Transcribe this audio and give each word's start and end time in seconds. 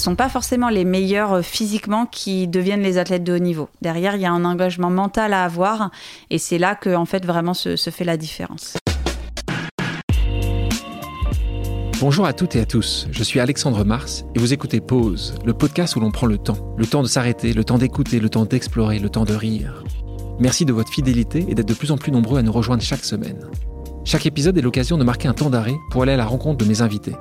sont 0.00 0.16
pas 0.16 0.28
forcément 0.28 0.68
les 0.68 0.84
meilleurs 0.84 1.34
euh, 1.34 1.42
physiquement 1.42 2.06
qui 2.06 2.48
deviennent 2.48 2.82
les 2.82 2.98
athlètes 2.98 3.24
de 3.24 3.34
haut 3.34 3.38
niveau. 3.38 3.68
Derrière, 3.82 4.16
il 4.16 4.22
y 4.22 4.26
a 4.26 4.32
un 4.32 4.44
engagement 4.44 4.90
mental 4.90 5.32
à 5.32 5.44
avoir 5.44 5.90
et 6.30 6.38
c'est 6.38 6.58
là 6.58 6.74
que 6.74 6.94
en 6.94 7.04
fait 7.04 7.24
vraiment 7.24 7.54
se 7.54 7.76
fait 7.76 8.04
la 8.04 8.16
différence. 8.16 8.76
Bonjour 12.00 12.24
à 12.24 12.32
toutes 12.32 12.56
et 12.56 12.60
à 12.60 12.64
tous, 12.64 13.08
je 13.10 13.22
suis 13.22 13.40
Alexandre 13.40 13.84
Mars 13.84 14.24
et 14.34 14.38
vous 14.38 14.54
écoutez 14.54 14.80
Pause, 14.80 15.34
le 15.44 15.52
podcast 15.52 15.96
où 15.96 16.00
l'on 16.00 16.10
prend 16.10 16.26
le 16.26 16.38
temps. 16.38 16.74
Le 16.78 16.86
temps 16.86 17.02
de 17.02 17.06
s'arrêter, 17.06 17.52
le 17.52 17.62
temps 17.62 17.76
d'écouter, 17.76 18.20
le 18.20 18.30
temps 18.30 18.46
d'explorer, 18.46 18.98
le 18.98 19.10
temps 19.10 19.26
de 19.26 19.34
rire. 19.34 19.84
Merci 20.38 20.64
de 20.64 20.72
votre 20.72 20.90
fidélité 20.90 21.44
et 21.46 21.54
d'être 21.54 21.68
de 21.68 21.74
plus 21.74 21.90
en 21.90 21.98
plus 21.98 22.10
nombreux 22.10 22.38
à 22.38 22.42
nous 22.42 22.52
rejoindre 22.52 22.82
chaque 22.82 23.04
semaine. 23.04 23.50
Chaque 24.06 24.24
épisode 24.24 24.56
est 24.56 24.62
l'occasion 24.62 24.96
de 24.96 25.04
marquer 25.04 25.28
un 25.28 25.34
temps 25.34 25.50
d'arrêt 25.50 25.76
pour 25.90 26.02
aller 26.02 26.12
à 26.12 26.16
la 26.16 26.24
rencontre 26.24 26.56
de 26.56 26.64
mes 26.64 26.80
invités. 26.80 27.12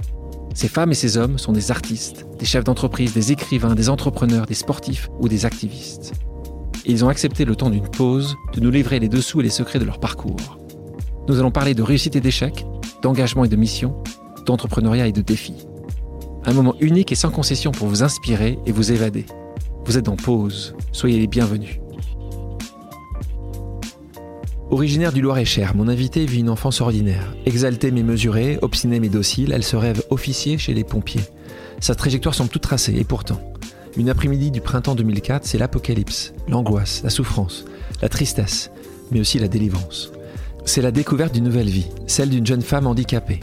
Ces 0.54 0.68
femmes 0.68 0.92
et 0.92 0.96
ces 0.96 1.18
hommes 1.18 1.38
sont 1.38 1.52
des 1.52 1.72
artistes, 1.72 2.26
des 2.38 2.46
chefs 2.46 2.64
d'entreprise, 2.64 3.14
des 3.14 3.32
écrivains, 3.32 3.76
des 3.76 3.90
entrepreneurs, 3.90 4.46
des 4.46 4.54
sportifs 4.54 5.10
ou 5.20 5.30
des 5.30 5.46
activistes. 5.46 6.14
Ils 6.86 7.06
ont 7.06 7.10
accepté 7.10 7.46
le 7.46 7.56
temps 7.56 7.70
d'une 7.70 7.88
pause 7.88 8.36
de 8.54 8.60
nous 8.60 8.72
livrer 8.72 9.00
les 9.00 9.10
dessous 9.10 9.42
et 9.42 9.44
les 9.44 9.50
secrets 9.50 9.80
de 9.80 9.86
leur 9.86 10.00
parcours. 10.00 10.60
Nous 11.28 11.40
allons 11.40 11.52
parler 11.52 11.76
de 11.76 11.84
réussite 11.84 12.16
et 12.16 12.22
d'échec, 12.22 12.66
d'engagement 13.02 13.46
et 13.46 13.50
de 13.50 13.56
mission, 13.56 13.96
d'entrepreneuriat 14.46 15.08
et 15.08 15.12
de 15.12 15.22
défis. 15.22 15.68
Un 16.46 16.54
moment 16.54 16.76
unique 16.80 17.12
et 17.12 17.16
sans 17.16 17.30
concession 17.30 17.72
pour 17.72 17.88
vous 17.88 18.02
inspirer 18.02 18.58
et 18.66 18.72
vous 18.72 18.92
évader. 18.92 19.26
Vous 19.86 19.98
êtes 19.98 20.10
en 20.10 20.16
pause, 20.16 20.76
soyez 20.92 21.20
les 21.20 21.28
bienvenus. 21.28 21.80
Originaire 24.72 25.12
du 25.12 25.22
Loir-et-Cher, 25.22 25.76
mon 25.76 25.88
invité 25.88 26.28
vit 26.28 26.42
une 26.42 26.50
enfance 26.50 26.80
ordinaire. 26.80 27.34
Exaltée 27.48 27.90
mais 27.90 28.04
mesurée, 28.04 28.60
obstinée 28.62 29.00
mais 29.00 29.10
docile, 29.10 29.52
elle 29.52 29.64
se 29.64 29.76
rêve 29.76 30.04
officier 30.12 30.60
chez 30.60 30.76
les 30.76 30.84
pompiers. 30.84 31.24
Sa 31.80 31.96
trajectoire 31.96 32.36
semble 32.36 32.52
toute 32.52 32.62
tracée 32.62 32.96
et 32.96 33.04
pourtant, 33.04 33.42
une 33.98 34.12
après-midi 34.12 34.52
du 34.52 34.62
printemps 34.62 34.94
2004, 34.94 35.44
c'est 35.44 35.58
l'apocalypse, 35.58 36.34
l'angoisse, 36.48 37.02
la 37.04 37.10
souffrance, 37.10 37.66
la 38.04 38.10
tristesse, 38.10 38.70
mais 39.12 39.20
aussi 39.20 39.40
la 39.40 39.48
délivrance. 39.48 40.12
C'est 40.66 40.84
la 40.84 40.92
découverte 40.92 41.34
d'une 41.34 41.46
nouvelle 41.46 41.70
vie, 41.70 41.88
celle 42.06 42.30
d'une 42.30 42.46
jeune 42.46 42.62
femme 42.62 42.86
handicapée. 42.86 43.40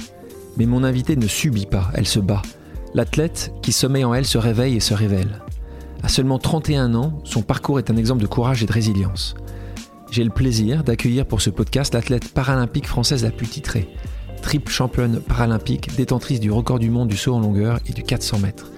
Mais 0.57 0.67
mon 0.67 0.85
invité 0.85 1.17
ne 1.17 1.27
subit 1.27 1.67
pas, 1.67 1.91
elle 1.95 2.07
se 2.07 2.21
bat. 2.21 2.43
L'athlète 2.95 3.53
qui 3.63 3.73
sommeille 3.73 4.05
en 4.05 4.15
elle 4.15 4.27
se 4.27 4.39
réveille 4.39 4.77
et 4.77 4.81
se 4.81 4.95
révèle. 4.95 5.43
À 6.05 6.09
seulement 6.09 6.39
31 6.39 6.95
ans, 6.95 7.19
son 7.25 7.43
parcours 7.43 7.81
est 7.81 7.91
un 7.91 7.97
exemple 7.97 8.23
de 8.23 8.29
courage 8.29 8.63
et 8.63 8.67
de 8.67 8.73
résilience. 8.73 9.35
J'ai 10.11 10.25
le 10.25 10.31
plaisir 10.31 10.85
d'accueillir 10.85 11.27
pour 11.27 11.41
ce 11.41 11.51
podcast 11.51 11.93
l'athlète 11.95 12.33
paralympique 12.33 12.87
française 12.87 13.25
la 13.25 13.31
plus 13.31 13.49
titrée, 13.49 13.89
triple 14.41 14.71
championne 14.71 15.21
paralympique, 15.21 15.95
détentrice 15.97 16.41
du 16.41 16.51
record 16.51 16.79
du 16.79 16.91
monde 16.91 17.09
du 17.09 17.17
saut 17.17 17.35
en 17.35 17.41
longueur 17.41 17.81
et 17.87 17.93
du 17.93 18.03
400 18.03 18.39
mètres, 18.39 18.71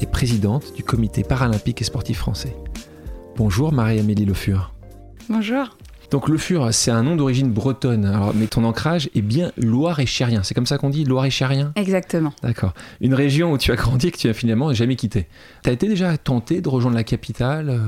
et 0.00 0.06
présidente 0.06 0.74
du 0.74 0.82
comité 0.82 1.22
paralympique 1.22 1.80
et 1.82 1.84
sportif 1.84 2.18
français. 2.18 2.56
Bonjour 3.36 3.72
Marie-Amélie 3.72 4.24
Le 4.24 4.34
Fur. 4.34 4.72
Bonjour. 5.28 5.76
Donc 6.10 6.28
Le 6.28 6.38
Fur, 6.38 6.72
c'est 6.72 6.90
un 6.90 7.04
nom 7.04 7.14
d'origine 7.14 7.52
bretonne, 7.52 8.04
Alors, 8.04 8.34
mais 8.34 8.48
ton 8.48 8.64
ancrage 8.64 9.08
est 9.14 9.22
bien 9.22 9.52
Loire-et-Chérien. 9.56 10.42
C'est 10.42 10.54
comme 10.54 10.66
ça 10.66 10.76
qu'on 10.76 10.90
dit, 10.90 11.04
Loire-et-Chérien? 11.04 11.72
Exactement. 11.76 12.32
D'accord. 12.42 12.72
Une 13.00 13.14
région 13.14 13.52
où 13.52 13.58
tu 13.58 13.70
as 13.70 13.76
grandi 13.76 14.08
et 14.08 14.10
que 14.10 14.18
tu 14.18 14.28
as 14.28 14.34
finalement 14.34 14.72
jamais 14.72 14.96
quitté. 14.96 15.28
Tu 15.62 15.70
as 15.70 15.72
été 15.72 15.86
déjà 15.86 16.16
tenté 16.18 16.62
de 16.62 16.68
rejoindre 16.68 16.96
la 16.96 17.04
capitale, 17.04 17.70
euh, 17.70 17.78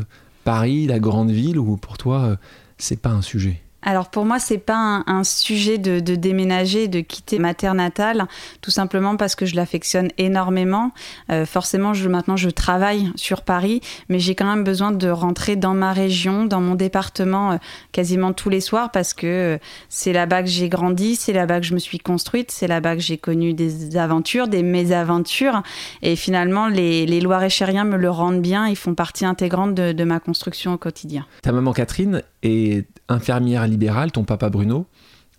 Paris, 0.44 0.86
la 0.86 1.00
grande 1.00 1.32
ville, 1.32 1.58
ou 1.58 1.76
pour 1.76 1.98
toi, 1.98 2.20
euh, 2.20 2.36
c'est 2.82 3.00
pas 3.00 3.10
un 3.10 3.22
sujet 3.22 3.61
alors 3.82 4.08
pour 4.08 4.24
moi, 4.24 4.38
c'est 4.38 4.58
pas 4.58 5.02
un, 5.06 5.24
sujet 5.24 5.78
de, 5.78 6.00
déménager, 6.14 6.88
de 6.88 7.00
quitter 7.00 7.38
ma 7.38 7.54
terre 7.54 7.74
natale, 7.74 8.26
tout 8.60 8.70
simplement 8.70 9.16
parce 9.16 9.34
que 9.34 9.46
je 9.46 9.56
l'affectionne 9.56 10.08
énormément. 10.18 10.92
Euh, 11.30 11.46
forcément, 11.46 11.94
je, 11.94 12.08
maintenant, 12.08 12.36
je 12.36 12.50
travaille 12.50 13.10
sur 13.16 13.42
Paris, 13.42 13.80
mais 14.08 14.18
j'ai 14.18 14.34
quand 14.34 14.46
même 14.46 14.64
besoin 14.64 14.92
de 14.92 15.08
rentrer 15.08 15.56
dans 15.56 15.74
ma 15.74 15.92
région, 15.92 16.44
dans 16.44 16.60
mon 16.60 16.74
département, 16.74 17.52
euh, 17.52 17.56
quasiment 17.92 18.32
tous 18.32 18.50
les 18.50 18.60
soirs, 18.60 18.90
parce 18.90 19.14
que 19.14 19.26
euh, 19.26 19.58
c'est 19.88 20.12
là-bas 20.12 20.42
que 20.42 20.48
j'ai 20.48 20.68
grandi, 20.68 21.16
c'est 21.16 21.32
là-bas 21.32 21.60
que 21.60 21.66
je 21.66 21.74
me 21.74 21.78
suis 21.78 21.98
construite, 21.98 22.50
c'est 22.50 22.68
là-bas 22.68 22.96
que 22.96 23.02
j'ai 23.02 23.18
connu 23.18 23.54
des 23.54 23.96
aventures, 23.96 24.48
des 24.48 24.62
mésaventures, 24.62 25.62
et 26.02 26.16
finalement, 26.16 26.68
les, 26.68 27.06
les 27.06 27.20
Loir-et-Chériens 27.20 27.84
me 27.84 27.96
le 27.96 28.10
rendent 28.10 28.42
bien, 28.42 28.68
ils 28.68 28.76
font 28.76 28.94
partie 28.94 29.24
intégrante 29.24 29.74
de, 29.74 29.92
de 29.92 30.04
ma 30.04 30.20
construction 30.20 30.74
au 30.74 30.78
quotidien. 30.78 31.26
Ta 31.42 31.52
maman 31.52 31.72
Catherine 31.72 32.22
est 32.42 32.86
infirmière 33.08 33.66
libérale, 33.72 34.12
ton 34.12 34.24
papa 34.24 34.48
Bruno, 34.48 34.86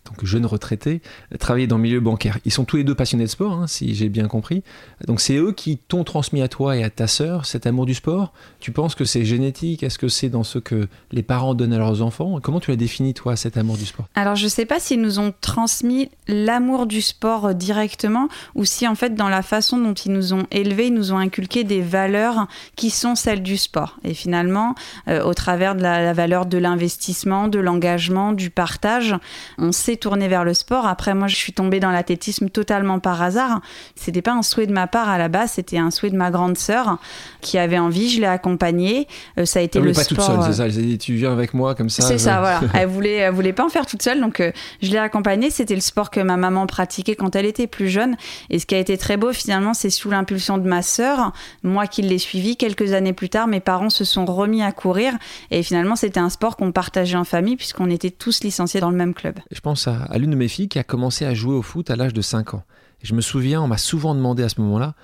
donc 0.06 0.26
jeune 0.26 0.46
retraité, 0.46 1.02
travaillait 1.40 1.68
dans 1.68 1.78
le 1.78 1.84
milieu 1.84 2.00
bancaire. 2.00 2.38
Ils 2.46 2.52
sont 2.52 2.66
tous 2.66 2.78
les 2.78 2.84
deux 2.84 2.96
passionnés 2.96 3.24
de 3.24 3.30
sport, 3.30 3.54
hein, 3.54 3.68
si 3.68 3.96
j'ai 3.96 4.10
bien 4.10 4.28
compris. 4.28 4.64
Donc 5.08 5.22
c'est 5.22 5.38
eux 5.38 5.54
qui 5.54 5.78
t'ont 5.78 6.04
transmis 6.04 6.42
à 6.42 6.48
toi 6.48 6.76
et 6.76 6.84
à 6.84 6.90
ta 6.90 7.08
sœur 7.08 7.46
cet 7.46 7.66
amour 7.68 7.86
du 7.86 7.94
sport. 7.94 8.34
Tu 8.60 8.72
penses 8.72 8.96
que 8.96 9.06
c'est 9.06 9.24
génétique? 9.24 9.84
Est-ce 9.84 9.98
que 9.98 10.10
c'est 10.10 10.30
dans 10.30 10.44
ce 10.44 10.60
que 10.60 10.88
les 11.12 11.24
parents 11.24 11.54
donnent 11.54 11.74
à 11.74 11.78
leurs 11.78 12.02
enfants? 12.02 12.40
Comment 12.42 12.60
tu 12.60 12.72
l'as 12.72 12.78
défini 12.78 13.14
toi 13.14 13.36
cet 13.36 13.58
amour 13.58 13.78
du 13.78 13.86
sport? 13.86 14.08
Alors 14.16 14.36
je 14.36 14.48
sais 14.48 14.66
pas 14.66 14.80
s'ils 14.80 15.02
nous 15.02 15.20
ont 15.20 15.34
transmis 15.40 16.10
l'amour 16.28 16.86
du 16.86 17.02
sport 17.02 17.48
euh, 17.48 17.54
directement 17.54 18.28
ou 18.56 18.66
si 18.66 18.88
en 18.88 18.96
fait 18.96 19.16
dans 19.16 19.30
la 19.30 19.42
façon 19.42 19.78
dont 19.78 19.94
ils 19.94 20.12
nous 20.12 20.34
ont 20.34 20.46
élevés, 20.52 20.88
ils 20.88 20.94
nous 20.94 21.14
ont 21.14 21.18
inculqué 21.18 21.64
des 21.64 21.82
valeurs 21.82 22.48
qui 22.76 22.90
sont 22.90 23.16
celles 23.16 23.44
du 23.44 23.58
sport. 23.58 24.00
Et 24.04 24.14
finalement, 24.14 24.76
euh, 25.08 25.24
au 25.24 25.34
travers 25.34 25.76
de 25.76 25.82
la 25.82 26.14
valeur 26.14 26.46
de 26.46 26.58
l'investissement, 26.58 27.48
de 27.48 27.60
l'engagement, 27.60 28.34
du 28.34 28.50
partage, 28.50 29.16
on 29.58 29.72
sait 29.72 29.93
tourné 29.98 30.28
vers 30.28 30.44
le 30.44 30.54
sport. 30.54 30.86
Après, 30.86 31.14
moi, 31.14 31.28
je 31.28 31.36
suis 31.36 31.54
tombée 31.54 31.80
dans 31.80 31.92
l'athlétisme 31.92 32.50
totalement 32.50 33.00
par 33.00 33.22
hasard. 33.22 33.62
C'était 33.96 34.22
pas 34.22 34.34
un 34.34 34.42
souhait 34.42 34.68
de 34.68 34.74
ma 34.74 34.88
part 34.88 35.10
à 35.10 35.18
la 35.18 35.28
base, 35.28 35.52
c'était 35.52 35.78
un 35.78 35.92
souhait 35.92 36.10
de 36.10 36.18
ma 36.18 36.32
grande 36.32 36.58
sœur 36.58 36.98
qui 37.42 37.58
avait 37.58 37.80
envie. 37.80 38.10
Je 38.10 38.22
l'ai 38.22 38.28
accompagnée. 38.28 39.08
Euh, 39.38 39.46
ça 39.46 39.60
a 39.60 39.62
été 39.62 39.80
non, 39.80 39.86
le 39.86 39.94
pas 39.94 40.04
sport. 40.04 40.26
toute 40.26 40.36
seule, 40.36 40.44
c'est 40.46 40.58
ça. 40.58 40.66
Elle 40.66 40.74
s'est 40.74 40.82
dit, 40.82 40.98
tu 40.98 41.14
viens 41.16 41.32
avec 41.32 41.54
moi 41.54 41.76
comme 41.76 41.90
ça. 41.90 42.04
C'est 42.04 42.18
ça, 42.18 42.40
voilà. 42.40 42.62
Elle 42.74 42.88
voulait, 42.88 43.16
elle 43.16 43.34
voulait 43.34 43.54
pas 43.54 43.66
en 43.66 43.70
faire 43.70 43.86
toute 43.86 44.02
seule, 44.02 44.20
donc 44.20 44.40
euh, 44.40 44.52
je 44.82 44.90
l'ai 44.90 44.98
accompagnée. 44.98 45.50
C'était 45.50 45.76
le 45.76 45.82
sport 45.82 46.10
que 46.10 46.20
ma 46.20 46.38
maman 46.38 46.66
pratiquait 46.68 47.16
quand 47.16 47.36
elle 47.36 47.46
était 47.46 47.68
plus 47.68 47.88
jeune. 47.88 48.16
Et 48.50 48.60
ce 48.60 48.66
qui 48.66 48.76
a 48.76 48.80
été 48.80 48.98
très 48.98 49.18
beau, 49.18 49.32
finalement, 49.34 49.74
c'est 49.74 49.90
sous 49.90 50.10
l'impulsion 50.10 50.58
de 50.58 50.68
ma 50.68 50.82
sœur, 50.82 51.34
moi 51.64 51.88
qui 51.88 52.02
l'ai 52.02 52.18
suivi 52.18 52.58
quelques 52.58 52.94
années 52.94 53.14
plus 53.14 53.30
tard, 53.30 53.48
mes 53.48 53.60
parents 53.60 53.90
se 53.90 54.04
sont 54.04 54.26
remis 54.26 54.64
à 54.64 54.72
courir. 54.72 55.14
Et 55.52 55.64
finalement, 55.64 55.96
c'était 55.96 56.20
un 56.20 56.30
sport 56.30 56.58
qu'on 56.58 56.72
partageait 56.72 57.18
en 57.18 57.24
famille 57.24 57.56
puisqu'on 57.56 57.90
était 57.90 58.12
tous 58.12 58.44
licenciés 58.44 58.80
dans 58.80 58.90
le 58.90 58.98
même 58.98 59.14
club. 59.14 59.40
Je 59.52 59.60
pense 59.60 59.83
à, 59.88 60.18
l'une 60.18 60.32
de 60.32 60.36
mes 60.36 60.48
filles 60.48 60.70
qui 60.70 60.80
a 60.80 60.84
commencé 60.84 61.26
à 61.26 61.34
jouer 61.34 61.56
au 61.56 61.62
foot 61.62 61.90
à 61.90 61.96
l'âge 61.96 62.14
de 62.14 62.22
5 62.22 62.54
ans. 62.54 62.64
Et 63.02 63.06
je 63.06 63.14
me 63.14 63.22
souviens, 63.22 63.62
on 63.62 63.68
m'a 63.68 63.78
souvent 63.78 64.16
demandé 64.16 64.44
à 64.44 64.50
ce 64.50 64.62
moment-là 64.62 64.96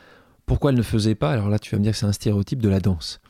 pourquoi 0.45 0.71
elle 0.71 0.77
ne 0.77 0.83
faisait 0.83 1.15
pas, 1.15 1.31
alors 1.31 1.49
là 1.49 1.59
tu 1.59 1.71
vas 1.71 1.77
me 1.77 1.83
dire 1.83 1.91
que 1.91 1.97
c'est 1.99 2.07
un 2.07 2.11
stéréotype 2.11 2.61
de 2.61 2.69
la 2.69 2.79
danse. 2.79 3.21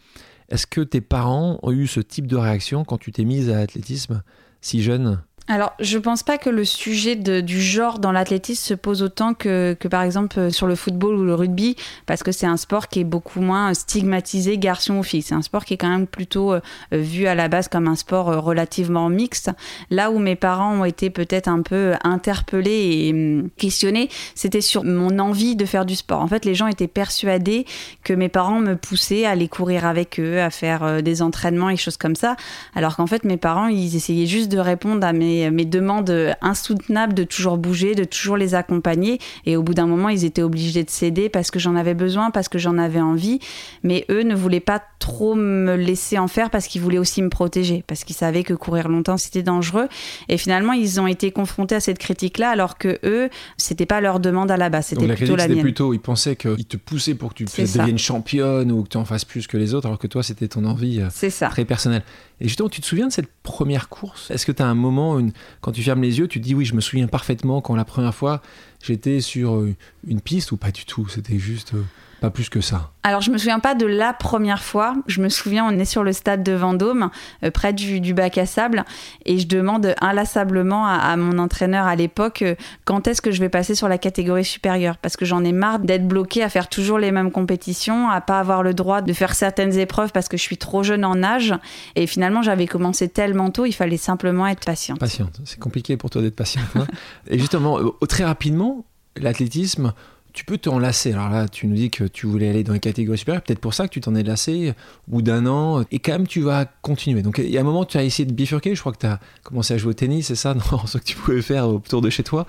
Est-ce 0.49 0.65
que 0.65 0.81
tes 0.81 1.01
parents 1.01 1.59
ont 1.61 1.71
eu 1.71 1.85
ce 1.85 1.99
type 1.99 2.27
de 2.27 2.37
réaction 2.37 2.85
quand 2.85 2.97
tu 2.97 3.11
t'es 3.11 3.25
mise 3.25 3.49
à 3.49 3.57
l'athlétisme 3.57 4.23
si 4.61 4.81
jeune? 4.81 5.21
Alors, 5.51 5.73
je 5.79 5.97
pense 5.97 6.21
pas 6.21 6.37
que 6.37 6.51
le 6.51 6.63
sujet 6.63 7.15
du 7.15 7.59
genre 7.59 7.97
dans 7.97 8.11
l'athlétisme 8.11 8.63
se 8.63 8.75
pose 8.75 9.01
autant 9.01 9.33
que, 9.33 9.75
que, 9.79 9.87
par 9.87 10.03
exemple, 10.03 10.37
euh, 10.37 10.49
sur 10.51 10.67
le 10.67 10.75
football 10.75 11.15
ou 11.15 11.23
le 11.23 11.33
rugby, 11.33 11.75
parce 12.05 12.21
que 12.21 12.31
c'est 12.31 12.45
un 12.45 12.55
sport 12.55 12.87
qui 12.87 12.99
est 12.99 13.03
beaucoup 13.03 13.41
moins 13.41 13.73
stigmatisé 13.73 14.59
garçon 14.59 14.97
ou 14.97 15.03
fille. 15.03 15.23
C'est 15.23 15.33
un 15.33 15.41
sport 15.41 15.65
qui 15.65 15.73
est 15.73 15.77
quand 15.77 15.89
même 15.89 16.05
plutôt 16.05 16.53
euh, 16.53 16.59
vu 16.91 17.25
à 17.25 17.33
la 17.33 17.47
base 17.47 17.67
comme 17.67 17.87
un 17.87 17.95
sport 17.95 18.29
euh, 18.29 18.39
relativement 18.39 19.09
mixte. 19.09 19.49
Là 19.89 20.11
où 20.11 20.19
mes 20.19 20.35
parents 20.35 20.81
ont 20.81 20.85
été 20.85 21.09
peut-être 21.09 21.47
un 21.47 21.63
peu 21.63 21.93
interpellés 22.03 23.07
et 23.07 23.11
hum, 23.11 23.49
questionnés, 23.57 24.09
c'était 24.35 24.61
sur 24.61 24.83
mon 24.83 25.17
envie 25.17 25.55
de 25.55 25.65
faire 25.65 25.87
du 25.87 25.95
sport. 25.95 26.21
En 26.21 26.27
fait, 26.27 26.45
les 26.45 26.53
gens 26.53 26.67
étaient 26.67 26.87
persuadés 26.87 27.65
que 28.03 28.13
mes 28.13 28.29
parents 28.29 28.59
me 28.59 28.75
poussaient 28.75 29.25
à 29.25 29.31
aller 29.31 29.47
courir 29.47 29.87
avec 29.87 30.19
eux, 30.19 30.41
à 30.41 30.51
faire 30.51 31.01
des 31.01 31.23
entraînements 31.23 31.71
et 31.71 31.75
choses 31.75 31.97
comme 31.97 32.15
ça, 32.15 32.35
alors 32.75 32.97
qu'en 32.97 33.07
fait, 33.07 33.23
mes 33.23 33.37
parents, 33.37 33.67
ils 33.67 33.95
essayaient 33.95 34.27
juste 34.27 34.51
de 34.51 34.59
répondre 34.59 35.03
à 35.03 35.11
mes 35.11 35.38
mes, 35.49 35.65
demandes 35.65 36.35
insoutenables 36.41 37.13
de 37.13 37.23
toujours 37.23 37.57
bouger, 37.57 37.95
de 37.95 38.03
toujours 38.03 38.37
les 38.37 38.55
accompagner. 38.55 39.19
Et 39.45 39.55
au 39.55 39.63
bout 39.63 39.73
d'un 39.73 39.87
moment, 39.87 40.09
ils 40.09 40.25
étaient 40.25 40.41
obligés 40.41 40.83
de 40.83 40.89
céder 40.89 41.29
parce 41.29 41.51
que 41.51 41.59
j'en 41.59 41.75
avais 41.75 41.93
besoin, 41.93 42.31
parce 42.31 42.49
que 42.49 42.57
j'en 42.57 42.77
avais 42.77 43.01
envie. 43.01 43.39
Mais 43.83 44.05
eux 44.09 44.23
ne 44.23 44.35
voulaient 44.35 44.59
pas 44.59 44.81
trop 44.99 45.35
me 45.35 45.75
laisser 45.75 46.17
en 46.17 46.27
faire 46.27 46.49
parce 46.49 46.67
qu'ils 46.67 46.81
voulaient 46.81 46.97
aussi 46.97 47.21
me 47.21 47.29
protéger, 47.29 47.83
parce 47.87 48.03
qu'ils 48.03 48.15
savaient 48.15 48.43
que 48.43 48.53
courir 48.53 48.89
longtemps 48.89 49.17
c'était 49.17 49.43
dangereux. 49.43 49.87
Et 50.27 50.37
finalement, 50.37 50.73
ils 50.73 50.99
ont 50.99 51.07
été 51.07 51.31
confrontés 51.31 51.75
à 51.75 51.79
cette 51.79 51.97
critique-là, 51.97 52.49
alors 52.49 52.77
que 52.77 52.99
eux, 53.03 53.29
c'était 53.57 53.85
pas 53.85 54.01
leur 54.01 54.19
demande 54.19 54.51
à 54.51 54.57
la 54.57 54.69
base, 54.69 54.87
c'était 54.87 55.07
plutôt 55.07 55.35
la 55.35 55.47
mienne. 55.47 55.61
plutôt, 55.61 55.93
ils 55.93 55.99
pensaient 55.99 56.35
qu'ils 56.35 56.65
te 56.65 56.77
poussaient 56.77 57.15
pour 57.15 57.33
que 57.33 57.43
tu 57.43 57.45
deviennes 57.45 57.97
championne 57.97 58.71
ou 58.71 58.83
que 58.83 58.89
tu 58.89 58.97
en 58.97 59.05
fasses 59.05 59.25
plus 59.25 59.47
que 59.47 59.57
les 59.57 59.73
autres, 59.73 59.87
alors 59.87 59.99
que 59.99 60.07
toi, 60.07 60.23
c'était 60.23 60.47
ton 60.47 60.65
envie 60.65 61.01
euh, 61.01 61.29
très 61.49 61.65
personnelle. 61.65 62.03
Et 62.41 62.47
justement, 62.47 62.69
tu 62.69 62.81
te 62.81 62.85
souviens 62.85 63.07
de 63.07 63.11
cette 63.11 63.31
première 63.43 63.89
course? 63.89 64.31
Est-ce 64.31 64.45
que 64.45 64.51
tu 64.51 64.63
as 64.63 64.67
un 64.67 64.75
moment, 64.75 65.21
quand 65.61 65.71
tu 65.71 65.83
fermes 65.83 66.01
les 66.01 66.19
yeux, 66.19 66.27
tu 66.27 66.39
te 66.39 66.45
dis 66.45 66.55
oui, 66.55 66.65
je 66.65 66.73
me 66.73 66.81
souviens 66.81 67.07
parfaitement 67.07 67.61
quand 67.61 67.75
la 67.75 67.85
première 67.85 68.15
fois 68.15 68.41
j'étais 68.81 69.19
sur 69.21 69.65
une 70.07 70.21
piste 70.21 70.51
ou 70.51 70.57
pas 70.57 70.71
du 70.71 70.85
tout? 70.85 71.07
C'était 71.09 71.39
juste 71.39 71.73
pas 72.19 72.29
plus 72.29 72.49
que 72.49 72.61
ça. 72.61 72.91
Alors, 73.03 73.21
je 73.21 73.31
me 73.31 73.37
souviens 73.37 73.59
pas 73.59 73.75
de 73.75 73.85
la 73.85 74.13
première 74.13 74.61
fois. 74.61 74.93
Je 75.07 75.21
me 75.21 75.29
souviens, 75.29 75.65
on 75.65 75.71
est 75.79 75.85
sur 75.85 76.03
le 76.03 76.11
stade 76.11 76.43
de 76.43 76.51
Vendôme, 76.51 77.09
euh, 77.43 77.51
près 77.51 77.73
du, 77.73 78.13
bac 78.13 78.37
à 78.37 78.45
sable, 78.45 78.83
et 79.25 79.39
je 79.39 79.47
demande 79.47 79.95
inlassablement 80.01 80.85
à, 80.85 81.15
mon 81.15 81.37
entraîneur 81.39 81.85
à 81.85 81.95
l'époque 81.95 82.41
euh, 82.41 82.55
quand 82.85 83.07
est-ce 83.07 83.21
que 83.21 83.31
je 83.31 83.39
vais 83.39 83.49
passer 83.49 83.75
sur 83.75 83.87
la 83.87 83.97
catégorie 83.97 84.43
supérieure, 84.43 84.97
parce 84.97 85.15
que 85.15 85.25
j'en 85.25 85.43
ai 85.43 85.53
marre 85.53 85.79
d'être 85.79 86.07
bloqué 86.07 86.43
à 86.43 86.49
faire 86.49 86.67
toujours 86.67 86.99
les 86.99 87.11
mêmes 87.11 87.31
compétitions, 87.31 88.09
à 88.09 88.21
pas 88.21 88.39
avoir 88.39 88.63
le 88.63 88.73
droit 88.73 89.01
de 89.01 89.13
faire 89.13 89.33
certaines 89.33 89.77
épreuves 89.77 90.11
parce 90.11 90.27
que 90.27 90.37
je 90.37 90.43
suis 90.43 90.57
trop 90.57 90.83
jeune 90.83 91.05
en 91.05 91.23
âge. 91.23 91.53
Et 91.95 92.05
finalement, 92.07 92.41
j'avais 92.41 92.67
commencé 92.67 93.07
tellement 93.07 93.49
tôt, 93.49 93.65
il 93.65 93.73
fallait 93.73 93.97
simplement 93.97 94.45
être 94.47 94.65
patiente. 94.65 94.99
Patiente, 94.99 95.39
c'est 95.45 95.59
compliqué 95.59 95.97
pour 95.97 96.09
toi 96.09 96.21
d'être 96.21 96.35
patiente. 96.35 96.65
Hein. 96.75 96.87
et 97.27 97.39
justement, 97.39 97.79
euh, 97.79 97.91
très 98.07 98.25
rapidement, 98.25 98.85
l'athlétisme 99.15 99.93
tu 100.33 100.45
peux 100.45 100.57
t'en 100.57 100.79
lasser. 100.79 101.13
Alors 101.13 101.29
là, 101.29 101.47
tu 101.47 101.67
nous 101.67 101.75
dis 101.75 101.89
que 101.89 102.03
tu 102.03 102.27
voulais 102.27 102.49
aller 102.49 102.63
dans 102.63 102.73
les 102.73 102.79
catégories 102.79 103.17
supérieures, 103.17 103.41
peut-être 103.41 103.59
pour 103.59 103.73
ça 103.73 103.87
que 103.87 103.93
tu 103.93 104.01
t'en 104.01 104.15
es 104.15 104.23
lassé 104.23 104.73
bout 105.07 105.21
d'un 105.21 105.45
an, 105.45 105.83
et 105.91 105.99
quand 105.99 106.13
même 106.13 106.27
tu 106.27 106.41
vas 106.41 106.65
continuer. 106.65 107.21
Donc 107.21 107.39
il 107.39 107.49
y 107.49 107.57
a 107.57 107.61
un 107.61 107.63
moment, 107.63 107.85
tu 107.85 107.97
as 107.97 108.03
essayé 108.03 108.25
de 108.25 108.33
bifurquer, 108.33 108.75
je 108.75 108.79
crois 108.79 108.91
que 108.91 108.99
tu 108.99 109.07
as 109.07 109.19
commencé 109.43 109.73
à 109.73 109.77
jouer 109.77 109.91
au 109.91 109.93
tennis, 109.93 110.27
c'est 110.27 110.35
ça, 110.35 110.53
non, 110.71 110.85
ce 110.85 110.97
que 110.97 111.03
tu 111.03 111.15
pouvais 111.15 111.41
faire 111.41 111.67
autour 111.67 112.01
de 112.01 112.09
chez 112.09 112.23
toi. 112.23 112.45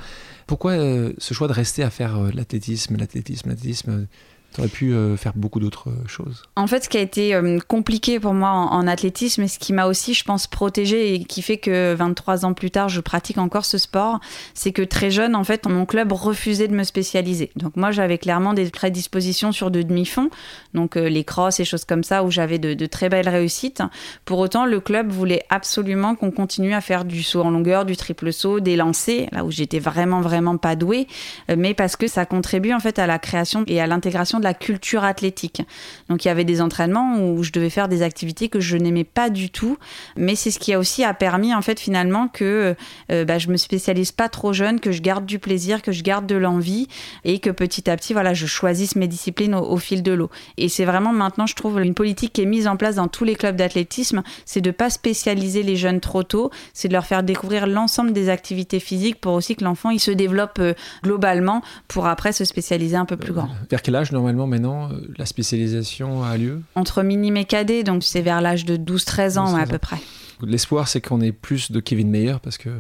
Pourquoi 0.47 0.73
euh, 0.73 1.13
ce 1.19 1.33
choix 1.33 1.49
de 1.49 1.53
rester 1.53 1.83
à 1.83 1.91
faire 1.91 2.17
euh, 2.17 2.31
l'athlétisme, 2.35 2.97
l'athlétisme, 2.97 3.49
l'athlétisme 3.51 4.07
tu 4.53 4.61
aurais 4.61 4.69
pu 4.69 4.93
euh, 4.93 5.17
faire 5.17 5.33
beaucoup 5.37 5.61
d'autres 5.61 5.91
euh, 5.91 6.09
choses. 6.09 6.43
En 6.57 6.67
fait, 6.67 6.85
ce 6.85 6.89
qui 6.89 6.97
a 6.97 7.01
été 7.01 7.35
euh, 7.35 7.59
compliqué 7.69 8.19
pour 8.19 8.35
moi 8.35 8.51
en, 8.51 8.87
athlétisme 8.89 9.43
et 9.43 9.49
ce 9.49 9.59
qui 9.59 9.73
m'a 9.73 9.87
aussi, 9.87 10.15
je 10.15 10.25
pense, 10.25 10.49
protégé 10.49 11.15
et 11.15 11.25
qui 11.25 11.43
fait 11.43 11.59
que 11.59 11.95
23 11.95 12.45
ans 12.45 12.53
plus 12.53 12.71
tard, 12.71 12.89
je 12.89 13.01
pratique 13.01 13.39
encore 13.39 13.65
ce 13.65 13.79
sport, 13.79 14.19
c'est 14.55 14.73
que 14.73 14.83
très 14.83 15.11
jeune, 15.11 15.37
en 15.37 15.45
fait, 15.45 15.67
mon 15.67 15.87
club 15.87 16.13
refusait 16.13 16.67
de 16.67 16.75
me 16.75 16.83
spécialiser. 16.83 17.53
Donc 17.55 17.77
moi, 17.77 17.93
j'avais 17.93 18.19
clairement 18.19 18.53
des 18.53 18.69
prédispositions 18.71 19.53
sur 19.53 19.71
de 19.71 19.83
demi-fonds, 19.83 20.31
donc 20.75 20.97
les 20.97 21.25
crosses 21.25 21.61
et 21.61 21.65
choses 21.65 21.85
comme 21.85 22.03
ça, 22.03 22.25
où 22.25 22.31
j'avais 22.31 22.59
de, 22.59 22.75
de, 22.75 22.87
très 22.87 23.09
belles 23.09 23.29
réussites. 23.29 23.83
Pour 24.25 24.39
autant, 24.39 24.67
le 24.67 24.81
club 24.81 25.11
voulait 25.11 25.45
absolument 25.51 26.17
qu'on 26.17 26.31
continue 26.31 26.75
à 26.75 26.81
faire 26.81 27.05
du 27.05 27.23
saut 27.23 27.43
en 27.43 27.51
longueur, 27.51 27.85
du 27.85 27.97
triple 27.97 28.33
saut, 28.33 28.59
des 28.59 28.77
lancers, 28.77 29.29
là 29.31 29.45
où 29.45 29.51
j'étais 29.51 29.79
vraiment, 29.79 30.21
vraiment 30.21 30.57
pas 30.57 30.75
douée, 30.75 31.07
mais 31.55 31.75
parce 31.75 31.97
que 31.97 32.09
ça 32.09 32.27
contribue 32.27 32.73
en 32.73 32.81
fait 32.81 32.99
à 32.99 33.07
la 33.07 33.19
création 33.19 33.65
et 33.67 33.81
à 33.81 33.87
l'intégration 33.87 34.40
de 34.41 34.45
la 34.45 34.55
culture 34.55 35.05
athlétique. 35.05 35.63
Donc 36.09 36.25
il 36.25 36.29
y 36.29 36.31
avait 36.31 36.45
des 36.45 36.61
entraînements 36.61 37.19
où 37.19 37.43
je 37.43 37.53
devais 37.53 37.71
faire 37.71 37.89
des 37.89 38.03
activités 38.03 38.49
que 38.49 38.61
je 38.61 38.77
n'aimais 38.77 39.05
pas 39.05 39.31
du 39.31 39.51
tout, 39.51 39.79
mais 40.17 40.35
c'est 40.35 40.51
ce 40.51 40.59
qui 40.59 40.73
a 40.73 40.79
aussi 40.79 41.05
a 41.05 41.15
permis 41.15 41.55
en 41.55 41.63
fait 41.63 41.79
finalement 41.79 42.29
que 42.29 42.75
euh, 43.11 43.25
bah, 43.25 43.39
je 43.39 43.49
me 43.49 43.57
spécialise 43.57 44.13
pas 44.13 44.29
trop 44.29 44.53
jeune, 44.53 44.81
que 44.81 44.93
je 44.93 45.03
garde 45.03 45.27
du 45.27 45.39
plaisir, 45.39 45.83
que 45.83 45.93
je 45.93 46.03
garde 46.03 46.27
de 46.27 46.37
l'envie 46.37 46.89
et 47.25 47.39
que 47.39 47.51
petit 47.51 47.89
à 47.89 47.97
petit 47.97 48.13
voilà 48.13 48.35
je 48.35 48.47
choisisse 48.47 48.97
mes 48.97 49.09
disciplines 49.09 49.55
au, 49.55 49.77
fil 49.77 50.03
de 50.03 50.13
l'eau. 50.13 50.31
Et 50.57 50.69
c'est 50.69 50.85
vraiment 50.85 51.13
maintenant 51.13 51.47
je 51.47 51.55
trouve 51.55 51.81
une 51.81 51.95
politique 51.95 52.33
qui 52.33 52.43
est 52.43 52.47
mise 52.47 52.67
en 52.67 52.77
place 52.77 52.97
dans 52.97 53.09
tous 53.09 53.25
les 53.25 53.35
clubs 53.35 53.57
d'athlétisme, 53.57 54.23
c'est 54.45 54.61
de 54.61 54.71
pas 54.71 54.91
spécialiser 54.91 55.63
les 55.63 55.77
jeunes 55.77 56.01
trop 56.01 56.23
tôt, 56.23 56.51
c'est 56.73 56.89
de 56.89 56.93
leur 56.93 57.07
faire 57.07 57.23
découvrir 57.23 57.67
l'ensemble 57.67 58.13
des 58.13 58.29
activités 58.29 58.81
physiques 58.81 59.21
pour 59.21 59.33
aussi 59.35 59.57
que 59.57 59.65
l'enfant 59.65 59.91
il 59.91 60.01
se 60.01 60.11
développe 60.11 60.59
euh, 60.59 60.75
globalement 61.03 61.63
pour 61.89 62.07
après 62.07 62.33
se 62.33 62.45
spécialiser 62.45 62.97
un 62.97 63.05
peu 63.05 63.17
plus 63.17 63.33
grand. 63.33 63.49
vers 63.71 63.83
quel 63.83 63.97
âge 63.97 64.13
normalement 64.13 64.30
maintenant, 64.33 64.91
euh, 64.91 65.01
la 65.17 65.27
spécialisation 65.27 66.23
a 66.23 66.37
lieu 66.37 66.61
Entre 66.75 67.03
minime 67.03 67.37
et 67.37 67.45
cadet, 67.45 67.83
donc 67.83 68.05
c'est 68.05 68.23
vers 68.23 68.41
l'âge 68.41 68.65
de 68.65 68.77
12-13 68.77 69.39
ans, 69.39 69.55
à 69.55 69.67
peu 69.67 69.79
près. 69.79 69.99
L'espoir, 70.43 70.89
c'est 70.89 71.03
qu'on 71.03 71.21
ait 71.21 71.33
plus 71.33 71.71
de 71.71 71.81
Kevin 71.81 72.09
Meyer, 72.09 72.37
parce 72.43 72.57
que 72.57 72.71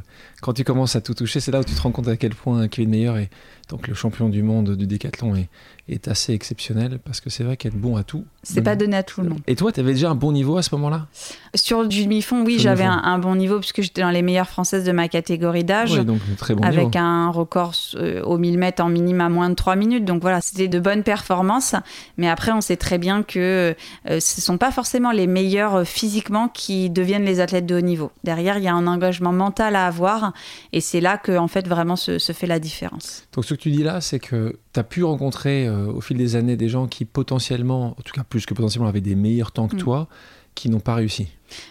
quand 0.41 0.55
tu 0.55 0.64
commences 0.64 0.97
à 0.97 1.02
tout 1.02 1.14
toucher, 1.14 1.41
c'est 1.41 1.52
là 1.52 1.61
où 1.61 1.64
tu 1.64 1.75
te 1.75 1.81
rends 1.82 1.91
compte 1.91 2.08
à 2.08 2.17
quel 2.17 2.35
point 2.35 2.67
Kevin 2.69 2.91
Meyer 2.91 3.12
est 3.19 3.31
donc 3.70 3.87
le 3.87 3.94
champion 3.94 4.29
du 4.29 4.43
monde 4.43 4.76
du 4.76 4.87
décathlon 4.87 5.37
est, 5.37 5.49
est 5.88 6.08
assez 6.08 6.32
exceptionnel 6.32 6.98
parce 7.04 7.20
que 7.20 7.30
c'est 7.30 7.44
vrai 7.44 7.56
qu'être 7.56 7.76
bon 7.76 7.96
à 7.96 8.04
tout. 8.04 8.24
C'est 8.42 8.62
pas 8.62 8.76
donné 8.76 8.96
à 8.96 9.02
tout 9.02 9.20
le 9.20 9.28
monde. 9.28 9.40
Et 9.46 9.54
toi, 9.54 9.70
tu 9.70 9.80
avais 9.80 9.92
déjà 9.92 10.10
un 10.10 10.14
bon 10.14 10.32
niveau 10.32 10.56
à 10.56 10.62
ce 10.62 10.74
moment-là? 10.74 11.06
Sur 11.54 11.86
du 11.86 12.04
demi-fond, 12.04 12.42
oui, 12.44 12.58
j'avais 12.58 12.84
un, 12.84 13.18
bon 13.18 13.34
niveau 13.34 13.58
puisque 13.58 13.82
j'étais 13.82 14.00
dans 14.00 14.10
les 14.10 14.22
meilleures 14.22 14.48
françaises 14.48 14.84
de 14.84 14.92
ma 14.92 15.08
catégorie 15.08 15.64
d'âge. 15.64 15.94
donc 15.98 16.20
très 16.38 16.54
bon 16.54 16.62
Avec 16.62 16.96
un 16.96 17.28
record 17.30 17.74
euh, 17.96 18.22
au 18.22 18.38
1000 18.38 18.58
mètres 18.58 18.82
en 18.82 18.88
minime 18.88 19.20
à 19.20 19.28
moins 19.28 19.50
de 19.50 19.54
3 19.54 19.76
minutes. 19.76 20.04
Donc 20.04 20.22
voilà, 20.22 20.40
c'était 20.40 20.68
de 20.68 20.80
bonnes 20.80 21.02
performances. 21.02 21.74
Mais 22.16 22.28
après, 22.28 22.52
on 22.52 22.60
sait 22.60 22.76
très 22.76 22.98
bien 22.98 23.22
que 23.22 23.74
euh, 24.08 24.20
ce 24.20 24.40
ne 24.40 24.42
sont 24.42 24.58
pas 24.58 24.70
forcément 24.70 25.12
les 25.12 25.26
meilleurs 25.26 25.76
euh, 25.76 25.84
physiquement 25.84 26.48
qui 26.48 26.88
deviennent 26.88 27.24
les 27.24 27.40
athlètes 27.40 27.66
de 27.66 27.76
haut 27.76 27.82
niveau. 27.82 28.10
Derrière, 28.24 28.56
il 28.56 28.64
y 28.64 28.68
a 28.68 28.74
un 28.74 28.86
engagement 28.86 29.32
mental 29.32 29.76
à 29.76 29.86
avoir 29.86 30.32
et 30.72 30.80
c'est 30.80 31.00
là 31.00 31.18
que 31.18 31.36
en 31.36 31.48
fait 31.48 31.68
vraiment 31.68 31.96
se, 31.96 32.18
se 32.18 32.32
fait 32.32 32.46
la 32.46 32.58
différence. 32.58 33.24
Donc 33.34 33.44
ce 33.44 33.54
que 33.54 33.60
tu 33.60 33.70
dis 33.70 33.82
là, 33.82 34.00
c'est 34.00 34.18
que 34.18 34.56
tu 34.72 34.80
as 34.80 34.84
pu 34.84 35.04
rencontrer 35.04 35.66
au 35.86 36.00
fil 36.00 36.16
des 36.16 36.36
années 36.36 36.56
des 36.56 36.68
gens 36.68 36.86
qui 36.86 37.04
potentiellement, 37.04 37.88
en 37.98 38.02
tout 38.02 38.12
cas 38.12 38.24
plus 38.24 38.46
que 38.46 38.54
potentiellement, 38.54 38.88
avaient 38.88 39.00
des 39.00 39.14
meilleurs 39.14 39.52
temps 39.52 39.68
que 39.68 39.76
mm. 39.76 39.80
toi, 39.80 40.08
qui 40.54 40.68
n'ont 40.68 40.80
pas 40.80 40.94
réussi 40.94 41.28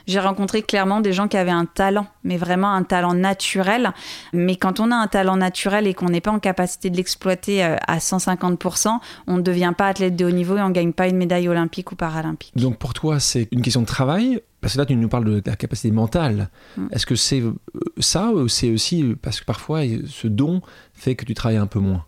j'ai 0.07 0.19
rencontré 0.19 0.61
clairement 0.61 1.01
des 1.01 1.13
gens 1.13 1.27
qui 1.27 1.37
avaient 1.37 1.51
un 1.51 1.65
talent, 1.65 2.07
mais 2.23 2.37
vraiment 2.37 2.73
un 2.73 2.83
talent 2.83 3.13
naturel. 3.13 3.91
Mais 4.33 4.55
quand 4.55 4.79
on 4.79 4.91
a 4.91 4.95
un 4.95 5.07
talent 5.07 5.37
naturel 5.37 5.87
et 5.87 5.93
qu'on 5.93 6.09
n'est 6.09 6.21
pas 6.21 6.31
en 6.31 6.39
capacité 6.39 6.89
de 6.89 6.97
l'exploiter 6.97 7.63
euh, 7.63 7.75
à 7.87 7.97
150%, 7.97 8.99
on 9.27 9.37
ne 9.37 9.41
devient 9.41 9.73
pas 9.77 9.87
athlète 9.87 10.15
de 10.15 10.25
haut 10.25 10.31
niveau 10.31 10.57
et 10.57 10.61
on 10.61 10.69
ne 10.69 10.73
gagne 10.73 10.93
pas 10.93 11.07
une 11.07 11.17
médaille 11.17 11.47
olympique 11.47 11.91
ou 11.91 11.95
paralympique. 11.95 12.55
Donc 12.55 12.77
pour 12.77 12.93
toi, 12.93 13.19
c'est 13.19 13.47
une 13.51 13.61
question 13.61 13.81
de 13.81 13.87
travail 13.87 14.41
parce 14.61 14.73
que 14.73 14.79
là, 14.79 14.85
tu 14.85 14.95
nous 14.95 15.09
parles 15.09 15.25
de 15.25 15.41
la 15.45 15.55
capacité 15.55 15.91
mentale. 15.91 16.49
Mm. 16.77 16.87
Est-ce 16.91 17.05
que 17.05 17.15
c'est 17.15 17.41
euh, 17.41 17.53
ça 17.99 18.31
ou 18.31 18.47
c'est 18.47 18.71
aussi 18.71 19.15
parce 19.21 19.39
que 19.39 19.45
parfois 19.45 19.81
ce 20.07 20.27
don 20.27 20.61
fait 20.93 21.15
que 21.15 21.25
tu 21.25 21.33
travailles 21.33 21.57
un 21.57 21.67
peu 21.67 21.79
moins? 21.79 22.05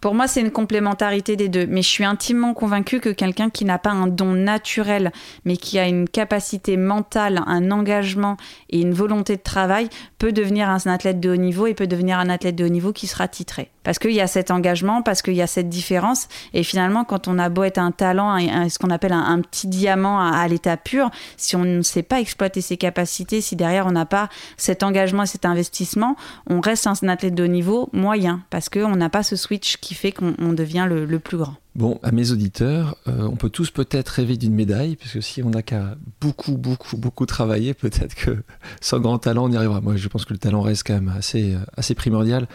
Pour 0.00 0.14
moi, 0.14 0.28
c'est 0.28 0.40
une 0.40 0.52
complémentarité 0.52 1.34
des 1.36 1.48
deux. 1.48 1.66
Mais 1.66 1.82
je 1.82 1.88
suis 1.88 2.04
intimement 2.04 2.54
convaincue 2.54 3.00
que 3.00 3.08
quelqu'un 3.08 3.50
qui 3.50 3.64
n'a 3.64 3.78
pas 3.78 3.90
un 3.90 4.06
don 4.06 4.32
naturel, 4.32 5.12
mais 5.44 5.56
qui 5.56 5.78
a 5.78 5.88
une 5.88 6.08
capacité 6.08 6.76
mentale, 6.76 7.42
un 7.46 7.70
engagement 7.70 8.36
et 8.70 8.80
une 8.80 8.94
volonté 8.94 9.36
de 9.36 9.42
travail, 9.42 9.88
peut 10.18 10.32
devenir 10.32 10.68
un 10.68 10.78
athlète 10.86 11.20
de 11.20 11.30
haut 11.30 11.36
niveau 11.36 11.66
et 11.66 11.74
peut 11.74 11.86
devenir 11.86 12.18
un 12.18 12.28
athlète 12.28 12.56
de 12.56 12.64
haut 12.64 12.68
niveau 12.68 12.92
qui 12.92 13.06
sera 13.06 13.26
titré. 13.26 13.70
Parce 13.82 13.98
qu'il 13.98 14.12
y 14.12 14.20
a 14.20 14.26
cet 14.26 14.50
engagement, 14.50 15.02
parce 15.02 15.22
qu'il 15.22 15.34
y 15.34 15.42
a 15.42 15.46
cette 15.46 15.68
différence. 15.68 16.28
Et 16.52 16.62
finalement, 16.62 17.04
quand 17.04 17.26
on 17.26 17.38
a 17.38 17.48
beau 17.48 17.64
être 17.64 17.78
un 17.78 17.90
talent, 17.90 18.38
ce 18.68 18.78
qu'on 18.78 18.90
appelle 18.90 19.12
un, 19.12 19.40
petit 19.40 19.66
diamant 19.66 20.20
à, 20.20 20.46
l'état 20.46 20.76
pur, 20.76 21.10
si 21.36 21.56
on 21.56 21.64
ne 21.64 21.82
sait 21.82 22.02
pas 22.02 22.20
exploiter 22.20 22.60
ses 22.60 22.76
capacités, 22.76 23.40
si 23.40 23.56
derrière 23.56 23.86
on 23.86 23.92
n'a 23.92 24.04
pas 24.04 24.28
cet 24.56 24.82
engagement 24.82 25.22
et 25.22 25.26
cet 25.26 25.46
investissement, 25.46 26.16
on 26.48 26.60
reste 26.60 26.86
un 26.86 27.08
athlète 27.08 27.34
de 27.34 27.44
haut 27.44 27.48
niveau 27.48 27.88
moyen, 27.92 28.42
parce 28.50 28.68
qu'on 28.68 28.94
n'a 28.94 29.08
pas 29.08 29.22
ce 29.22 29.36
switch 29.36 29.78
qui 29.78 29.87
fait 29.94 30.12
qu'on 30.12 30.52
devient 30.52 30.86
le, 30.88 31.18
plus 31.18 31.36
grand. 31.36 31.56
Bon, 31.74 31.98
à 32.02 32.12
mes 32.12 32.30
auditeurs, 32.30 32.96
euh, 33.06 33.28
on 33.30 33.36
peut 33.36 33.50
tous 33.50 33.70
peut-être 33.70 34.08
rêver 34.08 34.36
d'une 34.36 34.54
médaille, 34.54 34.96
parce 34.96 35.12
que 35.12 35.20
si 35.20 35.42
on 35.42 35.50
n'a 35.50 35.62
qu'à 35.62 35.96
beaucoup, 36.20 36.56
beaucoup, 36.56 36.96
beaucoup 36.96 37.26
travailler, 37.26 37.74
peut-être 37.74 38.14
que 38.14 38.42
sans 38.80 39.00
grand 39.00 39.18
talent, 39.18 39.44
on 39.44 39.52
y 39.52 39.56
arrivera. 39.56 39.80
Moi, 39.80 39.96
je 39.96 40.08
pense 40.08 40.24
que 40.24 40.32
le 40.32 40.38
talent 40.38 40.60
reste 40.60 40.86
quand 40.86 40.94
même 40.94 41.12
assez, 41.16 41.54
euh, 41.54 41.58
assez 41.76 41.94
primordial 41.94 42.48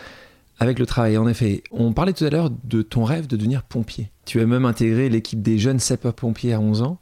avec 0.59 0.79
le 0.79 0.85
travail. 0.85 1.17
En 1.17 1.27
effet, 1.27 1.63
on 1.71 1.93
parlait 1.93 2.13
tout 2.13 2.25
à 2.25 2.29
l'heure 2.29 2.49
de 2.63 2.81
ton 2.81 3.03
rêve 3.03 3.27
de 3.27 3.35
devenir 3.35 3.63
pompier. 3.63 4.11
Tu 4.25 4.39
as 4.39 4.45
même 4.45 4.65
intégré 4.65 5.09
l'équipe 5.09 5.41
des 5.41 5.57
jeunes 5.57 5.79
sapeurs-pompiers 5.79 6.53
à 6.53 6.59
11 6.59 6.81
ans. 6.81 6.99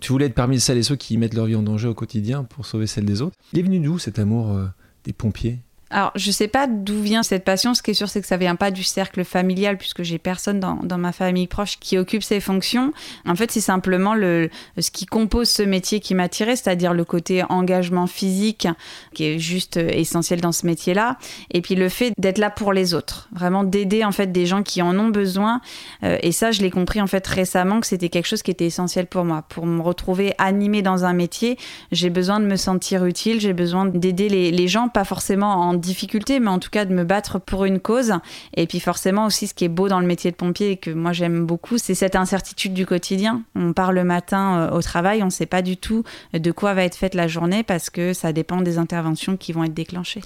Tu 0.00 0.12
voulais 0.12 0.26
être 0.26 0.34
parmi 0.34 0.58
celles 0.60 0.78
et 0.78 0.82
ceux 0.82 0.96
qui 0.96 1.16
mettent 1.18 1.34
leur 1.34 1.46
vie 1.46 1.56
en 1.56 1.62
danger 1.62 1.88
au 1.88 1.94
quotidien 1.94 2.44
pour 2.44 2.66
sauver 2.66 2.86
celle 2.86 3.04
des 3.04 3.22
autres. 3.22 3.36
Il 3.52 3.58
est 3.58 3.62
venu 3.62 3.78
d'où 3.80 3.98
cet 3.98 4.18
amour 4.18 4.50
euh, 4.50 4.66
des 5.04 5.12
pompiers? 5.12 5.60
Alors, 5.90 6.12
je 6.16 6.30
sais 6.30 6.48
pas 6.48 6.66
d'où 6.66 7.00
vient 7.00 7.22
cette 7.22 7.44
passion. 7.44 7.74
Ce 7.74 7.82
qui 7.82 7.92
est 7.92 7.94
sûr, 7.94 8.08
c'est 8.08 8.20
que 8.20 8.26
ça 8.26 8.36
vient 8.36 8.56
pas 8.56 8.70
du 8.70 8.82
cercle 8.82 9.24
familial, 9.24 9.78
puisque 9.78 10.02
j'ai 10.02 10.18
personne 10.18 10.58
dans, 10.58 10.76
dans, 10.76 10.98
ma 10.98 11.12
famille 11.12 11.46
proche 11.46 11.78
qui 11.78 11.98
occupe 11.98 12.22
ces 12.22 12.40
fonctions. 12.40 12.92
En 13.26 13.36
fait, 13.36 13.50
c'est 13.52 13.60
simplement 13.60 14.14
le, 14.14 14.50
ce 14.78 14.90
qui 14.90 15.06
compose 15.06 15.48
ce 15.48 15.62
métier 15.62 16.00
qui 16.00 16.14
m'a 16.14 16.28
tiré, 16.28 16.56
c'est-à-dire 16.56 16.94
le 16.94 17.04
côté 17.04 17.44
engagement 17.48 18.06
physique, 18.06 18.66
qui 19.14 19.24
est 19.24 19.38
juste 19.38 19.76
essentiel 19.76 20.40
dans 20.40 20.52
ce 20.52 20.66
métier-là. 20.66 21.18
Et 21.52 21.60
puis 21.60 21.74
le 21.74 21.88
fait 21.88 22.12
d'être 22.18 22.38
là 22.38 22.50
pour 22.50 22.72
les 22.72 22.94
autres, 22.94 23.28
vraiment 23.32 23.62
d'aider 23.62 24.04
en 24.04 24.12
fait 24.12 24.32
des 24.32 24.46
gens 24.46 24.62
qui 24.62 24.82
en 24.82 24.98
ont 24.98 25.08
besoin. 25.08 25.60
Euh, 26.02 26.18
et 26.22 26.32
ça, 26.32 26.50
je 26.50 26.62
l'ai 26.62 26.70
compris 26.70 27.00
en 27.02 27.06
fait 27.06 27.26
récemment 27.26 27.80
que 27.80 27.86
c'était 27.86 28.08
quelque 28.08 28.26
chose 28.26 28.42
qui 28.42 28.50
était 28.50 28.66
essentiel 28.66 29.06
pour 29.06 29.24
moi. 29.24 29.44
Pour 29.48 29.66
me 29.66 29.82
retrouver 29.82 30.34
animée 30.38 30.82
dans 30.82 31.04
un 31.04 31.12
métier, 31.12 31.58
j'ai 31.92 32.10
besoin 32.10 32.40
de 32.40 32.46
me 32.46 32.56
sentir 32.56 33.04
utile, 33.04 33.40
j'ai 33.40 33.52
besoin 33.52 33.86
d'aider 33.86 34.28
les, 34.28 34.50
les 34.50 34.68
gens, 34.68 34.88
pas 34.88 35.04
forcément 35.04 35.54
en 35.54 35.74
difficulté, 35.84 36.40
mais 36.40 36.48
en 36.48 36.58
tout 36.58 36.70
cas 36.70 36.84
de 36.84 36.94
me 36.94 37.04
battre 37.04 37.38
pour 37.38 37.64
une 37.64 37.80
cause. 37.80 38.14
Et 38.56 38.66
puis 38.66 38.80
forcément 38.80 39.26
aussi, 39.26 39.46
ce 39.46 39.54
qui 39.54 39.64
est 39.64 39.68
beau 39.68 39.88
dans 39.88 40.00
le 40.00 40.06
métier 40.06 40.30
de 40.30 40.36
pompier 40.36 40.72
et 40.72 40.76
que 40.76 40.90
moi 40.90 41.12
j'aime 41.12 41.46
beaucoup, 41.46 41.78
c'est 41.78 41.94
cette 41.94 42.16
incertitude 42.16 42.74
du 42.74 42.86
quotidien. 42.86 43.42
On 43.54 43.72
part 43.72 43.92
le 43.92 44.04
matin 44.04 44.58
euh, 44.58 44.76
au 44.76 44.82
travail, 44.82 45.22
on 45.22 45.26
ne 45.26 45.30
sait 45.30 45.46
pas 45.46 45.62
du 45.62 45.76
tout 45.76 46.04
de 46.32 46.52
quoi 46.52 46.74
va 46.74 46.84
être 46.84 46.96
faite 46.96 47.14
la 47.14 47.28
journée 47.28 47.62
parce 47.62 47.90
que 47.90 48.12
ça 48.12 48.32
dépend 48.32 48.60
des 48.60 48.78
interventions 48.78 49.36
qui 49.36 49.52
vont 49.52 49.64
être 49.64 49.74
déclenchées. 49.74 50.22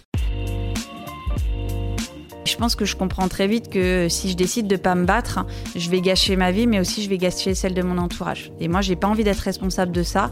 Je 2.48 2.56
pense 2.56 2.76
que 2.76 2.86
je 2.86 2.96
comprends 2.96 3.28
très 3.28 3.46
vite 3.46 3.68
que 3.68 4.08
si 4.08 4.30
je 4.30 4.34
décide 4.34 4.68
de 4.68 4.76
pas 4.76 4.94
me 4.94 5.04
battre, 5.04 5.44
je 5.76 5.90
vais 5.90 6.00
gâcher 6.00 6.34
ma 6.34 6.50
vie, 6.50 6.66
mais 6.66 6.80
aussi 6.80 7.02
je 7.02 7.10
vais 7.10 7.18
gâcher 7.18 7.54
celle 7.54 7.74
de 7.74 7.82
mon 7.82 7.98
entourage. 7.98 8.52
Et 8.58 8.68
moi, 8.68 8.80
j'ai 8.80 8.96
pas 8.96 9.06
envie 9.06 9.22
d'être 9.22 9.40
responsable 9.40 9.92
de 9.92 10.02
ça. 10.02 10.30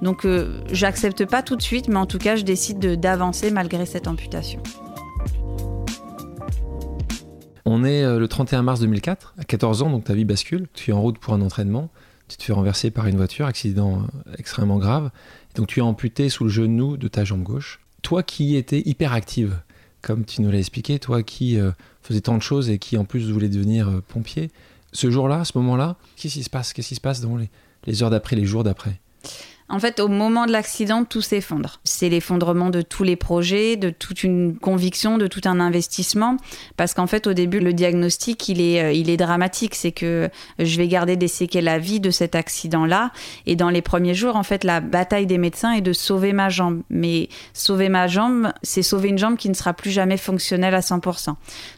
Donc, 0.00 0.24
euh, 0.24 0.62
j'accepte 0.72 1.26
pas 1.26 1.42
tout 1.42 1.56
de 1.56 1.62
suite, 1.62 1.88
mais 1.88 1.98
en 1.98 2.06
tout 2.06 2.16
cas, 2.16 2.36
je 2.36 2.42
décide 2.42 2.78
d'avancer 2.98 3.50
malgré 3.50 3.84
cette 3.84 4.08
amputation. 4.08 4.62
On 7.66 7.84
est 7.84 8.02
euh, 8.02 8.18
le 8.18 8.28
31 8.28 8.62
mars 8.62 8.80
2004, 8.80 9.34
à 9.36 9.44
14 9.44 9.82
ans, 9.82 9.90
donc 9.90 10.04
ta 10.04 10.14
vie 10.14 10.24
bascule. 10.24 10.68
Tu 10.72 10.90
es 10.90 10.94
en 10.94 11.02
route 11.02 11.18
pour 11.18 11.34
un 11.34 11.42
entraînement. 11.42 11.90
Tu 12.28 12.38
te 12.38 12.44
fais 12.44 12.54
renverser 12.54 12.90
par 12.90 13.08
une 13.08 13.18
voiture, 13.18 13.44
accident 13.44 14.04
euh, 14.26 14.32
extrêmement 14.38 14.78
grave. 14.78 15.10
Donc 15.54 15.66
tu 15.66 15.80
es 15.80 15.82
amputé 15.82 16.30
sous 16.30 16.44
le 16.44 16.50
genou 16.50 16.96
de 16.96 17.08
ta 17.08 17.24
jambe 17.24 17.42
gauche. 17.42 17.80
Toi 18.00 18.22
qui 18.22 18.56
étais 18.56 18.82
hyper 18.86 19.12
active, 19.12 19.58
comme 20.08 20.24
tu 20.24 20.40
nous 20.40 20.50
l'as 20.50 20.58
expliqué, 20.58 20.98
toi 20.98 21.22
qui 21.22 21.60
euh, 21.60 21.70
faisais 22.00 22.22
tant 22.22 22.38
de 22.38 22.42
choses 22.42 22.70
et 22.70 22.78
qui 22.78 22.96
en 22.96 23.04
plus 23.04 23.30
voulait 23.30 23.50
devenir 23.50 24.00
pompier, 24.08 24.50
ce 24.94 25.10
jour-là, 25.10 25.44
ce 25.44 25.56
moment-là, 25.58 25.96
qu'est-ce 26.16 26.32
qui 26.32 26.42
se 26.42 26.48
passe? 26.48 26.72
Qu'est-ce 26.72 26.88
qui 26.88 26.94
se 26.94 27.00
passe 27.02 27.20
dans 27.20 27.36
les 27.86 28.02
heures 28.02 28.08
d'après, 28.08 28.34
les 28.34 28.46
jours 28.46 28.64
d'après? 28.64 29.00
En 29.70 29.78
fait, 29.78 30.00
au 30.00 30.08
moment 30.08 30.46
de 30.46 30.52
l'accident, 30.52 31.04
tout 31.04 31.20
s'effondre. 31.20 31.80
C'est 31.84 32.08
l'effondrement 32.08 32.70
de 32.70 32.80
tous 32.80 33.02
les 33.02 33.16
projets, 33.16 33.76
de 33.76 33.90
toute 33.90 34.24
une 34.24 34.56
conviction, 34.56 35.18
de 35.18 35.26
tout 35.26 35.42
un 35.44 35.60
investissement. 35.60 36.38
Parce 36.76 36.94
qu'en 36.94 37.06
fait, 37.06 37.26
au 37.26 37.34
début, 37.34 37.60
le 37.60 37.74
diagnostic, 37.74 38.48
il 38.48 38.62
est, 38.62 38.82
euh, 38.82 38.92
il 38.92 39.10
est 39.10 39.18
dramatique. 39.18 39.74
C'est 39.74 39.92
que 39.92 40.30
je 40.58 40.76
vais 40.78 40.88
garder 40.88 41.16
des 41.16 41.28
séquelles 41.28 41.68
à 41.68 41.78
vie 41.78 42.00
de 42.00 42.10
cet 42.10 42.34
accident-là. 42.34 43.10
Et 43.44 43.56
dans 43.56 43.68
les 43.68 43.82
premiers 43.82 44.14
jours, 44.14 44.36
en 44.36 44.42
fait, 44.42 44.64
la 44.64 44.80
bataille 44.80 45.26
des 45.26 45.38
médecins 45.38 45.72
est 45.72 45.82
de 45.82 45.92
sauver 45.92 46.32
ma 46.32 46.48
jambe. 46.48 46.82
Mais 46.88 47.28
sauver 47.52 47.90
ma 47.90 48.06
jambe, 48.06 48.52
c'est 48.62 48.82
sauver 48.82 49.10
une 49.10 49.18
jambe 49.18 49.36
qui 49.36 49.50
ne 49.50 49.54
sera 49.54 49.74
plus 49.74 49.90
jamais 49.90 50.16
fonctionnelle 50.16 50.74
à 50.74 50.80
100%. 50.80 51.34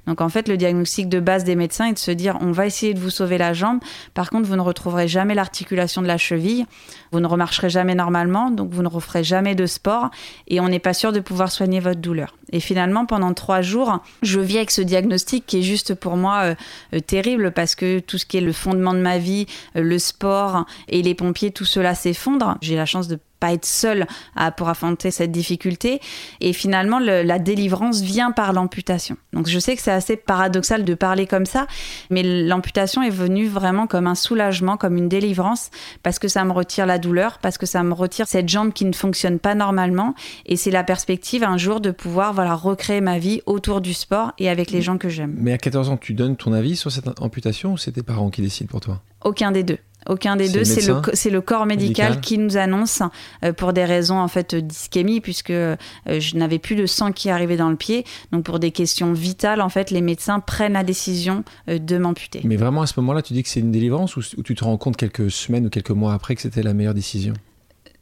Donc 0.06 0.20
en 0.20 0.28
fait, 0.28 0.46
le 0.46 0.56
diagnostic 0.56 1.08
de 1.08 1.18
base 1.18 1.42
des 1.42 1.56
médecins 1.56 1.86
est 1.86 1.94
de 1.94 1.98
se 1.98 2.12
dire, 2.12 2.38
on 2.40 2.52
va 2.52 2.66
essayer 2.66 2.94
de 2.94 3.00
vous 3.00 3.10
sauver 3.10 3.36
la 3.36 3.52
jambe. 3.52 3.80
Par 4.14 4.30
contre, 4.30 4.46
vous 4.46 4.56
ne 4.56 4.60
retrouverez 4.60 5.08
jamais 5.08 5.34
l'articulation 5.34 6.02
de 6.02 6.06
la 6.06 6.18
cheville. 6.18 6.66
Vous 7.12 7.18
ne 7.18 7.26
remarcherez 7.26 7.68
normalement, 7.84 8.50
donc 8.50 8.70
vous 8.72 8.82
ne 8.82 8.88
referez 8.88 9.24
jamais 9.24 9.54
de 9.54 9.66
sport 9.66 10.10
et 10.46 10.60
on 10.60 10.68
n'est 10.68 10.78
pas 10.78 10.94
sûr 10.94 11.12
de 11.12 11.20
pouvoir 11.20 11.50
soigner 11.50 11.80
votre 11.80 12.00
douleur. 12.00 12.36
Et 12.50 12.60
finalement, 12.60 13.06
pendant 13.06 13.32
trois 13.34 13.62
jours, 13.62 14.00
je 14.22 14.40
vis 14.40 14.58
avec 14.58 14.70
ce 14.70 14.82
diagnostic 14.82 15.46
qui 15.46 15.58
est 15.58 15.62
juste 15.62 15.94
pour 15.94 16.16
moi 16.16 16.40
euh, 16.42 16.54
euh, 16.94 17.00
terrible 17.00 17.52
parce 17.52 17.74
que 17.74 18.00
tout 18.00 18.18
ce 18.18 18.26
qui 18.26 18.36
est 18.36 18.42
le 18.42 18.52
fondement 18.52 18.94
de 18.94 19.00
ma 19.00 19.18
vie, 19.18 19.46
euh, 19.76 19.82
le 19.82 19.98
sport 19.98 20.66
et 20.88 21.02
les 21.02 21.14
pompiers, 21.14 21.50
tout 21.50 21.64
cela 21.64 21.94
s'effondre. 21.94 22.56
J'ai 22.60 22.76
la 22.76 22.86
chance 22.86 23.08
de 23.08 23.18
pas 23.40 23.54
être 23.54 23.66
seule 23.66 24.06
à, 24.36 24.52
pour 24.52 24.68
affronter 24.68 25.10
cette 25.10 25.32
difficulté. 25.32 26.00
Et 26.40 26.52
finalement, 26.52 26.98
la 27.00 27.38
délivrance 27.38 28.02
vient 28.02 28.30
par 28.30 28.52
l'amputation. 28.52 29.16
Donc 29.32 29.48
je 29.48 29.58
sais 29.58 29.74
que 29.74 29.82
c'est 29.82 29.90
assez 29.90 30.16
paradoxal 30.16 30.84
de 30.84 30.94
parler 30.94 31.26
comme 31.26 31.46
ça, 31.46 31.66
mais 32.10 32.22
l'amputation 32.22 33.02
est 33.02 33.10
venue 33.10 33.48
vraiment 33.48 33.86
comme 33.86 34.06
un 34.06 34.14
soulagement, 34.14 34.76
comme 34.76 34.96
une 34.96 35.08
délivrance, 35.08 35.70
parce 36.02 36.18
que 36.18 36.28
ça 36.28 36.44
me 36.44 36.52
retire 36.52 36.84
la 36.84 36.98
douleur, 36.98 37.38
parce 37.38 37.56
que 37.56 37.66
ça 37.66 37.82
me 37.82 37.94
retire 37.94 38.28
cette 38.28 38.48
jambe 38.48 38.72
qui 38.72 38.84
ne 38.84 38.92
fonctionne 38.92 39.38
pas 39.38 39.54
normalement. 39.54 40.14
Et 40.44 40.56
c'est 40.56 40.70
la 40.70 40.84
perspective 40.84 41.42
un 41.42 41.56
jour 41.56 41.80
de 41.80 41.90
pouvoir 41.90 42.34
voilà, 42.40 42.54
recréer 42.54 43.02
ma 43.02 43.18
vie 43.18 43.42
autour 43.44 43.82
du 43.82 43.92
sport 43.92 44.32
et 44.38 44.48
avec 44.48 44.70
les 44.70 44.80
gens 44.80 44.96
que 44.96 45.10
j'aime. 45.10 45.34
Mais 45.36 45.52
à 45.52 45.58
14 45.58 45.90
ans, 45.90 45.98
tu 45.98 46.14
donnes 46.14 46.36
ton 46.36 46.54
avis 46.54 46.74
sur 46.74 46.90
cette 46.90 47.20
amputation 47.20 47.74
ou 47.74 47.76
c'est 47.76 47.92
tes 47.92 48.02
parents 48.02 48.30
qui 48.30 48.40
décident 48.40 48.70
pour 48.70 48.80
toi? 48.80 49.02
Aucun 49.22 49.52
des 49.52 49.62
deux. 49.62 49.76
Aucun 50.08 50.36
des 50.36 50.48
deux, 50.48 50.64
c'est 50.64 50.86
le, 50.86 51.30
le, 51.30 51.40
corps 51.42 51.66
médical, 51.66 52.22
qui 52.22 52.38
nous 52.38 52.56
annonce 52.56 53.02
euh, 53.44 53.52
pour 53.52 53.74
des 53.74 53.84
raisons 53.84 54.18
en 54.18 54.28
fait 54.28 54.54
d'ischémie 54.54 55.20
puisque 55.20 55.50
euh, 55.50 55.76
je 56.06 56.36
n'avais 56.38 56.58
plus 56.58 56.76
de 56.76 56.86
sang 56.86 57.12
qui 57.12 57.28
arrivait 57.28 57.58
dans 57.58 57.68
le 57.68 57.76
pied. 57.76 58.06
Donc 58.32 58.44
pour 58.44 58.58
des 58.58 58.70
questions 58.70 59.12
vitales, 59.12 59.60
en 59.60 59.68
fait, 59.68 59.90
les 59.90 60.00
médecins 60.00 60.40
prennent 60.40 60.72
la 60.72 60.82
décision 60.82 61.44
euh, 61.68 61.78
de 61.78 61.98
m'amputer. 61.98 62.40
Mais 62.44 62.56
vraiment 62.56 62.80
à 62.80 62.86
ce 62.86 62.98
moment-là, 63.00 63.20
tu 63.20 63.34
dis 63.34 63.42
que 63.42 63.50
c'est 63.50 63.60
une 63.60 63.72
délivrance 63.72 64.16
ou 64.16 64.22
tu 64.42 64.54
te 64.54 64.64
rends 64.64 64.78
compte 64.78 64.96
quelques 64.96 65.30
semaines 65.30 65.66
ou 65.66 65.68
quelques 65.68 65.90
mois 65.90 66.14
après 66.14 66.34
que 66.34 66.40
c'était 66.40 66.62
la 66.62 66.72
meilleure 66.72 66.94
décision? 66.94 67.34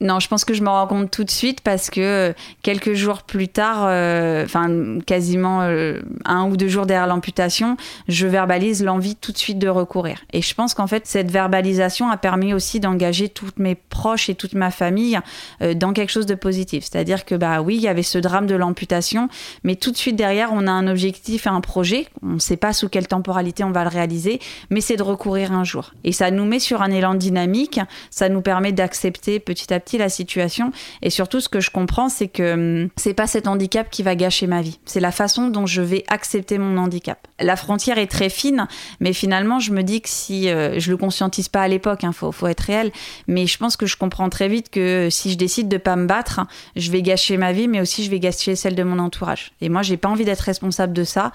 Non, 0.00 0.20
je 0.20 0.28
pense 0.28 0.44
que 0.44 0.54
je 0.54 0.62
me 0.62 0.68
rends 0.68 0.86
compte 0.86 1.10
tout 1.10 1.24
de 1.24 1.30
suite 1.30 1.60
parce 1.60 1.90
que 1.90 2.00
euh, 2.00 2.32
quelques 2.62 2.94
jours 2.94 3.22
plus 3.22 3.48
tard, 3.48 3.84
euh, 3.86 4.44
enfin 4.44 5.00
quasiment 5.04 5.62
euh, 5.62 6.00
un 6.24 6.48
ou 6.48 6.56
deux 6.56 6.68
jours 6.68 6.86
derrière 6.86 7.08
l'amputation, 7.08 7.76
je 8.06 8.26
verbalise 8.28 8.84
l'envie 8.84 9.16
tout 9.16 9.32
de 9.32 9.38
suite 9.38 9.58
de 9.58 9.68
recourir. 9.68 10.18
Et 10.32 10.40
je 10.40 10.54
pense 10.54 10.74
qu'en 10.74 10.86
fait, 10.86 11.06
cette 11.06 11.32
verbalisation 11.32 12.10
a 12.10 12.16
permis 12.16 12.54
aussi 12.54 12.78
d'engager 12.78 13.28
toutes 13.28 13.58
mes 13.58 13.74
proches 13.74 14.28
et 14.28 14.36
toute 14.36 14.54
ma 14.54 14.70
famille 14.70 15.18
dans 15.60 15.92
quelque 15.92 16.10
chose 16.10 16.26
de 16.26 16.34
positif. 16.34 16.84
C'est-à-dire 16.84 17.24
que 17.24 17.34
bah 17.34 17.60
oui, 17.60 17.76
il 17.76 17.82
y 17.82 17.88
avait 17.88 18.02
ce 18.02 18.18
drame 18.18 18.46
de 18.46 18.54
l'amputation, 18.54 19.28
mais 19.64 19.74
tout 19.74 19.90
de 19.90 19.96
suite 19.96 20.16
derrière, 20.16 20.50
on 20.52 20.66
a 20.66 20.70
un 20.70 20.86
objectif 20.86 21.46
et 21.46 21.50
un 21.50 21.60
projet. 21.60 22.06
On 22.22 22.34
ne 22.34 22.38
sait 22.38 22.56
pas 22.56 22.72
sous 22.72 22.88
quelle 22.88 23.08
temporalité 23.08 23.64
on 23.64 23.72
va 23.72 23.82
le 23.82 23.90
réaliser, 23.90 24.40
mais 24.70 24.80
c'est 24.80 24.96
de 24.96 25.02
recourir 25.02 25.52
un 25.52 25.64
jour. 25.64 25.92
Et 26.04 26.12
ça 26.12 26.30
nous 26.30 26.44
met 26.44 26.60
sur 26.60 26.82
un 26.82 26.90
élan 26.90 27.14
dynamique. 27.14 27.80
Ça 28.10 28.28
nous 28.28 28.42
permet 28.42 28.72
d'accepter 28.72 29.40
petit 29.40 29.72
à 29.72 29.80
petit 29.80 29.87
la 29.96 30.10
situation. 30.10 30.72
Et 31.00 31.08
surtout, 31.08 31.40
ce 31.40 31.48
que 31.48 31.60
je 31.60 31.70
comprends, 31.70 32.08
c'est 32.08 32.28
que 32.28 32.82
hum, 32.82 32.88
c'est 32.96 33.14
pas 33.14 33.26
cet 33.26 33.46
handicap 33.46 33.88
qui 33.90 34.02
va 34.02 34.14
gâcher 34.14 34.46
ma 34.46 34.60
vie. 34.60 34.78
C'est 34.84 35.00
la 35.00 35.12
façon 35.12 35.48
dont 35.48 35.66
je 35.66 35.80
vais 35.80 36.04
accepter 36.08 36.58
mon 36.58 36.76
handicap. 36.76 37.26
La 37.40 37.56
frontière 37.56 37.98
est 37.98 38.08
très 38.08 38.28
fine, 38.28 38.66
mais 39.00 39.12
finalement, 39.12 39.60
je 39.60 39.72
me 39.72 39.82
dis 39.82 40.00
que 40.02 40.08
si 40.08 40.50
euh, 40.50 40.78
je 40.78 40.90
le 40.90 40.96
conscientise 40.96 41.48
pas 41.48 41.62
à 41.62 41.68
l'époque, 41.68 42.00
il 42.02 42.06
hein, 42.06 42.12
faut, 42.12 42.32
faut, 42.32 42.48
être 42.48 42.60
réel, 42.60 42.90
mais 43.28 43.46
je 43.46 43.56
pense 43.56 43.76
que 43.76 43.86
je 43.86 43.96
comprends 43.96 44.28
très 44.28 44.48
vite 44.48 44.70
que 44.70 45.08
si 45.10 45.30
je 45.30 45.38
décide 45.38 45.68
de 45.68 45.78
pas 45.78 45.96
me 45.96 46.06
battre, 46.06 46.40
je 46.76 46.90
vais 46.90 47.02
gâcher 47.02 47.36
ma 47.36 47.52
vie, 47.52 47.68
mais 47.68 47.80
aussi 47.80 48.04
je 48.04 48.10
vais 48.10 48.20
gâcher 48.20 48.56
celle 48.56 48.74
de 48.74 48.82
mon 48.82 48.98
entourage. 48.98 49.52
Et 49.60 49.68
moi, 49.68 49.82
j'ai 49.82 49.96
pas 49.96 50.08
envie 50.08 50.24
d'être 50.24 50.40
responsable 50.40 50.92
de 50.92 51.04
ça. 51.04 51.32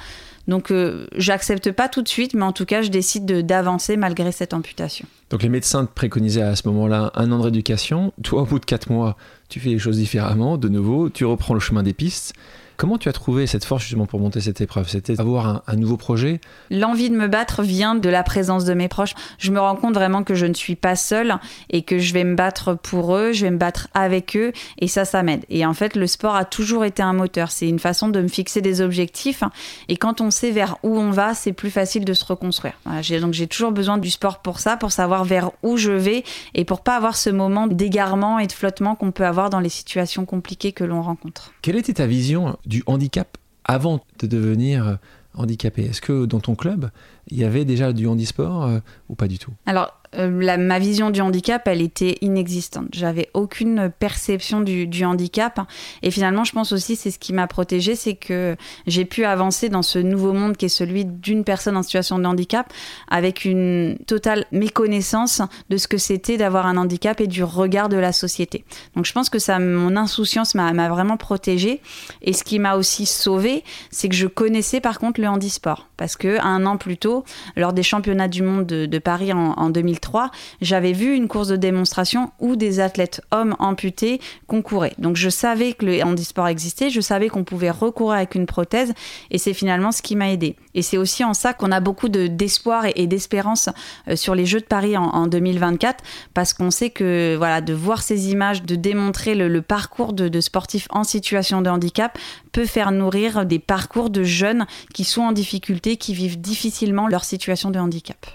Donc 0.48 0.72
euh, 0.72 1.08
j'accepte 1.16 1.72
pas 1.72 1.88
tout 1.88 2.02
de 2.02 2.08
suite, 2.08 2.34
mais 2.34 2.44
en 2.44 2.52
tout 2.52 2.66
cas, 2.66 2.82
je 2.82 2.90
décide 2.90 3.26
d'avancer 3.46 3.98
malgré 3.98 4.32
cette 4.32 4.54
amputation. 4.54 5.08
Donc 5.34 5.42
les 5.42 5.50
médecins 5.50 5.84
te 5.84 5.92
préconisaient 5.92 6.44
à 6.44 6.56
ce 6.56 6.68
moment-là 6.68 7.12
un 7.16 7.32
an 7.32 7.40
de 7.40 7.44
rééducation. 7.46 8.14
Toi, 8.22 8.44
au 8.44 8.46
bout 8.46 8.60
de 8.60 8.66
quatre 8.66 8.92
mois, 8.92 9.18
tu 9.50 9.60
fais 9.60 9.70
les 9.70 9.80
choses 9.80 9.98
différemment, 9.98 10.60
de 10.60 10.70
nouveau, 10.70 11.10
tu 11.10 11.26
reprends 11.26 11.56
le 11.56 11.60
chemin 11.60 11.82
des 11.82 11.94
pistes. 11.94 12.36
Comment 12.84 12.98
tu 12.98 13.08
as 13.08 13.14
trouvé 13.14 13.48
cette 13.48 13.64
force 13.64 13.84
justement 13.84 14.08
pour 14.08 14.20
monter 14.20 14.42
cette 14.42 14.60
épreuve? 14.60 14.90
C'était 14.90 15.18
avoir 15.18 15.64
un, 15.68 15.76
nouveau 15.78 15.96
projet? 15.96 16.42
L'envie 16.70 17.10
de 17.10 17.16
me 17.16 17.30
battre 17.30 17.64
vient 17.64 17.96
de 17.96 18.10
la 18.10 18.24
présence 18.24 18.66
de 18.66 18.74
mes 18.74 18.90
proches. 18.90 19.14
Je 19.38 19.52
me 19.52 19.60
rends 19.62 19.78
compte 19.78 19.94
vraiment 19.94 20.26
que 20.26 20.36
je 20.36 20.46
ne 20.46 20.54
suis 20.54 20.76
pas 20.76 20.98
seule 20.98 21.38
et 21.70 21.84
que 21.84 21.98
je 21.98 22.12
vais 22.12 22.26
me 22.26 22.36
battre 22.36 22.74
pour 22.74 23.16
eux, 23.16 23.32
je 23.32 23.46
vais 23.46 23.52
me 23.52 23.58
battre 23.58 23.88
avec 23.94 24.36
eux 24.36 24.52
et 24.80 24.90
ça, 24.90 25.06
ça 25.06 25.24
m'aide. 25.24 25.46
Et 25.48 25.66
en 25.66 25.74
fait, 25.74 25.96
le 25.96 26.08
sport 26.08 26.36
a 26.36 26.44
toujours 26.44 26.84
été 26.84 27.02
un 27.02 27.14
moteur. 27.14 27.52
C'est 27.52 27.70
une 27.70 27.80
façon 27.80 28.10
de 28.10 28.20
me 28.20 28.28
fixer 28.28 28.60
des 28.60 28.82
objectifs 28.82 29.46
et 29.88 29.96
quand 29.96 30.20
on 30.20 30.30
sait 30.30 30.52
vers 30.52 30.76
où 30.84 31.00
on 31.00 31.12
va, 31.12 31.36
c'est 31.36 31.54
plus 31.54 31.72
facile 31.72 32.04
de 32.04 32.14
se 32.14 32.26
reconstruire. 32.26 32.74
donc 33.22 33.32
j'ai 33.32 33.48
toujours 33.48 33.72
besoin 33.72 33.98
du 33.98 34.10
sport 34.10 34.40
pour 34.40 34.60
ça, 34.60 34.76
pour 34.76 34.92
savoir 34.92 35.24
vers 35.24 35.52
où 35.64 35.78
je 35.78 35.92
vais 35.92 36.26
et 36.54 36.66
pour 36.66 36.82
pas 36.82 36.98
avoir 36.98 37.16
ce 37.16 37.30
moment 37.30 37.66
d'égarement 37.68 38.40
et 38.40 38.48
de 38.48 38.52
flottement 38.52 38.96
qu'on 38.96 39.14
peut 39.14 39.26
avoir 39.26 39.50
dans 39.50 39.62
les 39.62 39.70
situations 39.70 40.26
compliquées 40.26 40.74
que 40.74 40.84
l'on 40.84 41.02
rencontre. 41.02 41.54
Quelle 41.62 41.78
était 41.78 41.94
ta 41.94 42.08
vision 42.08 42.58
du 42.73 42.73
handicap 42.88 43.38
avant 43.66 44.02
de 44.20 44.28
devenir 44.28 44.98
handicapé. 45.36 45.84
Est-ce 45.84 46.02
que 46.02 46.26
dans 46.26 46.40
ton 46.40 46.56
club, 46.56 46.90
il 47.28 47.38
y 47.38 47.44
avait 47.44 47.66
déjà 47.66 47.94
du 47.94 48.08
handisport 48.08 48.66
euh, 48.66 48.80
ou 49.10 49.16
pas 49.16 49.28
du 49.28 49.40
tout? 49.40 49.52
Alors, 49.66 50.00
euh, 50.18 50.58
ma 50.58 50.80
vision 50.80 51.10
du 51.10 51.22
handicap, 51.22 51.68
elle 51.68 51.82
était 51.82 52.18
inexistante. 52.22 52.88
J'avais 52.92 53.30
aucune 53.34 53.92
perception 54.00 54.62
du, 54.62 55.06
handicap. 55.06 55.60
Et 56.02 56.12
finalement, 56.12 56.44
je 56.44 56.54
pense 56.54 56.72
aussi, 56.72 56.96
c'est 56.96 57.12
ce 57.12 57.20
qui 57.20 57.34
m'a 57.34 57.48
protégée, 57.48 57.96
c'est 57.96 58.16
que 58.16 58.56
j'ai 58.88 59.06
pu 59.06 59.26
avancer 59.26 59.70
dans 59.70 59.82
ce 59.82 60.00
nouveau 60.00 60.34
monde 60.34 60.58
qui 60.58 60.66
est 60.66 60.70
celui 60.70 61.06
d'une 61.06 61.44
personne 61.44 61.78
en 61.78 61.84
situation 61.84 62.20
de 62.20 62.26
handicap 62.26 62.72
avec 63.10 63.46
une 63.46 63.98
totale 64.08 64.46
méconnaissance 64.52 65.42
de 65.70 65.78
ce 65.78 65.88
que 65.88 65.98
c'était 65.98 66.38
d'avoir 66.38 66.68
un 66.68 66.78
handicap 66.78 67.20
et 67.22 67.28
du 67.28 67.44
regard 67.44 67.90
de 67.90 67.98
la 67.98 68.12
société. 68.12 68.64
Donc 68.96 69.06
je 69.06 69.14
pense 69.14 69.30
que 69.30 69.40
ça, 69.40 69.60
mon 69.60 69.96
insouciance 69.96 70.56
m'a 70.56 70.90
vraiment 70.90 71.18
protégée. 71.18 71.82
Et 72.22 72.34
ce 72.34 72.44
qui 72.44 72.60
m'a 72.60 72.76
aussi 72.76 73.06
sauvée, 73.06 73.64
c'est 73.92 74.10
que 74.10 74.16
je 74.16 74.28
connaissais 74.28 74.82
par 74.82 75.00
contre 75.00 75.22
le 75.22 75.28
handisport. 75.28 75.88
Parce 76.04 76.18
que 76.18 76.38
un 76.42 76.66
an 76.66 76.76
plus 76.76 76.98
tôt, 76.98 77.24
lors 77.56 77.72
des 77.72 77.82
championnats 77.82 78.28
du 78.28 78.44
monde 78.44 78.66
de, 78.66 79.00
Paris 79.00 79.32
en, 79.32 79.54
en 79.54 79.70
2003, 79.70 80.32
j'avais 80.60 80.92
vu 80.92 81.16
une 81.16 81.30
course 81.30 81.48
de 81.48 81.56
démonstration 81.56 82.34
où 82.42 82.58
des 82.58 82.82
athlètes 82.82 83.22
hommes 83.32 83.56
amputés 83.58 84.20
concouraient. 84.46 84.96
Donc 84.98 85.16
je 85.16 85.30
savais 85.30 85.72
que 85.72 85.86
le 85.86 86.04
handisport 86.04 86.50
existait, 86.50 86.90
je 86.90 87.00
savais 87.00 87.30
qu'on 87.30 87.46
pouvait 87.46 87.72
recourir 87.72 88.18
avec 88.18 88.36
une 88.36 88.48
prothèse 88.48 88.94
et 89.32 89.38
c'est 89.38 89.54
finalement 89.54 89.94
ce 89.94 90.02
qui 90.02 90.18
m'a 90.18 90.30
aidé. 90.30 90.58
Et 90.76 90.82
c'est 90.82 90.98
aussi 90.98 91.24
en 91.24 91.34
ça 91.34 91.54
qu'on 91.54 91.72
a 91.72 91.80
beaucoup 91.80 92.10
d'espoir 92.10 92.86
et, 92.96 93.08
d'espérance 93.08 93.70
euh, 94.08 94.16
sur 94.16 94.36
les 94.36 94.46
Jeux 94.46 94.60
de 94.60 94.66
Paris 94.66 94.98
en, 94.98 95.28
2024 95.28 96.04
parce 96.34 96.54
qu'on 96.54 96.72
sait 96.72 96.90
que 96.90 97.36
voilà 97.38 97.62
de 97.62 97.74
voir 97.74 98.02
ces 98.02 98.32
images, 98.32 98.64
de 98.64 98.76
démontrer 98.76 99.36
le, 99.36 99.62
parcours 99.62 100.14
de, 100.14 100.42
sportifs 100.42 100.88
en 100.90 101.04
situation 101.04 101.62
de 101.62 101.70
handicap 101.70 102.18
peut 102.52 102.66
faire 102.66 102.92
nourrir 102.92 103.46
des 103.46 103.60
parcours 103.60 104.10
de 104.10 104.24
jeunes 104.24 104.66
qui 104.94 105.04
sont 105.04 105.22
en 105.22 105.32
difficulté, 105.32 105.98
qui 105.98 106.14
vivent 106.14 106.40
difficilement 106.40 107.08
leur 107.08 107.24
situation 107.24 107.72
de 107.72 107.80
handicap. 107.80 108.26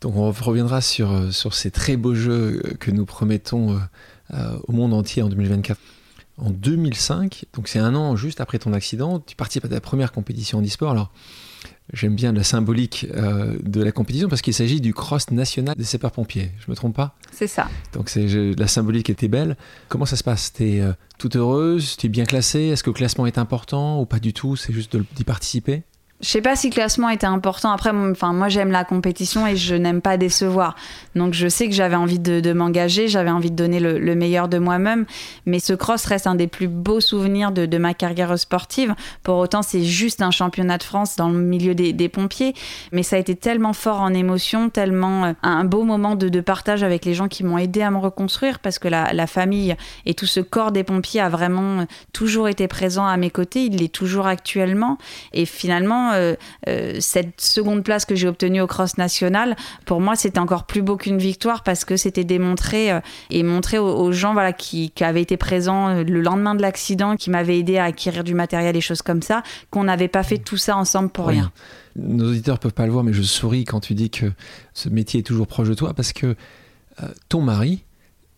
Donc 0.00 0.16
on 0.16 0.30
reviendra 0.30 0.80
sur, 0.80 1.12
euh, 1.12 1.30
ces 1.30 1.70
très 1.70 1.96
beaux 1.96 2.14
jeux 2.14 2.62
que 2.78 2.90
nous 2.90 3.06
promettons 3.06 3.80
euh, 4.32 4.58
au 4.68 4.72
monde 4.72 4.94
entier 4.94 5.22
en 5.22 5.28
2024. 5.28 5.78
En 6.36 6.50
2005, 6.50 7.44
donc 7.52 7.68
c'est 7.68 7.78
un 7.78 7.94
an 7.94 8.16
juste 8.16 8.40
après 8.40 8.58
ton 8.58 8.72
accident, 8.72 9.20
tu 9.20 9.36
participes 9.36 9.64
à 9.66 9.68
ta 9.68 9.80
première 9.80 10.10
compétition 10.10 10.58
en 10.58 10.62
e-sport. 10.62 10.90
Alors, 10.90 11.12
j'aime 11.92 12.16
bien 12.16 12.32
la 12.32 12.42
symbolique 12.42 13.06
de 13.12 13.82
la 13.82 13.92
compétition 13.92 14.28
parce 14.28 14.42
qu'il 14.42 14.52
s'agit 14.52 14.80
du 14.80 14.92
cross 14.92 15.30
national 15.30 15.76
des 15.76 15.84
sapeurs-pompiers. 15.84 16.50
Je 16.58 16.70
me 16.70 16.74
trompe 16.74 16.96
pas? 16.96 17.14
C'est 17.30 17.46
ça. 17.46 17.68
Donc 17.92 18.08
c'est, 18.08 18.26
la 18.26 18.66
symbolique 18.66 19.10
était 19.10 19.28
belle. 19.28 19.56
Comment 19.88 20.06
ça 20.06 20.16
se 20.16 20.24
passe? 20.24 20.52
Tu 20.52 20.64
es 20.64 20.82
toute 21.18 21.36
heureuse? 21.36 21.96
Tu 21.96 22.06
es 22.06 22.08
bien 22.08 22.24
classée? 22.24 22.62
Est-ce 22.62 22.82
que 22.82 22.90
le 22.90 22.94
classement 22.94 23.26
est 23.26 23.38
important 23.38 24.00
ou 24.00 24.04
pas 24.04 24.18
du 24.18 24.32
tout? 24.32 24.56
C'est 24.56 24.72
juste 24.72 24.96
d'y 25.14 25.22
participer? 25.24 25.84
Je 26.24 26.30
sais 26.30 26.40
pas 26.40 26.56
si 26.56 26.70
le 26.70 26.72
classement 26.72 27.10
était 27.10 27.26
important. 27.26 27.70
Après, 27.70 27.90
enfin, 27.90 28.32
moi, 28.32 28.48
j'aime 28.48 28.70
la 28.70 28.82
compétition 28.84 29.46
et 29.46 29.56
je 29.56 29.74
n'aime 29.74 30.00
pas 30.00 30.16
décevoir. 30.16 30.74
Donc, 31.14 31.34
je 31.34 31.48
sais 31.48 31.68
que 31.68 31.74
j'avais 31.74 31.96
envie 31.96 32.18
de, 32.18 32.52
m'engager, 32.54 33.08
j'avais 33.08 33.28
envie 33.28 33.50
de 33.50 33.56
donner 33.56 33.78
le, 33.78 34.14
meilleur 34.14 34.48
de 34.48 34.56
moi-même. 34.56 35.04
Mais 35.44 35.58
ce 35.58 35.74
cross 35.74 36.06
reste 36.06 36.26
un 36.26 36.34
des 36.34 36.46
plus 36.46 36.66
beaux 36.66 37.00
souvenirs 37.00 37.52
de, 37.52 37.76
ma 37.76 37.92
carrière 37.92 38.38
sportive. 38.38 38.94
Pour 39.22 39.36
autant, 39.36 39.60
c'est 39.60 39.84
juste 39.84 40.22
un 40.22 40.30
championnat 40.30 40.78
de 40.78 40.82
France 40.82 41.16
dans 41.16 41.28
le 41.28 41.38
milieu 41.38 41.74
des, 41.74 42.08
pompiers. 42.08 42.54
Mais 42.90 43.02
ça 43.02 43.16
a 43.16 43.18
été 43.18 43.36
tellement 43.36 43.74
fort 43.74 44.00
en 44.00 44.14
émotion, 44.14 44.70
tellement 44.70 45.26
euh, 45.26 45.32
un 45.42 45.64
beau 45.64 45.84
moment 45.84 46.14
de, 46.14 46.40
partage 46.40 46.82
avec 46.82 47.04
les 47.04 47.12
gens 47.12 47.28
qui 47.28 47.44
m'ont 47.44 47.58
aidé 47.58 47.82
à 47.82 47.90
me 47.90 47.98
reconstruire 47.98 48.60
parce 48.60 48.78
que 48.78 48.88
la, 48.88 49.12
la, 49.12 49.26
famille 49.26 49.76
et 50.06 50.14
tout 50.14 50.26
ce 50.26 50.40
corps 50.40 50.72
des 50.72 50.84
pompiers 50.84 51.20
a 51.20 51.28
vraiment 51.28 51.86
toujours 52.14 52.48
été 52.48 52.66
présent 52.66 53.06
à 53.06 53.18
mes 53.18 53.30
côtés. 53.30 53.66
Il 53.66 53.76
l'est 53.76 53.92
toujours 53.92 54.26
actuellement. 54.26 54.96
Et 55.34 55.44
finalement, 55.44 56.13
euh, 56.14 56.34
euh, 56.68 56.96
cette 57.00 57.40
seconde 57.40 57.84
place 57.84 58.04
que 58.04 58.14
j'ai 58.14 58.28
obtenue 58.28 58.60
au 58.60 58.66
cross 58.66 58.98
national, 58.98 59.56
pour 59.86 60.00
moi, 60.00 60.16
c'était 60.16 60.38
encore 60.38 60.64
plus 60.64 60.82
beau 60.82 60.96
qu'une 60.96 61.18
victoire 61.18 61.62
parce 61.62 61.84
que 61.84 61.96
c'était 61.96 62.24
démontré 62.24 62.90
euh, 62.90 63.00
et 63.30 63.42
montré 63.42 63.78
aux, 63.78 64.12
gens 64.12 64.32
voilà, 64.32 64.52
qui, 64.52 64.92
avaient 65.00 65.22
été 65.22 65.36
présents 65.36 66.02
le 66.02 66.20
lendemain 66.20 66.54
de 66.54 66.62
l'accident, 66.62 67.16
qui 67.16 67.30
m'avaient 67.30 67.58
aidé 67.58 67.78
à 67.78 67.84
acquérir 67.84 68.24
du 68.24 68.34
matériel 68.34 68.76
et 68.76 68.80
choses 68.80 69.02
comme 69.02 69.22
ça, 69.22 69.42
qu'on 69.70 69.84
n'avait 69.84 70.08
pas 70.08 70.22
fait 70.22 70.38
tout 70.38 70.56
ça 70.56 70.76
ensemble 70.76 71.10
pour 71.10 71.26
rien. 71.26 71.50
Nos 71.96 72.30
auditeurs 72.30 72.58
peuvent 72.58 72.72
pas 72.72 72.86
le 72.86 72.92
voir, 72.92 73.04
mais 73.04 73.12
je 73.12 73.22
souris 73.22 73.64
quand 73.64 73.80
tu 73.80 73.94
dis 73.94 74.10
que 74.10 74.32
ce 74.72 74.88
métier 74.88 75.20
est 75.20 75.24
toujours 75.24 75.46
proche 75.46 75.68
de 75.68 75.74
toi 75.74 75.94
parce 75.94 76.12
que 76.12 76.36
ton 77.28 77.40
mari, 77.40 77.84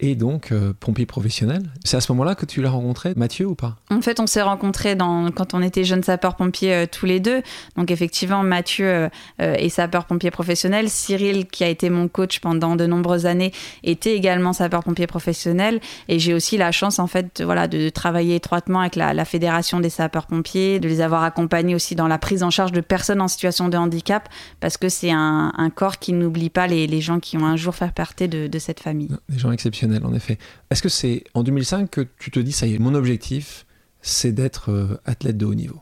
et 0.00 0.14
donc 0.14 0.52
euh, 0.52 0.72
pompier 0.78 1.06
professionnel. 1.06 1.62
C'est 1.84 1.96
à 1.96 2.00
ce 2.00 2.12
moment-là 2.12 2.34
que 2.34 2.44
tu 2.44 2.60
l'as 2.60 2.70
rencontré, 2.70 3.14
Mathieu, 3.16 3.46
ou 3.46 3.54
pas? 3.54 3.76
En 3.90 4.02
fait, 4.02 4.20
on 4.20 4.26
s'est 4.26 4.42
rencontrés 4.42 4.94
dans, 4.94 5.30
quand 5.30 5.54
on 5.54 5.62
était 5.62 5.84
jeunes 5.84 6.02
sapeurs-pompiers 6.02 6.74
euh, 6.74 6.86
tous 6.90 7.06
les 7.06 7.20
deux. 7.20 7.42
Donc 7.76 7.90
effectivement, 7.90 8.42
Mathieu 8.42 8.86
euh, 8.86 9.08
est 9.38 9.68
sapeur-pompier 9.68 10.30
professionnel. 10.30 10.90
Cyril, 10.90 11.46
qui 11.46 11.64
a 11.64 11.68
été 11.68 11.88
mon 11.88 12.08
coach 12.08 12.40
pendant 12.40 12.76
de 12.76 12.86
nombreuses 12.86 13.26
années, 13.26 13.52
était 13.84 14.14
également 14.14 14.52
sapeur-pompier 14.52 15.06
professionnel. 15.06 15.80
Et 16.08 16.18
j'ai 16.18 16.34
aussi 16.34 16.58
la 16.58 16.72
chance, 16.72 16.98
en 16.98 17.06
fait, 17.06 17.40
de, 17.40 17.44
voilà, 17.44 17.66
de 17.66 17.88
travailler 17.88 18.36
étroitement 18.36 18.80
avec 18.80 18.96
la, 18.96 19.26
Fédération 19.26 19.80
des 19.80 19.90
sapeurs-pompiers, 19.90 20.78
de 20.78 20.86
les 20.86 21.00
avoir 21.00 21.24
accompagnés 21.24 21.74
aussi 21.74 21.96
dans 21.96 22.06
la 22.06 22.16
prise 22.16 22.44
en 22.44 22.50
charge 22.50 22.70
de 22.70 22.80
personnes 22.80 23.20
en 23.20 23.26
situation 23.26 23.68
de 23.68 23.76
handicap, 23.76 24.28
parce 24.60 24.76
que 24.76 24.88
c'est 24.88 25.10
un, 25.10 25.52
corps 25.74 25.98
qui 25.98 26.12
n'oublie 26.12 26.48
pas 26.48 26.68
les, 26.68 27.00
gens 27.00 27.18
qui 27.18 27.36
ont 27.36 27.44
un 27.44 27.56
jour 27.56 27.74
fait 27.74 27.92
partie 27.92 28.28
de, 28.28 28.46
de 28.46 28.58
cette 28.60 28.78
famille. 28.78 29.10
Des 29.28 29.38
gens 29.38 29.50
exceptionnels 29.50 29.85
en 30.04 30.14
effet. 30.14 30.38
Est-ce 30.70 30.82
que 30.82 30.88
c'est 30.88 31.24
en 31.34 31.42
2005 31.42 31.90
que 31.90 32.06
tu 32.18 32.30
te 32.30 32.40
dis, 32.40 32.52
ça 32.52 32.66
y 32.66 32.74
est, 32.74 32.78
mon 32.78 32.94
objectif, 32.94 33.66
c'est 34.02 34.32
d'être 34.32 34.70
euh, 34.70 35.00
athlète 35.04 35.36
de 35.36 35.46
haut 35.46 35.54
niveau? 35.54 35.80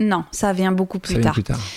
Non, 0.00 0.24
ça 0.32 0.52
vient 0.52 0.72
beaucoup 0.72 0.98
plus, 0.98 1.20
tard. 1.20 1.36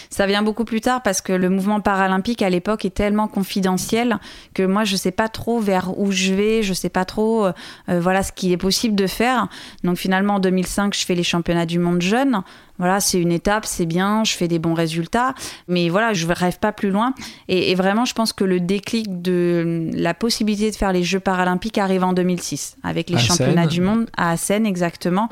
Ça 0.09 0.25
vient 0.25 0.41
beaucoup 0.41 0.65
plus 0.65 0.81
tard 0.81 1.03
parce 1.03 1.21
que 1.21 1.33
le 1.33 1.49
mouvement 1.49 1.81
paralympique 1.81 2.41
à 2.41 2.49
l'époque 2.49 2.83
est 2.83 2.93
tellement 2.93 3.27
confidentiel 3.27 4.17
que 4.55 4.63
moi 4.63 4.85
je 4.85 4.95
sais 4.95 5.11
pas 5.11 5.29
trop 5.29 5.59
vers 5.59 5.97
où 5.99 6.11
je 6.11 6.33
vais, 6.33 6.63
je 6.63 6.73
sais 6.73 6.89
pas 6.89 7.05
trop 7.05 7.45
euh, 7.45 7.51
euh, 7.89 7.99
voilà 7.99 8.23
ce 8.23 8.31
qui 8.31 8.51
est 8.51 8.57
possible 8.57 8.95
de 8.95 9.05
faire. 9.05 9.49
Donc 9.83 9.97
finalement 9.97 10.35
en 10.35 10.39
2005, 10.39 10.95
je 10.95 11.05
fais 11.05 11.13
les 11.13 11.23
championnats 11.23 11.67
du 11.67 11.77
monde 11.77 12.01
jeunes 12.01 12.41
voilà, 12.79 12.99
c'est 12.99 13.19
une 13.19 13.31
étape, 13.31 13.65
c'est 13.65 13.85
bien, 13.85 14.23
je 14.23 14.33
fais 14.33 14.47
des 14.47 14.59
bons 14.59 14.73
résultats, 14.73 15.33
mais 15.67 15.89
voilà, 15.89 16.13
je 16.13 16.27
rêve 16.27 16.59
pas 16.59 16.71
plus 16.71 16.91
loin. 16.91 17.13
Et, 17.47 17.75
vraiment, 17.75 18.05
je 18.05 18.13
pense 18.13 18.33
que 18.33 18.43
le 18.43 18.59
déclic 18.59 19.21
de 19.21 19.89
la 19.93 20.13
possibilité 20.13 20.71
de 20.71 20.75
faire 20.75 20.91
les 20.91 21.03
Jeux 21.03 21.19
paralympiques 21.19 21.77
arrive 21.77 22.03
en 22.03 22.13
2006, 22.13 22.77
avec 22.83 23.09
les 23.09 23.17
championnats 23.17 23.67
du 23.67 23.81
monde 23.81 24.07
à 24.15 24.31
Assen, 24.31 24.65
exactement, 24.65 25.29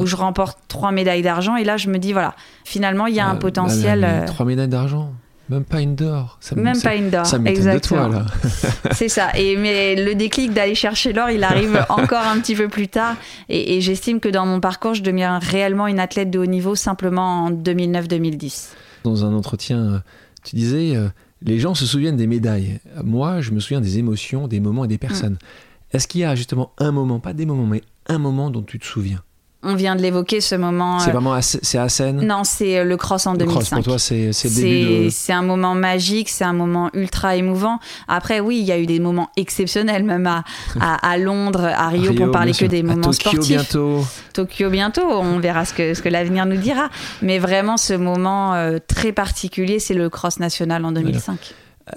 où 0.00 0.06
je 0.06 0.16
remporte 0.16 0.58
trois 0.68 0.92
médailles 0.92 1.22
d'argent. 1.22 1.56
Et 1.56 1.64
là, 1.64 1.76
je 1.76 1.88
me 1.88 1.98
dis, 1.98 2.12
voilà, 2.12 2.34
finalement, 2.64 3.06
il 3.06 3.14
y 3.14 3.20
a 3.20 3.26
un 3.26 3.36
euh, 3.36 3.38
potentiel. 3.38 4.04
Euh, 4.04 4.26
trois 4.26 4.46
médailles 4.46 4.68
d'argent 4.68 5.12
même 5.48 5.64
pas 5.64 5.80
une 5.80 5.94
d'or. 5.94 6.38
Même 6.56 6.80
pas 6.80 6.96
une 6.96 7.10
d'or. 7.10 7.26
Ça 7.26 7.38
de 7.38 7.78
toi, 7.78 8.08
là. 8.08 8.26
c'est 8.92 9.08
ça. 9.08 9.30
Et, 9.36 9.56
mais 9.56 9.94
le 9.94 10.14
déclic 10.14 10.52
d'aller 10.52 10.74
chercher 10.74 11.12
l'or, 11.12 11.30
il 11.30 11.44
arrive 11.44 11.84
encore 11.88 12.26
un 12.26 12.40
petit 12.40 12.54
peu 12.54 12.68
plus 12.68 12.88
tard. 12.88 13.16
Et, 13.48 13.80
j'estime 13.80 14.18
que 14.20 14.28
dans 14.28 14.46
mon 14.46 14.60
parcours, 14.60 14.94
je 14.94 15.02
deviens 15.02 15.38
réellement 15.38 15.86
une 15.86 16.00
athlète 16.00 16.30
de 16.30 16.38
haut 16.38 16.46
niveau 16.46 16.74
simplement 16.74 17.44
en 17.44 17.50
2009-2010. 17.52 18.70
Dans 19.04 19.24
un 19.24 19.32
entretien, 19.34 20.02
tu 20.42 20.56
disais, 20.56 20.96
euh, 20.96 21.08
les 21.42 21.60
gens 21.60 21.74
se 21.74 21.86
souviennent 21.86 22.16
des 22.16 22.26
médailles. 22.26 22.80
Moi, 23.04 23.40
je 23.40 23.52
me 23.52 23.60
souviens 23.60 23.80
des 23.80 23.98
émotions, 23.98 24.48
des 24.48 24.60
moments 24.60 24.84
et 24.84 24.88
des 24.88 24.98
personnes. 24.98 25.34
Mm. 25.34 25.96
Est-ce 25.96 26.08
qu'il 26.08 26.22
y 26.22 26.24
a 26.24 26.34
justement 26.34 26.72
un 26.78 26.90
moment, 26.90 27.20
pas 27.20 27.32
des 27.32 27.46
moments, 27.46 27.66
mais 27.66 27.82
un 28.08 28.18
moment 28.18 28.50
dont 28.50 28.62
tu 28.62 28.78
te 28.80 28.86
souviens? 28.86 29.22
On 29.66 29.74
vient 29.74 29.96
de 29.96 30.02
l'évoquer 30.02 30.40
ce 30.40 30.54
moment. 30.54 31.00
C'est 31.00 31.10
euh, 31.10 31.12
vraiment 31.12 31.38
c'est 31.40 31.78
à 31.78 31.88
Seine 31.88 32.24
Non, 32.24 32.44
c'est 32.44 32.78
euh, 32.78 32.84
le 32.84 32.96
cross 32.96 33.26
en 33.26 33.32
le 33.32 33.38
2005. 33.38 33.54
Cross 33.54 33.70
pour 33.70 33.82
toi, 33.82 33.98
c'est 33.98 34.30
le 34.30 34.54
début 34.54 35.04
de... 35.04 35.10
C'est 35.10 35.32
un 35.32 35.42
moment 35.42 35.74
magique, 35.74 36.28
c'est 36.28 36.44
un 36.44 36.52
moment 36.52 36.90
ultra 36.94 37.36
émouvant. 37.36 37.78
Après, 38.08 38.40
oui, 38.40 38.58
il 38.60 38.64
y 38.64 38.72
a 38.72 38.78
eu 38.78 38.86
des 38.86 39.00
moments 39.00 39.30
exceptionnels, 39.36 40.04
même 40.04 40.26
à, 40.26 40.44
à, 40.80 41.18
Londres, 41.18 41.64
à 41.64 41.88
Rio, 41.88 42.14
pour 42.14 42.30
parler 42.30 42.52
que 42.52 42.64
des 42.64 42.82
moments 42.82 43.10
Tokyo 43.10 43.30
sportifs. 43.30 43.48
bientôt. 43.48 44.04
Tokyo 44.32 44.70
bientôt, 44.70 45.06
on 45.10 45.38
verra 45.38 45.64
ce 45.64 45.74
que, 45.74 45.94
ce 45.94 46.02
que 46.02 46.08
l'avenir 46.08 46.46
nous 46.46 46.56
dira. 46.56 46.88
Mais 47.22 47.38
vraiment, 47.38 47.76
ce 47.76 47.94
moment 47.94 48.54
euh, 48.54 48.78
très 48.86 49.12
particulier, 49.12 49.78
c'est 49.80 49.94
le 49.94 50.08
cross 50.08 50.38
national 50.38 50.84
en 50.84 50.92
2005. 50.92 51.54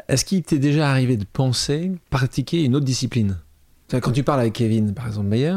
Est-ce 0.07 0.25
qu'il 0.25 0.43
t'est 0.43 0.59
déjà 0.59 0.89
arrivé 0.89 1.17
de 1.17 1.25
penser 1.25 1.91
pratiquer 2.09 2.63
une 2.63 2.75
autre 2.75 2.85
discipline? 2.85 3.37
Quand 3.91 4.11
tu 4.11 4.23
parles 4.23 4.41
avec 4.41 4.53
Kevin, 4.53 4.93
par 4.93 5.07
exemple, 5.07 5.27
Meyer, 5.27 5.55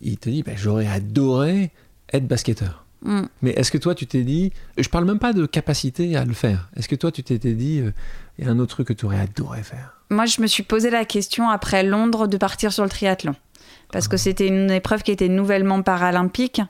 il 0.00 0.18
te 0.18 0.28
dit 0.28 0.42
bah, 0.42 0.52
j'aurais 0.56 0.86
adoré 0.86 1.70
être 2.12 2.26
basketteur. 2.26 2.84
Mm. 3.02 3.22
Mais 3.42 3.50
est-ce 3.50 3.70
que 3.70 3.78
toi 3.78 3.94
tu 3.94 4.06
t'es 4.06 4.22
dit, 4.22 4.52
je 4.78 4.88
parle 4.88 5.04
même 5.04 5.18
pas 5.18 5.32
de 5.32 5.46
capacité 5.46 6.16
à 6.16 6.24
le 6.24 6.32
faire, 6.32 6.68
est-ce 6.76 6.88
que 6.88 6.94
toi 6.94 7.12
tu 7.12 7.22
t'étais 7.22 7.52
dit, 7.52 7.80
euh, 7.80 7.92
il 8.38 8.46
y 8.46 8.48
a 8.48 8.50
un 8.50 8.58
autre 8.58 8.74
truc 8.74 8.88
que 8.88 8.92
tu 8.92 9.04
aurais 9.04 9.20
adoré 9.20 9.62
faire? 9.62 10.00
Moi 10.10 10.26
je 10.26 10.40
me 10.40 10.46
suis 10.46 10.62
posé 10.62 10.90
la 10.90 11.04
question 11.04 11.48
après 11.48 11.82
Londres 11.82 12.26
de 12.26 12.36
partir 12.36 12.72
sur 12.72 12.84
le 12.84 12.90
triathlon 12.90 13.34
parce 13.92 14.08
que 14.08 14.16
c'était 14.16 14.48
une 14.48 14.70
épreuve 14.70 15.02
qui 15.02 15.12
était 15.12 15.28
nouvellement 15.28 15.82
paralympique, 15.82 16.60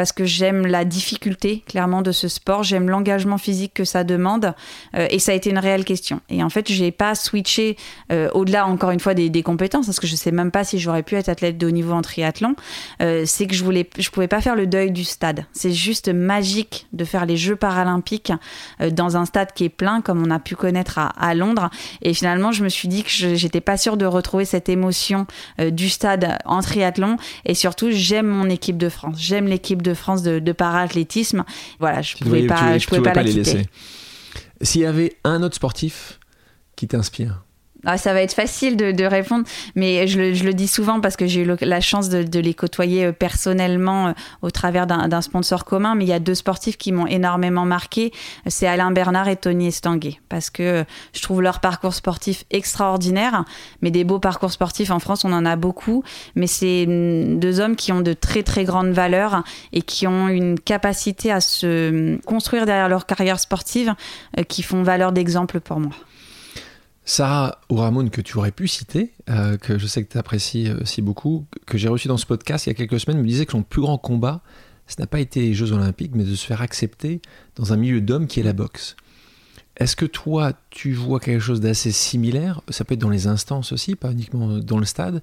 parce 0.00 0.12
que 0.12 0.24
j'aime 0.24 0.66
la 0.66 0.84
difficulté, 0.84 1.62
clairement, 1.68 2.00
de 2.00 2.12
ce 2.12 2.26
sport, 2.26 2.62
j'aime 2.62 2.88
l'engagement 2.88 3.38
physique 3.38 3.74
que 3.74 3.84
ça 3.84 4.02
demande, 4.02 4.54
euh, 4.96 5.06
et 5.10 5.18
ça 5.18 5.32
a 5.32 5.34
été 5.34 5.50
une 5.50 5.58
réelle 5.58 5.84
question. 5.84 6.20
Et 6.30 6.42
en 6.42 6.48
fait, 6.48 6.72
je 6.72 6.82
n'ai 6.82 6.92
pas 6.92 7.14
switché 7.14 7.76
euh, 8.10 8.30
au-delà, 8.32 8.66
encore 8.66 8.92
une 8.92 9.00
fois, 9.00 9.12
des, 9.12 9.42
compétences, 9.42 9.86
parce 9.86 10.00
que 10.00 10.06
je 10.06 10.12
ne 10.12 10.16
sais 10.16 10.30
même 10.30 10.50
pas 10.50 10.64
si 10.64 10.78
j'aurais 10.78 11.02
pu 11.02 11.16
être 11.16 11.28
athlète 11.28 11.58
de 11.58 11.66
haut 11.66 11.70
niveau 11.70 11.92
en 11.92 12.02
triathlon, 12.02 12.54
euh, 13.02 13.24
c'est 13.26 13.46
que 13.46 13.54
je 13.54 13.64
voulais, 13.64 13.88
je 13.98 14.08
pouvais 14.10 14.28
pas 14.28 14.40
faire 14.40 14.56
le 14.56 14.66
deuil 14.66 14.90
du 14.90 15.04
stade. 15.04 15.44
C'est 15.52 15.72
juste 15.72 16.08
magique 16.08 16.86
de 16.92 17.04
faire 17.04 17.26
les 17.26 17.36
Jeux 17.36 17.56
paralympiques 17.56 18.32
dans 18.92 19.16
un 19.16 19.24
stade 19.24 19.52
qui 19.52 19.64
est 19.64 19.70
plein, 19.70 20.00
comme 20.00 20.22
on 20.26 20.30
a 20.30 20.38
pu 20.38 20.56
connaître 20.56 20.98
à, 20.98 21.34
Londres, 21.34 21.68
et 22.02 22.14
finalement, 22.14 22.52
je 22.52 22.64
me 22.64 22.68
suis 22.68 22.88
dit 22.88 23.02
que 23.02 23.10
j'étais 23.10 23.60
pas 23.60 23.76
sûre 23.76 23.96
de 23.96 24.06
retrouver 24.06 24.44
cette 24.44 24.68
émotion 24.68 25.26
du 25.58 25.88
stade 25.88 26.29
en 26.44 26.60
triathlon 26.60 27.16
et 27.44 27.54
surtout 27.54 27.90
j'aime 27.90 28.26
mon 28.26 28.48
équipe 28.48 28.76
de 28.76 28.88
France. 28.88 29.16
J'aime 29.18 29.46
l'équipe 29.46 29.82
de 29.82 29.94
France 29.94 30.22
de, 30.22 30.38
de 30.38 30.52
para-athlétisme. 30.52 31.44
Voilà, 31.78 32.02
je 32.02 32.16
ne 32.16 32.24
pouvais, 32.24 32.46
pas, 32.46 32.78
je 32.78 32.86
pouvais, 32.86 33.02
pas, 33.02 33.14
la 33.14 33.24
quitter. 33.24 33.66
S'il 34.62 34.82
y 34.82 34.86
avait 34.86 35.16
un 35.24 35.42
autre 35.42 35.56
sportif 35.56 36.18
qui 36.76 36.88
t'inspire 36.88 37.42
ah, 37.86 37.96
ça 37.96 38.12
va 38.12 38.20
être 38.20 38.34
facile 38.34 38.76
de, 38.76 39.04
répondre, 39.04 39.44
mais 39.74 40.06
je 40.06 40.18
le, 40.20 40.52
dis 40.52 40.68
souvent 40.68 41.00
parce 41.00 41.16
que 41.16 41.26
j'ai 41.26 41.42
eu 41.42 41.56
la 41.62 41.80
chance 41.80 42.10
de, 42.10 42.40
les 42.40 42.54
côtoyer 42.54 43.06
euh, 43.06 43.12
personnellement 43.12 44.08
euh, 44.08 44.12
au 44.42 44.50
travers 44.50 44.86
d'un 44.86 45.20
sponsor 45.20 45.64
commun. 45.64 45.94
Mais 45.94 46.04
il 46.04 46.08
y 46.08 46.12
a 46.12 46.18
deux 46.18 46.34
sportifs 46.34 46.76
qui 46.76 46.92
m'ont 46.92 47.06
énormément 47.06 47.64
marqué. 47.64 48.12
C'est 48.46 48.66
Alain 48.66 48.90
Bernard 48.90 49.28
et 49.28 49.36
Tony 49.36 49.68
Estanguet. 49.68 50.20
Parce 50.28 50.50
que 50.50 50.62
euh, 50.62 50.84
je 51.14 51.22
trouve 51.22 51.40
leur 51.40 51.60
parcours 51.60 51.94
sportif 51.94 52.44
extraordinaire. 52.50 53.44
Mais 53.80 53.90
des 53.90 54.04
beaux 54.04 54.18
parcours 54.18 54.52
sportifs 54.52 54.90
en 54.90 54.98
France, 54.98 55.24
on 55.24 55.32
en 55.32 55.46
a 55.46 55.56
beaucoup. 55.56 56.04
Mais 56.34 56.46
c'est 56.46 56.84
mm, 56.86 57.38
deux 57.38 57.60
hommes 57.60 57.76
qui 57.76 57.92
ont 57.92 58.02
de 58.02 58.12
très 58.12 58.42
très 58.42 58.64
grandes 58.64 58.92
valeurs 58.92 59.42
et 59.72 59.80
qui 59.80 60.06
ont 60.06 60.28
une 60.28 60.60
capacité 60.60 61.32
à 61.32 61.40
se 61.40 61.90
mm, 61.90 62.20
construire 62.22 62.66
derrière 62.66 62.90
leur 62.90 63.06
carrière 63.06 63.40
sportive 63.40 63.94
qui 64.48 64.62
font 64.62 64.82
valeur 64.82 65.12
d'exemple 65.12 65.60
pour 65.60 65.80
moi. 65.80 65.92
Sarah 67.10 67.58
ou 67.68 67.74
Ramon, 67.74 68.08
que 68.08 68.20
tu 68.20 68.38
aurais 68.38 68.52
pu 68.52 68.68
citer, 68.68 69.10
euh, 69.28 69.56
que 69.56 69.78
je 69.78 69.86
sais 69.88 70.04
que 70.04 70.12
tu 70.12 70.16
apprécies 70.16 70.68
euh, 70.68 70.84
si 70.84 71.02
beaucoup, 71.02 71.44
que 71.66 71.76
j'ai 71.76 71.88
reçu 71.88 72.06
dans 72.06 72.16
ce 72.16 72.24
podcast 72.24 72.66
il 72.66 72.68
y 72.68 72.70
a 72.70 72.74
quelques 72.74 73.00
semaines, 73.00 73.20
me 73.20 73.26
disait 73.26 73.46
que 73.46 73.50
son 73.50 73.64
plus 73.64 73.82
grand 73.82 73.98
combat, 73.98 74.42
ce 74.86 74.94
n'a 75.00 75.08
pas 75.08 75.18
été 75.18 75.40
les 75.40 75.52
Jeux 75.52 75.72
Olympiques, 75.72 76.12
mais 76.14 76.22
de 76.22 76.36
se 76.36 76.46
faire 76.46 76.62
accepter 76.62 77.20
dans 77.56 77.72
un 77.72 77.76
milieu 77.76 78.00
d'hommes 78.00 78.28
qui 78.28 78.38
est 78.38 78.44
la 78.44 78.52
boxe. 78.52 78.94
Est-ce 79.76 79.96
que 79.96 80.06
toi, 80.06 80.52
tu 80.70 80.92
vois 80.92 81.18
quelque 81.18 81.40
chose 81.40 81.60
d'assez 81.60 81.90
similaire? 81.90 82.60
Ça 82.68 82.84
peut 82.84 82.94
être 82.94 83.00
dans 83.00 83.10
les 83.10 83.26
instances 83.26 83.72
aussi, 83.72 83.96
pas 83.96 84.12
uniquement 84.12 84.58
dans 84.58 84.78
le 84.78 84.84
stade, 84.84 85.20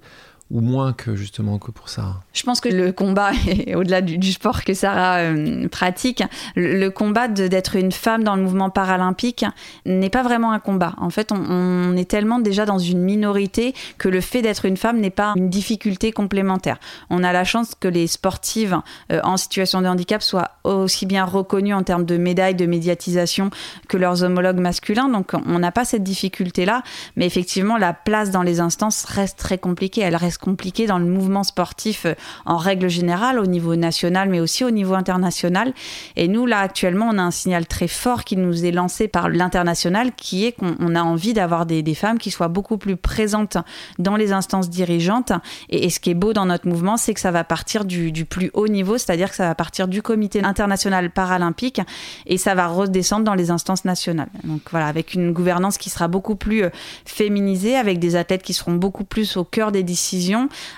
ou 0.50 0.60
moins 0.60 0.92
que 0.92 1.14
justement 1.14 1.58
que 1.58 1.70
pour 1.70 1.88
ça 1.88 2.20
Je 2.32 2.42
pense 2.42 2.60
que 2.60 2.68
le 2.68 2.92
combat, 2.92 3.32
au-delà 3.74 4.00
du, 4.00 4.32
sport 4.32 4.64
que 4.64 4.72
Sarah 4.72 5.18
euh, 5.18 5.68
pratique, 5.68 6.22
le, 6.56 6.88
combat 6.88 7.28
d'être 7.28 7.76
une 7.76 7.92
femme 7.92 8.24
dans 8.24 8.34
le 8.34 8.42
mouvement 8.42 8.70
paralympique 8.70 9.44
n'est 9.84 10.10
pas 10.10 10.22
vraiment 10.22 10.52
un 10.52 10.58
combat. 10.58 10.94
En 10.98 11.10
fait, 11.10 11.32
on, 11.32 11.96
est 11.96 12.08
tellement 12.08 12.38
déjà 12.38 12.64
dans 12.64 12.78
une 12.78 13.00
minorité 13.00 13.74
que 13.98 14.08
le 14.08 14.20
fait 14.20 14.40
d'être 14.40 14.64
une 14.64 14.76
femme 14.76 15.00
n'est 15.00 15.10
pas 15.10 15.34
une 15.36 15.50
difficulté 15.50 16.12
complémentaire. 16.12 16.78
On 17.10 17.22
a 17.22 17.32
la 17.32 17.44
chance 17.44 17.74
que 17.78 17.88
les 17.88 18.06
sportives 18.06 18.78
euh, 19.12 19.20
en 19.24 19.36
situation 19.36 19.82
de 19.82 19.86
handicap 19.86 20.22
soient 20.22 20.52
aussi 20.64 21.06
bien 21.06 21.24
reconnues 21.24 21.74
en 21.74 21.82
termes 21.82 22.04
de 22.04 22.16
médailles, 22.16 22.54
de 22.54 22.66
médiatisation 22.66 23.50
que 23.88 23.96
leurs 23.96 24.22
homologues 24.22 24.60
masculins. 24.60 25.08
Donc, 25.08 25.32
on 25.34 25.58
n'a 25.58 25.72
pas 25.72 25.84
cette 25.84 26.02
difficulté-là. 26.02 26.82
Mais 27.16 27.26
effectivement, 27.26 27.76
la 27.76 27.92
place 27.92 28.30
dans 28.30 28.42
les 28.42 28.60
instances 28.60 29.04
reste 29.04 29.38
très 29.38 29.58
compliquée. 29.58 30.00
Elle 30.00 30.16
reste 30.16 30.37
compliqué 30.38 30.86
dans 30.86 30.98
le 30.98 31.04
mouvement 31.06 31.42
sportif 31.42 32.06
euh, 32.06 32.14
en 32.46 32.56
règle 32.56 32.88
générale, 32.88 33.38
au 33.38 33.46
niveau 33.46 33.76
national, 33.76 34.28
mais 34.28 34.40
aussi 34.40 34.64
au 34.64 34.70
niveau 34.70 34.94
international. 34.94 35.72
Et 36.16 36.28
nous, 36.28 36.46
là, 36.46 36.60
actuellement, 36.60 37.08
on 37.12 37.18
a 37.18 37.22
un 37.22 37.30
signal 37.30 37.66
très 37.66 37.88
fort 37.88 38.24
qui 38.24 38.36
nous 38.36 38.64
est 38.64 38.70
lancé 38.70 39.08
par 39.08 39.28
l'international, 39.28 40.12
qui 40.16 40.46
est 40.46 40.52
qu'on 40.52 40.94
a 40.94 41.02
envie 41.02 41.32
d'avoir 41.32 41.66
des, 41.66 41.82
femmes 41.94 42.18
qui 42.18 42.30
soient 42.30 42.48
beaucoup 42.48 42.78
plus 42.78 42.96
présentes 42.96 43.56
dans 43.98 44.16
les 44.16 44.32
instances 44.32 44.68
dirigeantes. 44.68 45.32
Et, 45.68 45.90
ce 45.90 46.00
qui 46.00 46.10
est 46.10 46.14
beau 46.14 46.32
dans 46.32 46.46
notre 46.46 46.68
mouvement, 46.68 46.96
c'est 46.96 47.14
que 47.14 47.20
ça 47.20 47.30
va 47.30 47.44
partir 47.44 47.84
du, 47.84 48.12
plus 48.24 48.50
haut 48.54 48.68
niveau, 48.68 48.98
c'est-à-dire 48.98 49.30
que 49.30 49.36
ça 49.36 49.48
va 49.48 49.54
partir 49.54 49.88
du 49.88 50.02
comité 50.02 50.44
international 50.44 51.10
paralympique 51.10 51.80
et 52.26 52.36
ça 52.36 52.54
va 52.54 52.68
redescendre 52.68 53.24
dans 53.24 53.34
les 53.34 53.50
instances 53.50 53.84
nationales. 53.84 54.28
Donc 54.44 54.62
voilà, 54.70 54.86
avec 54.86 55.14
une 55.14 55.32
gouvernance 55.32 55.78
qui 55.78 55.90
sera 55.90 56.08
beaucoup 56.08 56.36
plus 56.36 56.64
euh, 56.64 56.70
féminisée, 57.04 57.76
avec 57.76 57.98
des 57.98 58.16
athlètes 58.16 58.42
qui 58.42 58.52
seront 58.52 58.74
beaucoup 58.74 59.04
plus 59.04 59.36
au 59.36 59.44
cœur 59.44 59.72
des 59.72 59.82
décisions 59.82 60.27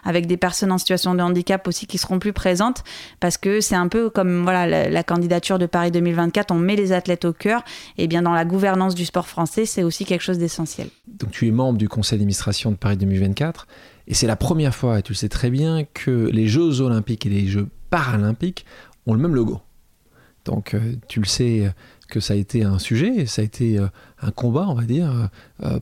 avec 0.05 0.27
des 0.27 0.37
personnes 0.37 0.73
en 0.73 0.79
situation 0.79 1.15
de 1.15 1.23
handicap 1.23 1.67
aussi 1.69 1.87
qui 1.87 1.99
seront 1.99 2.19
plus 2.19 2.33
présentes, 2.33 2.85
parce 3.21 3.37
que 3.37 3.61
c'est 3.61 3.75
un 3.75 3.89
peu 3.89 4.11
comme 4.11 4.43
voilà 4.43 4.89
la, 4.89 5.03
candidature 5.03 5.59
de 5.59 5.67
Paris 5.67 5.91
2024, 5.91 6.51
on 6.53 6.59
met 6.59 6.77
les 6.77 6.93
athlètes 6.93 7.25
au 7.25 7.33
cœur, 7.33 7.63
et 7.99 8.07
bien 8.07 8.23
dans 8.23 8.33
la 8.33 8.45
gouvernance 8.45 8.95
du 8.95 9.05
sport 9.05 9.27
français, 9.27 9.67
c'est 9.67 9.83
aussi 9.83 10.05
quelque 10.05 10.23
chose 10.23 10.39
d'essentiel. 10.39 10.89
Donc 11.07 11.31
tu 11.31 11.49
es 11.49 11.51
membre 11.51 11.79
du 11.79 11.89
conseil 11.89 12.19
d'administration 12.19 12.71
de 12.71 12.77
Paris 12.77 12.97
2024, 12.97 13.67
et 14.07 14.15
c'est 14.15 14.27
la 14.27 14.37
première 14.37 14.75
fois, 14.75 14.99
et 14.99 15.03
tu 15.03 15.13
le 15.13 15.17
sais 15.17 15.29
très 15.29 15.51
bien, 15.51 15.85
que 15.95 16.29
les 16.33 16.47
Jeux 16.47 16.81
olympiques 16.81 17.27
et 17.27 17.31
les 17.31 17.47
Jeux 17.47 17.69
paralympiques 17.91 18.65
ont 19.07 19.15
le 19.15 19.21
même 19.21 19.35
logo. 19.35 19.61
Donc 20.45 20.75
euh, 20.75 20.97
tu 21.09 21.21
le 21.21 21.27
sais 21.27 21.67
euh, 21.67 21.71
que 22.09 22.21
ça 22.21 22.35
a 22.35 22.37
été 22.37 22.63
un 22.63 22.79
sujet, 22.79 23.27
ça 23.27 23.43
a 23.43 23.45
été 23.45 23.79
euh, 23.79 23.87
un 24.21 24.31
combat, 24.31 24.67
on 24.69 24.75
va 24.75 24.85
dire, 24.85 25.31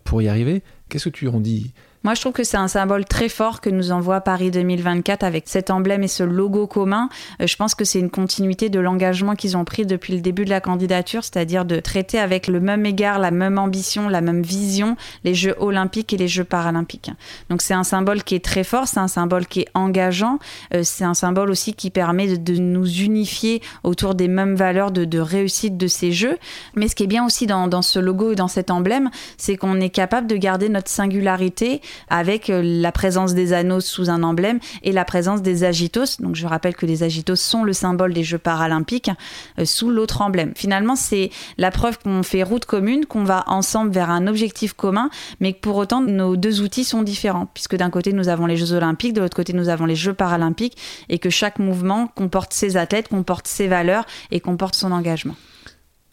pour 0.04 0.20
y 0.22 0.28
arriver. 0.28 0.62
Qu'est-ce 0.88 1.08
que 1.08 1.14
tu 1.14 1.28
en 1.28 1.40
dis 1.40 1.72
moi, 2.04 2.14
je 2.14 2.20
trouve 2.20 2.32
que 2.32 2.44
c'est 2.44 2.56
un 2.56 2.68
symbole 2.68 3.04
très 3.04 3.28
fort 3.28 3.60
que 3.60 3.70
nous 3.70 3.90
envoie 3.92 4.20
Paris 4.20 4.50
2024 4.50 5.24
avec 5.24 5.44
cet 5.46 5.70
emblème 5.70 6.02
et 6.02 6.08
ce 6.08 6.22
logo 6.22 6.66
commun. 6.66 7.08
Euh, 7.40 7.46
je 7.46 7.56
pense 7.56 7.74
que 7.74 7.84
c'est 7.84 7.98
une 7.98 8.10
continuité 8.10 8.68
de 8.68 8.80
l'engagement 8.80 9.34
qu'ils 9.34 9.56
ont 9.56 9.64
pris 9.64 9.84
depuis 9.84 10.14
le 10.14 10.20
début 10.20 10.44
de 10.44 10.50
la 10.50 10.60
candidature, 10.60 11.24
c'est-à-dire 11.24 11.64
de 11.64 11.80
traiter 11.80 12.18
avec 12.18 12.46
le 12.46 12.60
même 12.60 12.86
égard, 12.86 13.18
la 13.18 13.30
même 13.30 13.58
ambition, 13.58 14.08
la 14.08 14.20
même 14.20 14.42
vision 14.42 14.96
les 15.24 15.34
Jeux 15.34 15.54
olympiques 15.58 16.12
et 16.12 16.16
les 16.16 16.28
Jeux 16.28 16.44
paralympiques. 16.44 17.10
Donc 17.50 17.62
c'est 17.62 17.74
un 17.74 17.84
symbole 17.84 18.22
qui 18.22 18.34
est 18.34 18.44
très 18.44 18.64
fort, 18.64 18.86
c'est 18.88 19.00
un 19.00 19.08
symbole 19.08 19.46
qui 19.46 19.60
est 19.60 19.68
engageant, 19.74 20.38
euh, 20.74 20.82
c'est 20.84 21.04
un 21.04 21.14
symbole 21.14 21.50
aussi 21.50 21.74
qui 21.74 21.90
permet 21.90 22.38
de, 22.38 22.54
nous 22.54 22.88
unifier 22.88 23.62
autour 23.84 24.14
des 24.14 24.28
mêmes 24.28 24.54
valeurs 24.54 24.90
de, 24.90 25.18
réussite 25.18 25.76
de 25.76 25.86
ces 25.86 26.12
Jeux. 26.12 26.38
Mais 26.74 26.88
ce 26.88 26.94
qui 26.94 27.04
est 27.04 27.08
bien 27.08 27.24
aussi 27.24 27.46
dans, 27.46 27.68
dans 27.68 27.82
ce 27.82 27.98
logo 27.98 28.32
et 28.32 28.36
dans 28.36 28.48
cet 28.48 28.70
emblème, 28.70 29.10
c'est 29.36 29.56
qu'on 29.56 29.80
est 29.80 29.90
capable 29.90 30.26
de 30.26 30.36
garder 30.36 30.68
notre 30.68 30.88
singularité 30.88 31.80
avec 32.08 32.50
euh, 32.50 32.62
la 32.62 32.92
présence 32.92 33.34
des 33.34 33.52
anneaux 33.52 33.80
sous 33.80 34.10
un 34.10 34.22
emblème 34.22 34.58
et 34.82 34.92
la 34.92 35.04
présence 35.04 35.42
des 35.42 35.64
agitos. 35.64 36.20
Donc 36.20 36.34
je 36.34 36.46
rappelle 36.46 36.74
que 36.74 36.86
les 36.86 37.02
agitos 37.02 37.36
sont 37.36 37.64
le 37.64 37.72
symbole 37.72 38.12
des 38.12 38.22
Jeux 38.22 38.38
paralympiques 38.38 39.10
euh, 39.58 39.64
sous 39.64 39.90
l'autre 39.90 40.22
emblème. 40.22 40.52
Finalement, 40.54 40.96
c'est 40.96 41.30
la 41.56 41.70
preuve 41.70 41.98
qu'on 41.98 42.22
fait 42.22 42.42
route 42.42 42.64
commune, 42.64 43.06
qu'on 43.06 43.24
va 43.24 43.44
ensemble 43.46 43.90
vers 43.90 44.10
un 44.10 44.26
objectif 44.26 44.72
commun, 44.72 45.10
mais 45.40 45.52
que 45.52 45.60
pour 45.60 45.76
autant 45.76 46.00
nos 46.00 46.36
deux 46.36 46.60
outils 46.60 46.84
sont 46.84 47.02
différents, 47.02 47.46
puisque 47.52 47.76
d'un 47.76 47.90
côté 47.90 48.12
nous 48.12 48.28
avons 48.28 48.46
les 48.46 48.56
Jeux 48.56 48.72
olympiques, 48.72 49.12
de 49.12 49.20
l'autre 49.20 49.36
côté 49.36 49.52
nous 49.52 49.68
avons 49.68 49.86
les 49.86 49.96
Jeux 49.96 50.14
paralympiques, 50.14 50.76
et 51.08 51.18
que 51.18 51.30
chaque 51.30 51.58
mouvement 51.58 52.06
comporte 52.06 52.52
ses 52.52 52.76
athlètes, 52.76 53.08
comporte 53.08 53.46
ses 53.46 53.68
valeurs 53.68 54.04
et 54.30 54.40
comporte 54.40 54.74
son 54.74 54.92
engagement. 54.92 55.34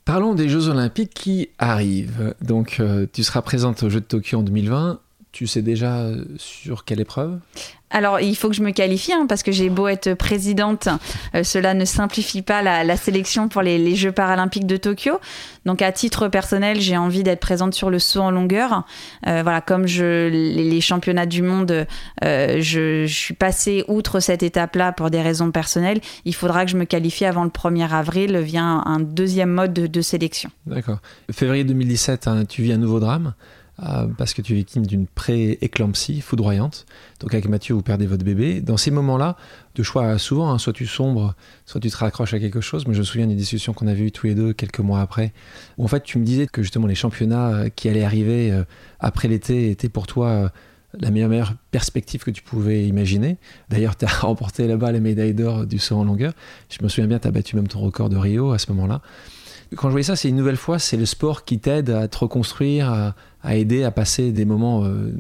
Parlons 0.06 0.36
des 0.36 0.50
Jeux 0.50 0.68
Olympiques 0.68 1.16
qui 1.16 1.50
arrivent. 1.58 2.36
Donc, 2.40 2.78
euh, 2.80 3.08
tu 3.12 3.24
seras 3.24 3.42
présente 3.42 3.82
aux 3.82 3.90
Jeux 3.90 4.02
de 4.02 4.06
Tokyo 4.06 4.38
en 4.38 4.44
2020. 4.44 5.00
Tu 5.36 5.48
sais 5.48 5.62
déjà 5.62 5.98
euh, 5.98 6.24
sur 6.38 6.86
quelle 6.86 7.02
épreuve? 7.02 7.38
Alors, 7.90 8.22
il 8.22 8.38
faut 8.38 8.48
que 8.48 8.56
je 8.56 8.62
me 8.62 8.72
qualifie, 8.72 9.12
hein, 9.12 9.26
parce 9.28 9.44
que 9.44 9.52
j'ai 9.52 9.70
beau 9.70 9.90
être 9.90 10.14
présidente, 10.14 10.88
euh, 11.36 11.44
cela 11.44 11.74
ne 11.74 11.84
simplifie 11.84 12.42
pas 12.42 12.62
la, 12.62 12.96
sélection 12.96 13.50
pour 13.50 13.62
les, 13.62 13.96
Jeux 13.98 14.14
paralympiques 14.14 14.66
de 14.66 14.78
Tokyo. 14.78 15.20
Donc, 15.66 15.82
à 15.82 15.92
titre 15.92 16.30
personnel, 16.30 16.80
j'ai 16.80 16.96
envie 16.96 17.22
d'être 17.22 17.42
présente 17.42 17.74
sur 17.74 17.90
le 17.90 18.00
saut 18.00 18.22
en 18.22 18.32
longueur. 18.32 18.86
Euh, 19.28 19.42
voilà, 19.44 19.60
comme 19.60 19.88
je, 19.88 20.30
les, 20.30 20.80
championnats 20.80 21.26
du 21.26 21.42
monde, 21.42 21.86
je, 22.22 23.04
je, 23.06 23.14
suis 23.14 23.34
passée 23.34 23.84
outre 23.90 24.22
cette 24.22 24.42
étape-là 24.42 24.94
pour 24.94 25.10
des 25.10 25.22
raisons 25.22 25.52
personnelles. 25.52 26.00
Il 26.24 26.34
faudra 26.34 26.64
que 26.64 26.72
je 26.72 26.78
me 26.78 26.86
qualifie 26.86 27.26
avant 27.26 27.44
le 27.44 27.50
1er 27.50 27.92
avril 27.92 28.38
via 28.38 28.64
un, 28.64 29.02
deuxième 29.02 29.52
mode 29.52 29.74
de, 29.74 30.02
sélection. 30.02 30.50
D'accord. 30.66 31.00
Février 31.30 31.66
2017, 31.66 32.28
hein, 32.30 32.46
tu 32.48 32.62
vis 32.62 32.72
un 32.72 32.78
nouveau 32.78 33.02
drame? 33.02 33.34
Euh, 33.84 34.08
parce 34.18 34.34
que 34.34 34.42
tu 34.42 34.54
es 34.54 34.56
victime 34.56 34.86
d'une 34.86 35.06
pré-éclampsie 35.06 36.22
foudroyante. 36.22 36.86
Donc 37.20 37.34
avec 37.34 37.50
Mathieu, 37.50 37.74
vous 37.76 37.82
perdez 37.82 38.06
votre 38.06 38.24
bébé. 38.24 38.62
Dans 38.62 38.78
ces 38.78 38.90
moments-là, 38.90 39.36
de 39.76 39.84
choix 39.84 40.18
souvent, 40.18 40.50
hein, 40.50 40.58
soit 40.58 40.72
tu 40.72 40.88
sombres, 40.88 41.36
soit 41.66 41.82
tu 41.82 41.90
te 41.90 41.98
raccroches 41.98 42.34
à 42.34 42.40
quelque 42.40 42.62
chose. 42.62 42.88
Mais 42.88 42.94
je 42.94 43.00
me 43.00 43.04
souviens 43.04 43.28
des 43.28 43.36
discussions 43.36 43.74
qu'on 43.74 43.88
avait 43.88 44.04
eues 44.04 44.12
tous 44.14 44.28
les 44.28 44.36
deux 44.36 44.54
quelques 44.54 44.80
mois 44.80 45.02
après, 45.02 45.34
où 45.78 45.84
en 45.84 45.88
fait 45.90 46.04
tu 46.04 46.18
me 46.20 46.24
disais 46.24 46.48
que 46.48 46.62
justement 46.62 46.88
les 46.88 46.96
championnats 46.96 47.50
euh, 47.50 47.70
qui 47.70 47.90
allaient 47.90 48.06
arriver 48.06 48.50
euh, 48.52 48.64
après 49.02 49.28
l'été 49.28 49.70
étaient 49.72 49.90
pour 49.90 50.08
toi 50.08 50.52
la 51.00 51.12
meilleure, 51.12 51.54
perspective 51.72 52.24
que 52.24 52.32
tu 52.32 52.42
pouvais 52.42 52.86
imaginer. 52.88 53.38
D'ailleurs, 53.70 53.96
tu 53.96 54.06
as 54.06 54.08
remporté 54.22 54.68
là-bas 54.68 54.92
les 54.92 55.00
médailles 55.00 55.34
d'or 55.34 55.66
du 55.66 55.80
saut 55.80 55.98
en 55.98 56.04
longueur. 56.04 56.34
Je 56.70 56.84
me 56.84 56.90
souviens 56.90 57.08
bien, 57.08 57.20
tu 57.20 57.28
as 57.28 57.32
battu 57.32 57.56
même 57.56 57.68
ton 57.68 57.80
record 57.80 58.10
de 58.10 58.18
Rio 58.18 58.52
à 58.52 58.58
ce 58.58 58.72
moment-là. 58.72 59.02
Quand 59.76 59.88
je 59.90 59.92
voyais 59.92 60.04
ça, 60.04 60.16
c'est 60.16 60.30
une 60.30 60.36
nouvelle 60.36 60.58
fois, 60.58 60.80
c'est 60.80 60.98
le 60.98 61.06
sport 61.06 61.44
qui 61.44 61.60
t'aide 61.60 61.90
à 61.90 62.08
te 62.08 62.18
reconstruire, 62.18 62.90
à, 62.90 63.16
à 63.44 63.56
aider 63.56 63.84
à 63.84 63.92
passer 63.92 64.32
des 64.32 64.46
moments 64.46 64.86
euh, 64.86 65.14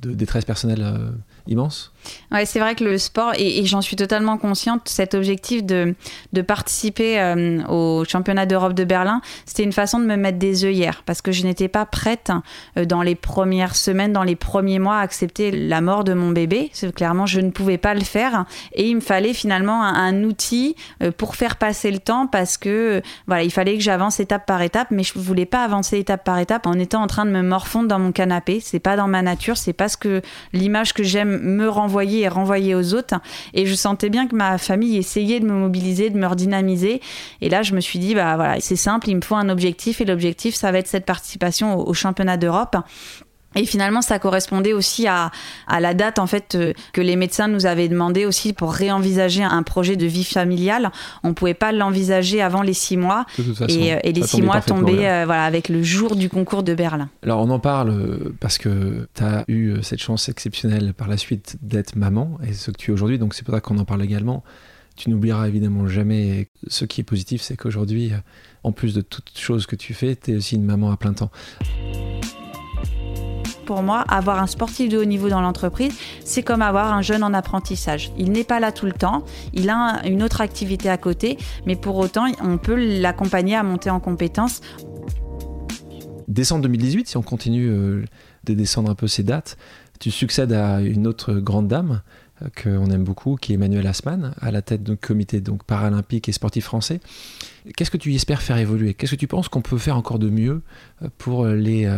de 0.00 0.12
détresse 0.12 0.44
personnelle 0.44 0.82
euh, 0.82 1.10
immense 1.46 1.91
Ouais, 2.30 2.46
c'est 2.46 2.60
vrai 2.60 2.74
que 2.74 2.84
le 2.84 2.98
sport, 2.98 3.32
et, 3.36 3.64
j'en 3.64 3.80
suis 3.80 3.96
totalement 3.96 4.38
consciente, 4.38 4.88
cet 4.88 5.14
objectif 5.14 5.64
de, 5.64 5.94
de 6.32 6.42
participer 6.42 7.20
euh, 7.20 7.62
au 7.68 8.04
championnat 8.04 8.46
d'Europe 8.46 8.74
de 8.74 8.84
Berlin, 8.84 9.20
c'était 9.46 9.64
une 9.64 9.72
façon 9.72 9.98
de 9.98 10.04
me 10.04 10.16
mettre 10.16 10.38
des 10.38 10.64
œillères, 10.64 11.02
parce 11.04 11.22
que 11.22 11.32
je 11.32 11.44
n'étais 11.44 11.68
pas 11.68 11.86
prête 11.86 12.30
dans 12.76 13.02
les 13.02 13.14
premières 13.14 13.76
semaines, 13.76 14.12
dans 14.12 14.22
les 14.22 14.36
premiers 14.36 14.78
mois, 14.78 14.96
à 14.96 15.00
accepter 15.00 15.50
la 15.50 15.80
mort 15.80 16.04
de 16.04 16.14
mon 16.14 16.30
bébé. 16.30 16.70
Clairement, 16.94 17.26
je 17.26 17.40
ne 17.40 17.50
pouvais 17.50 17.78
pas 17.78 17.94
le 17.94 18.00
faire, 18.00 18.44
et 18.74 18.88
il 18.88 18.96
me 18.96 19.00
fallait 19.00 19.34
finalement 19.34 19.82
un, 19.82 20.22
outil 20.22 20.76
pour 21.16 21.36
faire 21.36 21.56
passer 21.56 21.90
le 21.90 21.98
temps, 21.98 22.26
parce 22.26 22.56
que 22.56 23.02
voilà, 23.26 23.42
il 23.42 23.50
fallait 23.50 23.76
que 23.76 23.82
j'avance 23.82 24.20
étape 24.20 24.46
par 24.46 24.62
étape, 24.62 24.88
mais 24.90 25.02
je 25.02 25.18
ne 25.18 25.22
voulais 25.22 25.46
pas 25.46 25.64
avancer 25.64 25.98
étape 25.98 26.24
par 26.24 26.38
étape 26.38 26.66
en 26.66 26.74
étant 26.74 27.02
en 27.02 27.06
train 27.06 27.24
de 27.24 27.30
me 27.30 27.42
morfondre 27.42 27.88
dans 27.88 27.98
mon 27.98 28.12
canapé. 28.12 28.60
C'est 28.60 28.80
pas 28.80 28.96
dans 28.96 29.08
ma 29.08 29.22
nature, 29.22 29.56
c'est 29.56 29.72
pas 29.72 29.88
ce 29.88 29.96
que 29.96 30.22
l'image 30.52 30.92
que 30.92 31.02
j'aime 31.02 31.38
me 31.42 31.68
et 32.00 32.28
renvoyer 32.28 32.74
aux 32.74 32.94
autres. 32.94 33.14
Et 33.54 33.66
je 33.66 33.74
sentais 33.74 34.08
bien 34.08 34.26
que 34.26 34.34
ma 34.34 34.58
famille 34.58 34.96
essayait 34.96 35.40
de 35.40 35.46
me 35.46 35.52
mobiliser, 35.52 36.10
de 36.10 36.18
me 36.18 36.26
redynamiser. 36.26 37.00
Et 37.40 37.48
là, 37.48 37.62
je 37.62 37.74
me 37.74 37.80
suis 37.80 37.98
dit, 37.98 38.14
bah 38.14 38.36
voilà, 38.36 38.60
c'est 38.60 38.76
simple, 38.76 39.08
il 39.08 39.16
me 39.16 39.20
faut 39.20 39.36
un 39.36 39.48
objectif. 39.48 40.00
Et 40.00 40.04
l'objectif, 40.04 40.54
ça 40.54 40.72
va 40.72 40.78
être 40.78 40.86
cette 40.86 41.06
participation 41.06 41.78
au 41.78 41.94
championnat 41.94 42.36
d'Europe. 42.36 42.76
Et 43.54 43.64
finalement, 43.66 44.02
ça 44.02 44.18
correspondait 44.18 44.72
aussi 44.72 45.06
à, 45.06 45.30
à, 45.66 45.80
la 45.80 45.94
date 45.94 46.18
en 46.18 46.26
fait 46.26 46.54
euh, 46.54 46.72
que 46.92 47.00
les 47.00 47.16
médecins 47.16 47.48
nous 47.48 47.66
avaient 47.66 47.88
demandé 47.88 48.24
aussi 48.24 48.52
pour 48.52 48.72
réenvisager 48.72 49.42
un 49.42 49.62
projet 49.62 49.96
de 49.96 50.06
vie 50.06 50.24
familiale. 50.24 50.90
On 51.22 51.34
pouvait 51.34 51.54
pas 51.54 51.72
l'envisager 51.72 52.40
avant 52.40 52.62
les 52.62 52.72
six 52.72 52.96
mois. 52.96 53.26
et, 53.68 53.94
euh, 53.94 53.98
et, 54.02 54.12
les 54.12 54.22
six 54.22 54.42
mois 54.42 54.60
tombaient 54.60 55.08
euh, 55.08 55.24
voilà, 55.26 55.44
avec 55.44 55.68
le 55.68 55.82
jour 55.82 56.16
du 56.16 56.28
concours 56.28 56.62
de 56.62 56.74
Berlin. 56.74 57.08
Alors 57.22 57.40
on 57.40 57.50
en 57.50 57.58
parle 57.58 58.32
parce 58.40 58.58
que 58.58 59.06
tu 59.14 59.22
as 59.22 59.44
eu 59.48 59.82
cette 59.82 60.00
chance 60.00 60.28
exceptionnelle 60.28 60.94
par 60.94 61.08
la 61.08 61.16
suite 61.16 61.56
d'être 61.62 61.96
maman 61.96 62.38
et 62.46 62.52
ce 62.52 62.70
que 62.70 62.76
tu 62.76 62.90
es 62.90 62.94
aujourd'hui. 62.94 63.18
Donc 63.18 63.34
c'est 63.34 63.44
pour 63.44 63.54
ça 63.54 63.60
qu'on 63.60 63.78
en 63.78 63.84
parle 63.84 64.02
également. 64.02 64.42
Tu 64.96 65.10
n'oublieras 65.10 65.48
évidemment 65.48 65.86
jamais 65.86 66.48
ce 66.66 66.84
qui 66.84 67.00
est 67.00 67.04
positif, 67.04 67.40
c'est 67.40 67.56
qu'aujourd'hui, 67.56 68.12
en 68.62 68.72
plus 68.72 68.92
de 68.92 69.00
toutes 69.00 69.32
choses 69.38 69.66
que 69.66 69.76
tu 69.76 69.94
fais, 69.94 70.16
tu 70.16 70.32
es 70.32 70.36
aussi 70.36 70.56
une 70.56 70.64
maman 70.64 70.92
à 70.92 70.96
plein 70.98 71.14
temps 71.14 71.30
pour 73.72 73.82
moi, 73.82 74.02
avoir 74.02 74.42
un 74.42 74.46
sportif 74.46 74.90
de 74.90 74.98
haut 74.98 75.06
niveau 75.06 75.30
dans 75.30 75.40
l'entreprise, 75.40 75.94
c'est 76.26 76.42
comme 76.42 76.60
avoir 76.60 76.92
un 76.92 77.00
jeune 77.00 77.22
en 77.24 77.32
apprentissage. 77.32 78.12
Il 78.18 78.30
n'est 78.30 78.44
pas 78.44 78.60
là 78.60 78.70
tout 78.70 78.84
le 78.84 78.92
temps, 78.92 79.24
il 79.54 79.70
a 79.70 80.02
une 80.04 80.22
autre 80.22 80.42
activité 80.42 80.90
à 80.90 80.98
côté, 80.98 81.38
mais 81.64 81.74
pour 81.74 81.96
autant, 81.96 82.26
on 82.42 82.58
peut 82.58 82.74
l'accompagner 82.74 83.56
à 83.56 83.62
monter 83.62 83.88
en 83.88 83.98
compétences. 83.98 84.60
décembre 86.28 86.64
2018, 86.64 87.08
si 87.08 87.16
on 87.16 87.22
continue 87.22 87.66
de 88.44 88.54
descendre 88.54 88.90
un 88.90 88.94
peu 88.94 89.06
ces 89.06 89.22
dates, 89.22 89.56
tu 90.00 90.10
succèdes 90.10 90.52
à 90.52 90.82
une 90.82 91.06
autre 91.06 91.32
grande 91.32 91.66
dame 91.66 92.02
qu'on 92.62 92.90
aime 92.90 93.04
beaucoup, 93.04 93.36
qui 93.36 93.52
est 93.52 93.54
Emmanuel 93.54 93.86
Asman, 93.86 94.34
à 94.38 94.50
la 94.50 94.60
tête 94.60 94.82
du 94.82 94.98
comité 94.98 95.40
donc, 95.40 95.64
paralympique 95.64 96.28
et 96.28 96.32
sportif 96.32 96.66
français. 96.66 97.00
Qu'est-ce 97.74 97.90
que 97.90 97.96
tu 97.96 98.12
espères 98.12 98.42
faire 98.42 98.58
évoluer? 98.58 98.92
Qu'est-ce 98.92 99.12
que 99.12 99.16
tu 99.16 99.28
penses 99.28 99.48
qu'on 99.48 99.62
peut 99.62 99.78
faire 99.78 99.96
encore 99.96 100.18
de 100.18 100.28
mieux 100.28 100.60
pour 101.16 101.46
les, 101.46 101.88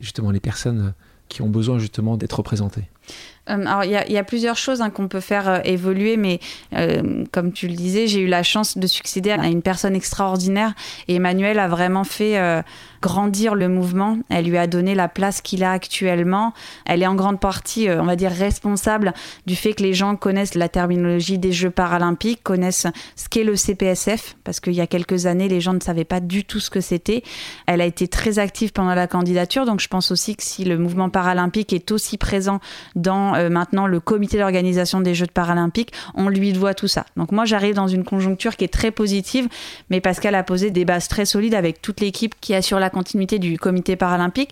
justement, 0.00 0.30
les 0.30 0.40
personnes 0.40 0.94
qui 1.28 1.42
ont 1.42 1.48
besoin 1.48 1.78
justement 1.78 2.16
d'être 2.16 2.34
représentées 2.38 2.84
euh, 2.84 3.33
alors, 3.46 3.84
il 3.84 3.90
y, 3.90 4.18
a 4.18 4.24
plusieurs 4.24 4.56
choses 4.56 4.80
hein, 4.80 4.88
qu'on 4.88 5.08
peut 5.08 5.20
faire 5.20 5.48
euh, 5.48 5.58
évoluer, 5.64 6.16
mais 6.16 6.40
euh, 6.74 7.24
comme 7.30 7.52
tu 7.52 7.68
le 7.68 7.74
disais, 7.74 8.06
j'ai 8.06 8.20
eu 8.20 8.26
la 8.26 8.42
chance 8.42 8.78
de 8.78 8.86
succéder 8.86 9.30
à 9.30 9.46
une 9.46 9.60
personne 9.60 9.94
extraordinaire 9.94 10.72
et 11.08 11.16
Emmanuel 11.16 11.58
a 11.58 11.68
vraiment 11.68 12.04
fait 12.04 12.62
grandir 13.02 13.54
le 13.54 13.68
mouvement. 13.68 14.18
Elle 14.30 14.46
lui 14.46 14.56
a 14.56 14.66
donné 14.66 14.94
la 14.94 15.08
place 15.08 15.42
qu'il 15.42 15.62
a 15.62 15.72
actuellement. 15.72 16.54
Elle 16.86 17.02
est 17.02 17.06
en 17.06 17.14
grande 17.14 17.38
partie, 17.38 17.88
on 17.90 18.04
va 18.04 18.16
dire, 18.16 18.30
responsable 18.30 19.12
du 19.46 19.56
fait 19.56 19.74
que 19.74 19.82
les 19.82 19.92
gens 19.92 20.16
connaissent 20.16 20.54
la 20.54 20.70
terminologie 20.70 21.38
des 21.38 21.52
Jeux 21.52 21.70
paralympiques, 21.70 22.42
connaissent 22.42 22.86
ce 23.14 23.28
qu'est 23.28 23.44
le 23.44 23.56
CPSF, 23.56 24.36
parce 24.44 24.60
qu'il 24.60 24.72
y 24.72 24.80
a 24.80 24.86
quelques 24.86 25.26
années, 25.26 25.48
les 25.48 25.60
gens 25.60 25.74
ne 25.74 25.80
savaient 25.80 26.04
pas 26.04 26.20
du 26.20 26.44
tout 26.44 26.60
ce 26.60 26.70
que 26.70 26.80
c'était. 26.80 27.22
Elle 27.66 27.82
a 27.82 27.86
été 27.86 28.08
très 28.08 28.38
active 28.38 28.72
pendant 28.72 28.94
la 28.94 29.06
candidature, 29.06 29.66
donc 29.66 29.80
je 29.80 29.88
pense 29.88 30.10
aussi 30.10 30.34
que 30.34 30.42
si 30.42 30.64
le 30.64 30.78
mouvement 30.78 31.10
paralympique 31.10 31.74
est 31.74 31.92
aussi 31.92 32.16
présent 32.16 32.60
dans 32.96 33.33
euh, 33.34 33.50
maintenant 33.50 33.86
le 33.86 34.00
comité 34.00 34.38
d'organisation 34.38 35.00
des 35.00 35.14
Jeux 35.14 35.26
paralympiques, 35.26 35.92
on 36.14 36.28
lui 36.28 36.52
doit 36.52 36.74
tout 36.74 36.88
ça. 36.88 37.04
Donc 37.16 37.32
moi 37.32 37.44
j'arrive 37.44 37.74
dans 37.74 37.88
une 37.88 38.04
conjoncture 38.04 38.56
qui 38.56 38.64
est 38.64 38.72
très 38.72 38.90
positive, 38.90 39.48
mais 39.90 40.00
qu'elle 40.20 40.34
a 40.34 40.42
posé 40.42 40.70
des 40.70 40.84
bases 40.84 41.08
très 41.08 41.24
solides 41.24 41.54
avec 41.54 41.80
toute 41.80 42.00
l'équipe 42.00 42.34
qui 42.40 42.54
assure 42.54 42.78
la 42.78 42.90
continuité 42.90 43.38
du 43.38 43.58
comité 43.58 43.96
paralympique. 43.96 44.50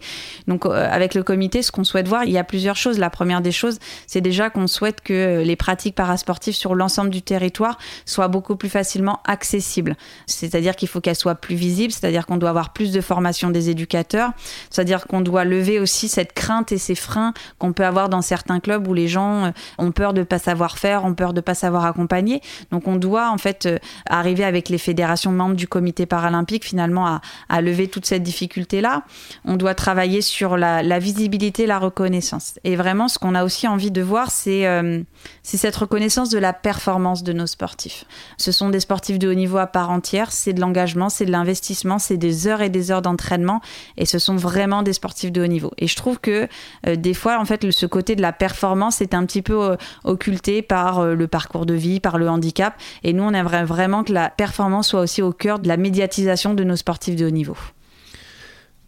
Donc 0.49 0.67
euh, 0.67 0.89
avec 0.91 1.15
le 1.15 1.23
comité, 1.23 1.63
ce 1.63 1.71
qu'on 1.71 1.85
souhaite 1.85 2.09
voir, 2.09 2.25
il 2.25 2.33
y 2.33 2.39
a 2.39 2.45
plusieurs 2.45 2.77
choses. 2.77 2.99
La 2.99 3.11
première 3.11 3.43
des 3.43 3.53
choses, 3.53 3.79
c'est 4.07 4.21
déjà 4.21 4.51
qu'on 4.51 4.67
souhaite 4.67 5.01
que 5.01 5.43
les 5.45 5.57
pratiques 5.57 5.95
parasportives 5.95 6.55
sur 6.55 6.75
l'ensemble 6.75 7.11
du 7.11 7.23
territoire 7.23 7.79
soient 8.07 8.29
beaucoup 8.29 8.57
plus 8.57 8.69
facilement 8.69 9.21
accessibles. 9.27 9.97
C'est-à-dire 10.27 10.77
qu'il 10.77 10.89
faut 10.89 11.01
qu'elles 11.01 11.17
soient 11.17 11.35
plus 11.35 11.57
visibles, 11.57 11.93
c'est-à-dire 11.93 12.27
qu'on 12.27 12.37
doit 12.37 12.51
avoir 12.51 12.73
plus 12.73 12.93
de 12.93 13.01
formation 13.01 13.51
des 13.51 13.71
éducateurs, 13.71 14.33
c'est-à-dire 14.71 15.07
qu'on 15.07 15.21
doit 15.21 15.45
lever 15.45 15.79
aussi 15.79 16.09
cette 16.09 16.33
crainte 16.33 16.73
et 16.73 16.79
ces 16.79 16.95
freins 16.95 17.35
qu'on 17.59 17.73
peut 17.73 17.85
avoir 17.85 18.09
dans 18.09 18.23
certains 18.23 18.61
clubs 18.61 18.72
où 18.79 18.95
les 18.95 19.09
gens 19.09 19.47
euh, 19.47 19.51
ont 19.79 19.93
peur 19.93 20.15
de 20.15 20.23
pas 20.23 20.39
savoir 20.39 20.79
faire, 20.79 21.05
ont 21.05 21.15
peur 21.15 21.33
de 21.33 21.41
pas 21.41 21.55
savoir 21.55 21.85
accompagner. 21.85 22.41
Donc 22.71 22.89
on 22.89 22.97
doit 22.97 23.31
en 23.31 23.39
fait 23.39 23.67
euh, 23.67 23.79
arriver 24.09 24.45
avec 24.45 24.69
les 24.69 24.79
fédérations 24.79 25.33
membres 25.33 25.57
du 25.57 25.67
comité 25.67 26.07
paralympique 26.07 26.65
finalement 26.65 27.07
à, 27.49 27.61
lever 27.61 27.89
toute 27.89 28.07
cette 28.07 28.23
difficulté-là. 28.23 29.05
On 29.45 29.57
doit 29.57 29.75
travailler 29.75 30.21
sur 30.21 30.57
la, 30.57 30.99
visibilité, 30.99 31.67
la 31.67 31.79
reconnaissance. 31.79 32.59
Et 32.65 32.75
vraiment, 32.75 33.07
ce 33.07 33.19
qu'on 33.19 33.35
a 33.35 33.45
aussi 33.45 33.69
envie 33.69 33.91
de 33.91 34.03
voir, 34.03 34.31
euh, 34.47 35.03
c'est 35.43 35.57
cette 35.57 35.77
reconnaissance 35.77 36.31
de 36.31 36.39
la 36.39 36.53
performance 36.53 37.23
de 37.23 37.33
nos 37.33 37.47
sportifs. 37.47 38.05
Ce 38.37 38.51
sont 38.51 38.71
des 38.71 38.81
sportifs 38.81 39.19
de 39.19 39.29
haut 39.29 39.35
niveau 39.35 39.59
à 39.59 39.67
part 39.67 39.91
entière, 39.91 40.33
c'est 40.33 40.53
de 40.53 40.61
l'engagement, 40.61 41.09
c'est 41.09 41.25
de 41.25 41.31
l'investissement, 41.31 41.99
c'est 41.99 42.17
des 42.17 42.49
heures 42.49 42.63
et 42.63 42.69
des 42.69 42.91
heures 42.91 43.03
d'entraînement, 43.03 43.61
et 43.97 44.07
ce 44.07 44.19
sont 44.19 44.35
vraiment 44.35 44.83
des 44.83 44.93
sportifs 44.93 45.31
de 45.31 45.43
haut 45.43 45.47
niveau. 45.47 45.71
Et 45.79 45.87
je 45.87 45.95
trouve 45.95 46.19
que 46.19 46.49
des 46.85 47.15
fois, 47.15 47.39
en 47.39 47.45
fait, 47.45 47.65
ce 47.71 47.87
côté 47.87 48.17
de 48.17 48.23
la 48.23 48.33
performance 48.33 48.62
performance 48.63 49.01
est 49.01 49.13
un 49.13 49.27
petit 49.27 49.43
peu 49.43 49.73
euh, 49.73 49.77
occultée 50.05 50.63
par 50.63 51.01
euh, 51.01 51.15
le 51.17 51.27
parcours 51.27 51.67
de 51.67 51.75
vie, 51.75 51.99
par 51.99 52.17
le 52.17 52.29
handicap. 52.29 52.81
Et 53.03 53.13
nous, 53.13 53.25
on 53.25 53.35
aimerait 53.35 53.65
vraiment 53.65 54.05
que 54.05 54.13
la 54.13 54.31
performance 54.31 54.91
soit 54.91 55.01
aussi 55.01 55.21
au 55.21 55.33
cœur 55.33 55.59
de 55.59 55.67
la 55.67 55.77
médiatisation 55.77 56.55
de 56.55 56.63
nos 56.63 56.77
sportifs 56.77 57.17
de 57.17 57.27
haut 57.27 57.31
niveau. 57.31 57.57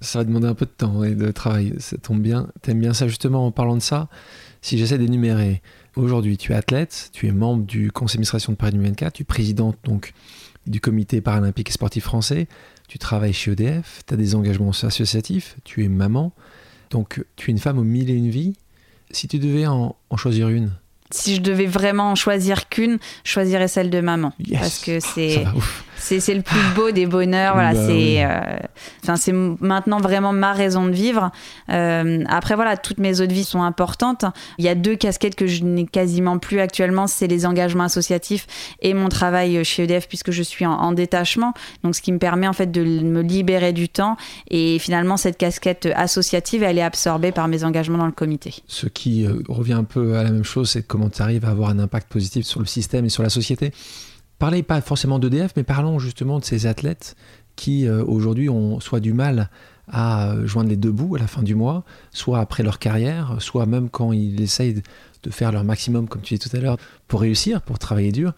Ça 0.00 0.20
va 0.20 0.24
demander 0.24 0.46
un 0.46 0.54
peu 0.54 0.66
de 0.66 0.70
temps 0.70 1.02
et 1.02 1.16
de 1.16 1.28
travail. 1.32 1.74
Ça 1.78 1.96
tombe 1.96 2.22
bien. 2.22 2.46
T'aimes 2.62 2.78
bien 2.78 2.94
ça 2.94 3.08
justement 3.08 3.46
en 3.46 3.50
parlant 3.50 3.74
de 3.74 3.82
ça? 3.82 4.06
Si 4.62 4.78
j'essaie 4.78 4.96
d'énumérer, 4.96 5.60
aujourd'hui, 5.96 6.36
tu 6.36 6.52
es 6.52 6.54
athlète, 6.54 7.10
tu 7.12 7.26
es 7.26 7.32
membre 7.32 7.64
du 7.64 7.90
conseil 7.90 8.18
d'administration 8.18 8.52
de 8.52 8.56
Paris 8.56 8.72
2024, 8.74 9.14
tu 9.14 9.22
es 9.22 9.24
présidente 9.24 9.76
donc 9.82 10.12
du 10.68 10.80
comité 10.80 11.20
paralympique 11.20 11.70
et 11.70 11.72
sportif 11.72 12.04
français, 12.04 12.46
tu 12.86 13.00
travailles 13.00 13.32
chez 13.32 13.50
EDF, 13.50 14.02
tu 14.06 14.14
as 14.14 14.16
des 14.16 14.36
engagements 14.36 14.70
associatifs, 14.70 15.56
tu 15.64 15.84
es 15.84 15.88
maman, 15.88 16.32
donc 16.90 17.24
tu 17.34 17.50
es 17.50 17.52
une 17.52 17.58
femme 17.58 17.78
aux 17.78 17.84
mille 17.84 18.08
et 18.08 18.14
une 18.14 18.30
vies. 18.30 18.54
Si 19.14 19.28
tu 19.28 19.38
devais 19.38 19.66
en, 19.66 19.94
choisir 20.16 20.48
une 20.48 20.70
Si 21.10 21.36
je 21.36 21.40
devais 21.40 21.66
vraiment 21.66 22.10
en 22.10 22.14
choisir 22.14 22.68
qu'une, 22.68 22.98
je 23.24 23.30
choisirais 23.30 23.68
celle 23.68 23.90
de 23.90 24.00
maman. 24.00 24.32
Parce 24.52 24.80
que 24.80 24.98
c'est 25.00 25.44
c'est 26.04 26.34
le 26.34 26.42
plus 26.42 26.60
beau 26.74 26.90
des 26.90 27.06
bonheurs. 27.06 27.54
Voilà, 27.54 27.72
bah 27.72 27.86
c'est 27.86 28.24
euh, 28.24 29.16
c'est 29.16 29.32
maintenant 29.32 30.00
vraiment 30.00 30.32
ma 30.32 30.52
raison 30.52 30.86
de 30.86 30.92
vivre. 30.92 31.30
Euh, 31.70 32.22
après, 32.28 32.54
voilà, 32.54 32.76
toutes 32.76 32.98
mes 32.98 33.20
autres 33.20 33.32
vies 33.32 33.44
sont 33.44 33.62
importantes. 33.62 34.24
Il 34.58 34.64
y 34.64 34.68
a 34.68 34.74
deux 34.74 34.96
casquettes 34.96 35.34
que 35.34 35.46
je 35.46 35.64
n'ai 35.64 35.86
quasiment 35.86 36.38
plus 36.38 36.60
actuellement 36.60 37.06
c'est 37.06 37.26
les 37.26 37.46
engagements 37.46 37.84
associatifs 37.84 38.46
et 38.80 38.94
mon 38.94 39.08
travail 39.08 39.64
chez 39.64 39.84
EDF, 39.84 40.08
puisque 40.08 40.30
je 40.30 40.42
suis 40.42 40.66
en, 40.66 40.92
détachement. 40.92 41.54
Donc, 41.82 41.94
ce 41.94 42.02
qui 42.02 42.12
me 42.12 42.18
permet 42.18 42.46
en 42.46 42.52
fait 42.52 42.70
de 42.70 42.82
me 42.84 43.22
libérer 43.22 43.72
du 43.72 43.88
temps. 43.88 44.16
Et 44.50 44.78
finalement, 44.78 45.16
cette 45.16 45.38
casquette 45.38 45.88
associative, 45.94 46.62
elle 46.62 46.78
est 46.78 46.82
absorbée 46.82 47.32
par 47.32 47.48
mes 47.48 47.64
engagements 47.64 47.98
dans 47.98 48.06
le 48.06 48.12
comité. 48.12 48.54
Ce 48.66 48.86
qui 48.86 49.26
euh, 49.26 49.42
revient 49.48 49.72
un 49.72 49.84
peu 49.84 50.16
à 50.16 50.22
la 50.22 50.30
même 50.30 50.44
chose, 50.44 50.70
c'est 50.70 50.86
comment 50.86 51.08
tu 51.08 51.22
arrives 51.22 51.44
à 51.44 51.50
avoir 51.50 51.70
un 51.70 51.78
impact 51.78 52.10
positif 52.10 52.44
sur 52.44 52.60
le 52.60 52.66
système 52.66 53.04
et 53.04 53.08
sur 53.08 53.22
la 53.22 53.30
société. 53.30 53.72
Parlez 54.38 54.62
pas 54.62 54.80
forcément 54.80 55.18
d'EDF, 55.18 55.52
mais 55.56 55.62
parlons 55.62 55.98
justement 55.98 56.38
de 56.38 56.44
ces 56.44 56.66
athlètes 56.66 57.16
qui 57.56 57.86
euh, 57.86 58.04
aujourd'hui 58.04 58.48
ont 58.48 58.80
soit 58.80 59.00
du 59.00 59.12
mal 59.12 59.50
à 59.88 60.32
euh, 60.32 60.46
joindre 60.46 60.70
les 60.70 60.76
deux 60.76 60.90
bouts 60.90 61.16
à 61.16 61.18
la 61.18 61.26
fin 61.26 61.42
du 61.42 61.54
mois, 61.54 61.84
soit 62.10 62.40
après 62.40 62.62
leur 62.62 62.78
carrière, 62.78 63.36
soit 63.38 63.66
même 63.66 63.88
quand 63.90 64.12
ils 64.12 64.40
essayent 64.40 64.82
de 65.22 65.30
faire 65.30 65.52
leur 65.52 65.64
maximum, 65.64 66.08
comme 66.08 66.22
tu 66.22 66.34
disais 66.34 66.48
tout 66.48 66.56
à 66.56 66.60
l'heure, 66.60 66.78
pour 67.06 67.20
réussir, 67.20 67.62
pour 67.62 67.78
travailler 67.78 68.12
dur. 68.12 68.32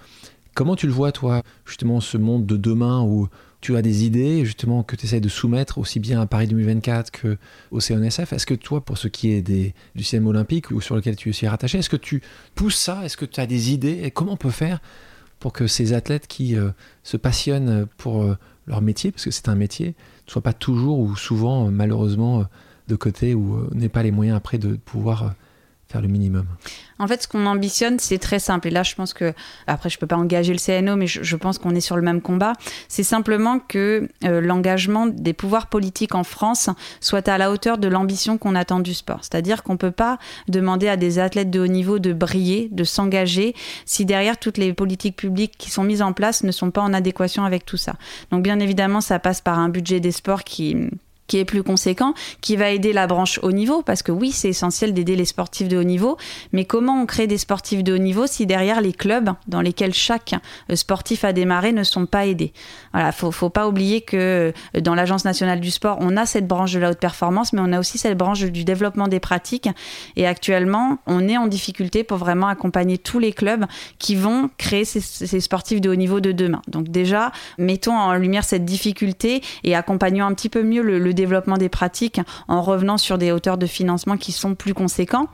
Comment 0.55 0.77
tu 0.77 0.87
le 0.87 0.93
vois, 0.93 1.13
toi, 1.13 1.43
justement, 1.67 2.01
ce 2.01 2.17
monde 2.17 2.47
de 2.47 2.57
demain 2.57 3.03
où 3.03 3.29
tu 3.61 3.77
as 3.77 3.83
des 3.83 4.05
idées, 4.05 4.45
justement, 4.45 4.83
que 4.83 4.97
tu 4.97 5.07
essaies 5.07 5.21
de 5.21 5.29
soumettre 5.29 5.79
aussi 5.79 6.01
bien 6.01 6.21
à 6.21 6.27
Paris 6.27 6.47
2024 6.47 7.11
qu'au 7.11 7.81
CNSF 7.81 8.33
Est-ce 8.33 8.47
que 8.47 8.55
toi, 8.55 8.85
pour 8.85 8.97
ce 8.97 9.09
qui 9.09 9.33
est 9.33 9.43
des, 9.43 9.75
du 9.95 10.03
système 10.03 10.27
olympique 10.27 10.71
ou 10.71 10.81
sur 10.81 10.95
lequel 10.97 11.17
tu 11.17 11.31
es 11.31 11.49
rattaché, 11.49 11.79
est-ce 11.79 11.91
que 11.91 11.97
tu 11.97 12.23
pousses 12.55 12.77
ça? 12.77 13.05
Est-ce 13.05 13.17
que 13.17 13.25
tu 13.25 13.41
as 13.41 13.47
des 13.47 13.73
idées? 13.73 14.01
Et 14.03 14.11
comment 14.11 14.33
on 14.33 14.37
peut 14.37 14.51
faire 14.51 14.81
pour 15.41 15.53
que 15.53 15.67
ces 15.67 15.93
athlètes 15.93 16.27
qui 16.27 16.57
euh, 16.57 16.71
se 17.03 17.17
passionnent 17.17 17.87
pour 17.99 18.23
euh, 18.23 18.37
leur 18.67 18.81
métier, 18.81 19.13
parce 19.13 19.25
que 19.25 19.31
c'est 19.31 19.49
un 19.49 19.55
métier, 19.55 19.95
ne 20.27 20.31
soient 20.31 20.43
pas 20.43 20.53
toujours 20.53 20.99
ou 20.99 21.17
souvent, 21.17 21.71
malheureusement, 21.71 22.41
euh, 22.41 22.45
de 22.89 22.97
côté 22.97 23.35
ou 23.35 23.69
n'aient 23.75 23.89
pas 23.89 24.03
les 24.03 24.13
moyens 24.13 24.37
après 24.37 24.59
de 24.59 24.77
pouvoir 24.77 25.35
faire 25.89 26.01
le 26.01 26.09
minimum 26.09 26.47
En 26.99 27.07
fait, 27.07 27.23
ce 27.23 27.29
qu'on 27.29 27.47
ambitionne, 27.47 27.99
c'est 27.99 28.19
très 28.19 28.39
simple. 28.39 28.69
Et 28.69 28.71
là, 28.71 28.83
je 28.83 28.95
pense 28.95 29.15
que, 29.15 29.33
après, 29.67 29.89
je 29.89 29.99
peux 29.99 30.07
pas 30.07 30.17
engager 30.17 30.53
le 30.53 30.59
CNO, 30.59 30.97
mais 30.97 31.07
je, 31.07 31.37
pense 31.37 31.59
qu'on 31.59 31.75
est 31.75 31.81
sur 31.81 31.97
le 31.97 32.03
même 32.03 32.21
combat. 32.21 32.55
C'est 32.89 33.05
simplement 33.05 33.61
que 33.61 34.09
euh, 34.25 34.41
l'engagement 34.41 35.07
des 35.07 35.33
pouvoirs 35.33 35.69
politiques 35.69 36.15
en 36.15 36.25
France 36.25 36.71
soit 37.01 37.29
à 37.29 37.39
la 37.39 37.53
hauteur 37.53 37.79
de 37.79 37.87
l'ambition 37.87 38.37
qu'on 38.37 38.55
attend 38.55 38.81
du 38.81 38.95
sport. 38.95 39.21
C'est-à-dire 39.23 39.63
qu'on 39.63 39.77
peut 39.77 39.93
pas 39.93 40.19
demander 40.49 40.89
à 40.89 40.97
des 40.97 41.19
athlètes 41.19 41.51
de 41.51 41.61
haut 41.61 41.67
niveau 41.69 41.99
de 41.99 42.13
briller, 42.13 42.69
de 42.73 42.85
s'engager, 42.85 43.55
si 43.85 44.05
derrière 44.05 44.39
toutes 44.39 44.59
les 44.59 44.73
politiques 44.73 45.17
publiques 45.17 45.55
qui 45.57 45.71
sont 45.71 45.85
mises 45.85 46.03
en 46.03 46.13
place 46.13 46.43
ne 46.43 46.53
sont 46.53 46.71
pas 46.71 46.83
en 46.83 46.93
adéquation 46.93 47.45
avec 47.45 47.65
tout 47.65 47.77
ça. 47.77 47.95
Donc, 48.33 48.43
bien 48.43 48.59
évidemment, 48.59 49.01
ça 49.01 49.19
passe 49.19 49.41
par 49.41 49.59
un 49.59 49.69
budget 49.69 50.01
des 50.01 50.13
sports 50.13 50.43
qui 50.43 50.77
qui 51.27 51.39
est 51.39 51.45
plus 51.45 51.63
conséquent, 51.63 52.15
qui 52.41 52.57
va 52.57 52.71
aider 52.71 52.93
la 52.93 53.07
branche 53.07 53.39
haut 53.43 53.53
niveau, 53.53 53.83
parce 53.83 54.03
que 54.03 54.13
oui, 54.13 54.31
c'est 54.31 54.49
essentiel 54.49 54.95
d'aider 54.95 55.17
les 55.17 55.25
sportifs 55.25 55.69
de 55.69 55.77
haut 55.77 55.85
niveau, 55.85 56.17
mais 56.53 56.65
comment 56.65 57.01
on 57.01 57.07
crée 57.07 57.27
des 57.27 57.39
sportifs 57.39 57.83
de 57.83 57.95
haut 57.95 57.99
niveau 57.99 58.27
si 58.27 58.47
derrière 58.47 58.81
les 58.81 58.93
clubs 58.93 59.31
dans 59.49 59.61
lesquels 59.61 59.95
chaque 59.95 60.35
euh, 60.71 60.77
sportif 60.77 61.25
a 61.25 61.33
démarré 61.33 61.73
ne 61.73 61.83
sont 61.83 62.07
pas 62.07 62.27
aidés? 62.27 62.53
Voilà, 62.93 63.13
faut, 63.13 63.31
faut 63.31 63.51
pas 63.51 63.69
oublier 63.69 64.01
que 64.01 64.53
euh, 64.77 64.81
dans 64.81 64.95
l'Agence 64.95 65.25
nationale 65.25 65.61
du 65.61 65.71
sport, 65.71 65.99
on 66.01 66.17
a 66.17 66.27
cette 66.27 66.47
branche 66.47 66.73
de 66.73 66.79
la 66.79 66.91
haute 66.91 66.99
performance, 66.99 67.53
mais 67.53 67.61
on 67.63 67.73
a 67.73 67.81
aussi 67.81 67.99
cette 67.99 68.17
branche 68.17 68.45
du 68.45 68.65
développement 68.65 69.09
des 69.09 69.21
pratiques, 69.21 69.69
et 70.17 70.27
actuellement, 70.27 70.99
on 71.07 71.29
est 71.29 71.37
en 71.37 71.47
difficulté 71.47 72.05
pour 72.05 72.19
vraiment 72.19 72.49
accompagner 72.49 72.99
tous 72.99 73.19
les 73.19 73.33
clubs 73.33 73.65
qui 73.99 74.15
vont 74.17 74.51
créer 74.59 74.85
ces, 74.85 75.41
sportifs 75.41 75.81
de 75.81 75.91
haut 75.91 75.95
niveau 75.95 76.21
de 76.21 76.33
demain. 76.33 76.63
Donc 76.69 76.89
déjà, 76.89 77.33
mettons 77.59 77.97
en 77.97 78.15
lumière 78.15 78.45
cette 78.45 78.65
difficulté 78.65 79.43
et 79.65 79.75
accompagnons 79.75 80.27
un 80.27 80.35
petit 80.35 80.49
peu 80.49 80.63
mieux 80.63 80.83
le, 80.83 80.99
le 80.99 81.15
développement 81.17 81.57
des 81.57 81.69
pratiques 81.69 82.21
en 82.47 82.63
revenant 82.63 82.99
sur 82.99 83.19
des 83.19 83.33
hauteurs 83.33 83.59
de 83.59 83.67
financement 83.67 84.17
qui 84.17 84.31
sont 84.31 84.55
plus 84.55 84.75
conséquents. 84.75 85.27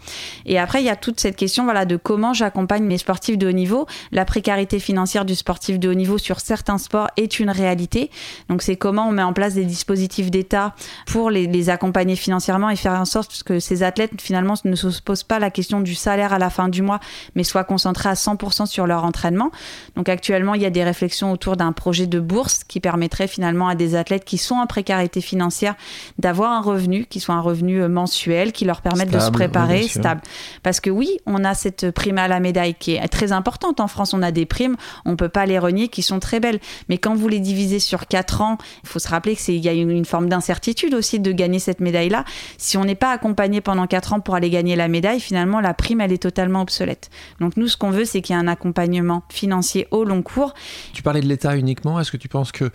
Et 0.46 0.58
après, 0.58 0.80
il 0.80 0.86
y 0.86 0.90
a 0.90 0.96
toute 0.96 1.20
cette 1.20 1.36
question 1.36 1.64
voilà, 1.64 1.84
de 1.84 1.96
comment 1.96 2.32
j'accompagne 2.32 2.84
mes 2.84 2.98
sportifs 2.98 3.36
de 3.36 3.48
haut 3.48 3.52
niveau. 3.52 3.86
La 4.10 4.24
précarité 4.24 4.78
financière 4.78 5.24
du 5.24 5.34
sportif 5.34 5.78
de 5.78 5.90
haut 5.90 5.94
niveau 5.94 6.16
sur 6.16 6.40
certains 6.40 6.78
sports 6.78 7.08
est 7.16 7.38
une 7.38 7.50
réalité. 7.50 8.10
Donc 8.48 8.62
c'est 8.62 8.76
comment 8.76 9.08
on 9.08 9.12
met 9.12 9.22
en 9.22 9.32
place 9.32 9.54
des 9.54 9.64
dispositifs 9.64 10.30
d'État 10.30 10.74
pour 11.06 11.30
les, 11.30 11.46
les, 11.46 11.68
accompagner 11.68 12.16
financièrement 12.16 12.70
et 12.70 12.76
faire 12.76 12.92
en 12.92 13.04
sorte 13.04 13.42
que 13.42 13.60
ces 13.60 13.82
athlètes 13.82 14.20
finalement 14.20 14.54
ne 14.64 14.74
se 14.74 15.02
posent 15.02 15.22
pas 15.22 15.38
la 15.38 15.50
question 15.50 15.80
du 15.80 15.94
salaire 15.94 16.32
à 16.32 16.38
la 16.38 16.50
fin 16.50 16.68
du 16.68 16.82
mois, 16.82 17.00
mais 17.34 17.44
soient 17.44 17.64
concentrés 17.64 18.08
à 18.08 18.14
100% 18.14 18.66
sur 18.66 18.86
leur 18.86 19.04
entraînement. 19.04 19.50
Donc 19.96 20.08
actuellement, 20.08 20.54
il 20.54 20.62
y 20.62 20.66
a 20.66 20.70
des 20.70 20.84
réflexions 20.84 21.32
autour 21.32 21.56
d'un 21.56 21.72
projet 21.72 22.06
de 22.06 22.20
bourse 22.20 22.64
qui 22.64 22.80
permettrait 22.80 23.28
finalement 23.28 23.68
à 23.68 23.74
des 23.74 23.94
athlètes 23.94 24.24
qui 24.24 24.38
sont 24.38 24.56
en 24.56 24.66
précarité 24.66 25.20
financière 25.20 25.71
d'avoir 26.18 26.52
un 26.52 26.60
revenu 26.60 27.06
qui 27.06 27.20
soit 27.20 27.34
un 27.34 27.40
revenu 27.40 27.86
mensuel, 27.88 28.52
qui 28.52 28.64
leur 28.64 28.82
permette 28.82 29.10
de 29.10 29.18
se 29.18 29.30
préparer, 29.30 29.82
stable. 29.88 30.20
Parce 30.62 30.80
que 30.80 30.90
oui, 30.90 31.18
on 31.26 31.44
a 31.44 31.54
cette 31.54 31.90
prime 31.90 32.18
à 32.18 32.28
la 32.28 32.40
médaille 32.40 32.74
qui 32.74 32.94
est 32.94 33.08
très 33.08 33.32
importante. 33.32 33.80
En 33.80 33.88
France, 33.88 34.14
on 34.14 34.22
a 34.22 34.32
des 34.32 34.46
primes, 34.46 34.76
on 35.04 35.16
peut 35.16 35.28
pas 35.28 35.46
les 35.46 35.58
renier, 35.58 35.88
qui 35.88 36.02
sont 36.02 36.20
très 36.20 36.40
belles. 36.40 36.60
Mais 36.88 36.98
quand 36.98 37.14
vous 37.14 37.28
les 37.28 37.40
divisez 37.40 37.78
sur 37.78 38.06
4 38.06 38.40
ans, 38.40 38.58
il 38.82 38.88
faut 38.88 38.98
se 38.98 39.08
rappeler 39.08 39.36
qu'il 39.36 39.56
y 39.56 39.68
a 39.68 39.72
une, 39.72 39.90
une 39.90 40.04
forme 40.04 40.28
d'incertitude 40.28 40.94
aussi 40.94 41.20
de 41.20 41.32
gagner 41.32 41.58
cette 41.58 41.80
médaille-là. 41.80 42.24
Si 42.58 42.76
on 42.76 42.84
n'est 42.84 42.94
pas 42.94 43.10
accompagné 43.10 43.60
pendant 43.60 43.86
4 43.86 44.14
ans 44.14 44.20
pour 44.20 44.34
aller 44.34 44.50
gagner 44.50 44.76
la 44.76 44.88
médaille, 44.88 45.20
finalement, 45.20 45.60
la 45.60 45.74
prime, 45.74 46.00
elle 46.00 46.12
est 46.12 46.22
totalement 46.22 46.62
obsolète. 46.62 47.10
Donc 47.40 47.56
nous, 47.56 47.68
ce 47.68 47.76
qu'on 47.76 47.90
veut, 47.90 48.04
c'est 48.04 48.20
qu'il 48.22 48.34
y 48.34 48.38
ait 48.38 48.42
un 48.42 48.48
accompagnement 48.48 49.22
financier 49.28 49.88
au 49.90 50.04
long 50.04 50.22
cours. 50.22 50.54
Tu 50.92 51.02
parlais 51.02 51.20
de 51.20 51.26
l'État 51.26 51.56
uniquement. 51.56 52.00
Est-ce 52.00 52.10
que 52.10 52.16
tu 52.16 52.28
penses 52.28 52.52
que 52.52 52.70